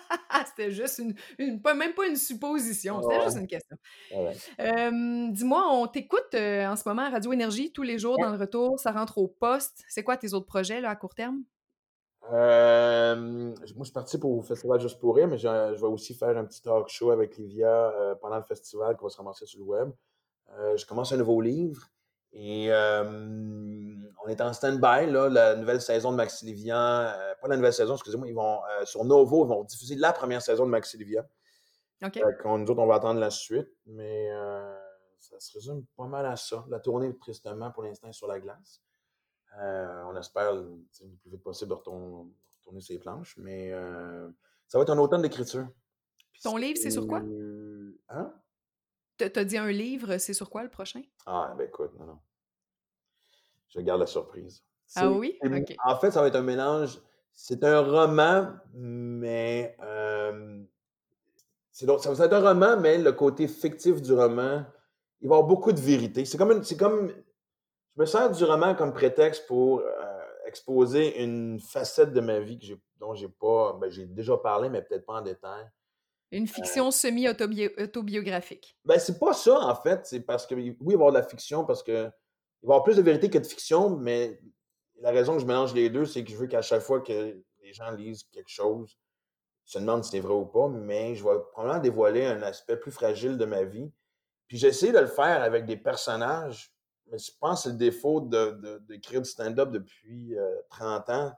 C'était 0.56 0.70
juste 0.70 1.02
une, 1.38 1.60
pas, 1.60 1.74
même 1.74 1.94
pas 1.94 2.06
une 2.06 2.16
supposition, 2.16 3.02
c'était 3.02 3.22
juste 3.24 3.38
une 3.38 3.46
question. 3.46 3.76
Dis-moi, 5.32 5.64
on 5.72 5.86
t'écoute 5.86 6.34
euh, 6.34 6.66
en 6.66 6.76
ce 6.76 6.88
moment 6.88 7.02
à 7.02 7.10
Radio 7.10 7.32
Énergie 7.32 7.72
tous 7.72 7.82
les 7.82 7.98
jours 7.98 8.16
dans 8.18 8.30
le 8.30 8.38
retour, 8.38 8.78
ça 8.78 8.92
rentre 8.92 9.18
au 9.18 9.28
poste. 9.28 9.84
C'est 9.88 10.02
quoi 10.02 10.16
tes 10.16 10.32
autres 10.34 10.46
projets 10.46 10.80
là, 10.80 10.90
à 10.90 10.96
court 10.96 11.14
terme? 11.14 11.42
moi, 12.30 13.54
je 13.64 13.84
suis 13.84 13.92
parti 13.92 14.18
pour 14.18 14.36
le 14.36 14.42
festival 14.42 14.80
Juste 14.80 14.98
pour 14.98 15.16
rire, 15.16 15.28
mais 15.28 15.38
je, 15.38 15.48
vais 15.48 15.86
aussi 15.86 16.14
faire 16.14 16.36
un 16.36 16.44
petit 16.44 16.62
talk 16.62 16.88
show 16.88 17.10
avec 17.10 17.36
Livia 17.36 17.68
euh, 17.68 18.14
pendant 18.14 18.36
le 18.36 18.42
festival 18.42 18.96
qui 18.96 19.02
va 19.02 19.10
se 19.10 19.16
ramasser 19.16 19.46
sur 19.46 19.60
le 19.60 19.66
web. 19.66 19.90
Euh, 20.58 20.76
je 20.76 20.86
commence 20.86 21.12
un 21.12 21.16
nouveau 21.16 21.40
livre. 21.40 21.88
Et 22.34 22.70
on 24.24 24.28
est 24.28 24.40
en 24.40 24.52
stand-by, 24.52 25.10
là, 25.10 25.28
la 25.28 25.56
nouvelle 25.56 25.80
saison 25.80 26.10
de 26.10 26.16
Maxilivian, 26.16 26.76
euh, 26.76 27.34
pas 27.40 27.48
la 27.48 27.56
nouvelle 27.56 27.72
saison, 27.72 27.94
excusez-moi, 27.94 28.28
ils 28.28 28.34
vont, 28.34 28.60
euh, 28.64 28.84
sur 28.84 29.04
Novo, 29.04 29.44
ils 29.44 29.48
vont 29.48 29.64
diffuser 29.64 29.96
la 29.96 30.12
première 30.12 30.42
saison 30.42 30.64
de 30.64 30.70
Maxilivian. 30.70 31.24
OK. 32.02 32.20
nous 32.44 32.70
autres, 32.70 32.80
on 32.80 32.86
va 32.86 32.96
attendre 32.96 33.20
la 33.20 33.30
suite, 33.30 33.68
mais 33.86 34.30
euh, 34.30 34.74
ça 35.18 35.38
se 35.38 35.52
résume 35.52 35.84
pas 35.96 36.06
mal 36.06 36.26
à 36.26 36.36
ça. 36.36 36.64
La 36.68 36.80
tournée, 36.80 37.16
tristement, 37.18 37.70
pour 37.70 37.82
l'instant, 37.82 38.08
est 38.08 38.12
sur 38.12 38.26
la 38.26 38.40
glace. 38.40 38.82
on 39.58 40.16
espère 40.16 40.54
le 40.54 40.84
plus 41.20 41.30
vite 41.30 41.42
possible 41.42 41.70
de 41.70 41.74
retourner, 41.74 42.26
retourner 42.58 42.80
ses 42.80 42.98
planches, 42.98 43.36
mais 43.38 43.72
ça 44.66 44.78
va 44.78 44.82
être 44.82 44.90
un 44.90 44.98
automne 44.98 45.22
d'écriture. 45.22 45.68
Ton 46.42 46.56
livre, 46.56 46.78
c'est 46.82 46.90
sur 46.90 47.06
quoi? 47.06 47.22
Hein? 48.08 48.34
T'as 49.16 49.44
dit 49.44 49.57
un 49.57 49.70
livre, 49.70 50.18
c'est 50.18 50.35
sur 50.35 50.50
quoi 50.50 50.62
le 50.62 50.68
prochain? 50.68 51.03
Ah, 51.27 51.55
ben 51.57 51.68
écoute, 51.68 51.92
non, 51.98 52.07
non. 52.07 52.18
Je 53.68 53.81
garde 53.81 54.00
la 54.00 54.07
surprise. 54.07 54.64
Ah 54.96 55.10
oui? 55.10 55.38
En 55.85 55.96
fait, 55.96 56.10
ça 56.10 56.21
va 56.21 56.29
être 56.29 56.37
un 56.37 56.42
mélange. 56.42 57.00
C'est 57.33 57.65
un 57.65 57.81
roman, 57.81 58.52
mais. 58.73 59.77
ça 61.73 61.88
va 62.12 62.25
être 62.25 62.33
un 62.33 62.48
roman, 62.48 62.77
mais 62.77 62.98
le 62.98 63.12
côté 63.12 63.48
fictif 63.48 64.00
du 64.00 64.12
roman, 64.12 64.65
il 65.21 65.29
va 65.29 65.37
y 65.37 65.38
avoir 65.38 65.44
beaucoup 65.44 65.73
de 65.73 65.81
vérité. 65.81 66.25
C'est 66.25 66.38
comme, 66.38 66.62
c'est 66.62 66.77
comme. 66.77 67.08
Je 67.96 68.00
me 68.00 68.06
sers 68.06 68.31
du 68.31 68.44
roman 68.44 68.75
comme 68.75 68.92
prétexte 68.92 69.46
pour 69.46 69.81
euh, 69.81 70.21
exposer 70.46 71.23
une 71.23 71.60
facette 71.60 72.12
de 72.12 72.21
ma 72.21 72.40
vie 72.40 72.58
que 72.58 72.65
j'ai, 72.65 72.81
dont 72.98 73.15
j'ai 73.15 73.29
pas. 73.29 73.73
Ben, 73.81 73.90
j'ai 73.90 74.06
déjà 74.06 74.37
parlé, 74.37 74.69
mais 74.69 74.83
peut-être 74.83 75.06
pas 75.06 75.15
en 75.15 75.23
détail. 75.23 75.65
Une 76.35 76.48
fiction 76.48 76.90
semi-autobiographique. 76.90 78.76
Ben, 78.85 78.98
c'est 78.98 79.20
pas 79.20 79.32
ça, 79.32 79.56
en 79.56 79.74
fait. 79.76 80.04
C'est 80.04 80.20
parce 80.20 80.46
que, 80.46 80.56
oui, 80.56 80.76
il 80.80 80.87
va 80.87 80.90
y 80.90 80.94
avoir 80.94 81.12
de 81.12 81.18
la 81.18 81.22
fiction 81.22 81.64
parce 81.64 81.82
que 81.82 82.10
il 82.62 82.66
va 82.66 82.74
y 82.74 82.76
avoir 82.76 82.82
plus 82.82 82.96
de 82.96 83.02
vérité 83.02 83.30
que 83.30 83.38
de 83.38 83.46
fiction, 83.46 83.96
mais 83.96 84.40
la 85.00 85.10
raison 85.10 85.35
que 85.35 85.40
je 85.40 85.46
mélange 85.46 85.74
les 85.74 85.90
deux, 85.90 86.06
c'est 86.06 86.24
que 86.24 86.30
je 86.30 86.37
veux 86.37 86.48
qu'à 86.48 86.62
chaque 86.62 86.80
fois 86.80 87.00
que 87.00 87.40
les 87.62 87.72
gens 87.72 87.90
lisent 87.92 88.24
quelque 88.24 88.48
chose, 88.48 88.98
se 89.64 89.78
demande 89.78 90.02
si 90.02 90.10
c'est 90.10 90.20
vrai 90.20 90.35
ou 90.35 90.46
pas, 90.46 90.68
mais 90.68 91.14
je 91.14 91.22
vais 91.22 91.38
probablement 91.52 91.80
dévoiler 91.80 92.24
un 92.26 92.42
aspect 92.42 92.76
plus 92.76 92.90
fragile 92.90 93.38
de 93.38 93.44
ma 93.44 93.62
vie. 93.62 93.92
Puis 94.48 94.58
j'ai 94.58 94.68
essayé 94.68 94.92
de 94.92 94.98
le 94.98 95.06
faire 95.06 95.42
avec 95.42 95.66
des 95.66 95.76
personnages, 95.76 96.74
mais 97.06 97.18
je 97.18 97.30
pense 97.38 97.60
que 97.60 97.62
c'est 97.64 97.72
le 97.72 97.78
défaut 97.78 98.20
d'écrire 98.20 99.20
de, 99.20 99.24
du 99.24 99.30
stand-up 99.30 99.70
depuis 99.70 100.35
30 100.70 101.10
ans. 101.10 101.32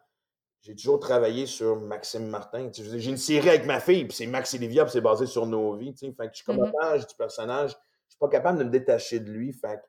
J'ai 0.67 0.75
toujours 0.75 0.99
travaillé 0.99 1.47
sur 1.47 1.81
Maxime 1.81 2.27
Martin. 2.27 2.71
J'ai 2.73 3.09
une 3.09 3.17
série 3.17 3.51
avec 3.51 3.67
ma 3.67 3.79
fille, 3.79 4.05
puis 4.05 4.17
c'est 4.17 4.27
Max 4.27 4.53
et 4.53 4.59
Livia, 4.59 4.85
puis 4.85 4.91
c'est 4.91 5.01
basé 5.01 5.27
sur 5.27 5.47
nos 5.47 5.77
vies. 5.77 5.95
Fait 5.97 6.13
que 6.13 6.25
je 6.33 6.39
suis 6.39 6.45
comme 6.45 6.57
mm 6.57 6.99
du 6.99 7.15
personnage. 7.17 7.71
Je 7.71 8.15
suis 8.15 8.19
pas 8.19 8.29
capable 8.29 8.59
de 8.59 8.65
me 8.65 8.71
détacher 8.71 9.21
de 9.21 9.31
lui. 9.31 9.53
Fait 9.53 9.81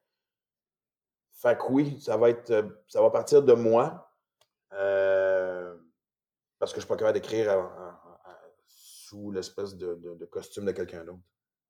fait 1.31 1.57
que 1.57 1.63
oui, 1.71 1.99
ça 1.99 2.15
va 2.15 2.29
être 2.29 2.77
ça 2.87 3.01
va 3.01 3.09
partir 3.09 3.41
de 3.41 3.53
moi. 3.53 4.13
Euh, 4.73 5.75
parce 6.59 6.73
que 6.73 6.79
je 6.79 6.85
suis 6.85 6.89
pas 6.89 6.95
capable 6.95 7.15
d'écrire 7.15 7.71
sous 8.67 9.31
l'espèce 9.31 9.75
de, 9.75 10.25
costume 10.29 10.65
de 10.65 10.73
quelqu'un 10.73 11.03
d'autre. 11.03 11.23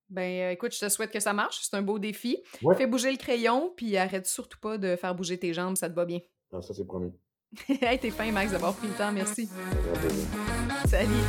Ben 0.10 0.52
écoute, 0.52 0.74
je 0.74 0.82
te 0.82 0.90
souhaite 0.90 1.12
que 1.12 1.22
ça 1.22 1.32
marche. 1.32 1.60
C'est 1.62 1.78
un 1.78 1.82
beau 1.82 1.98
défi. 1.98 2.44
Fais 2.76 2.88
bouger 2.88 3.12
le 3.12 3.18
crayon, 3.18 3.74
puis 3.78 3.96
arrête 3.96 4.28
surtout 4.28 4.60
pas 4.60 4.78
de 4.78 4.98
faire 4.98 5.16
bouger 5.16 5.40
tes 5.40 5.54
jambes, 5.54 5.78
ça 5.78 5.90
te 5.90 5.96
va 5.96 6.04
bien. 6.04 6.20
Non, 6.52 6.62
ça 6.62 6.74
c'est 6.74 6.86
promis. 6.86 7.14
hey, 7.82 8.00
t'es 8.00 8.12
fin, 8.12 8.32
Max, 8.32 8.52
d'avoir 8.52 8.74
pris 8.74 8.88
le 8.88 8.94
temps. 8.94 9.12
Merci. 9.12 9.50
Salut. 10.88 11.24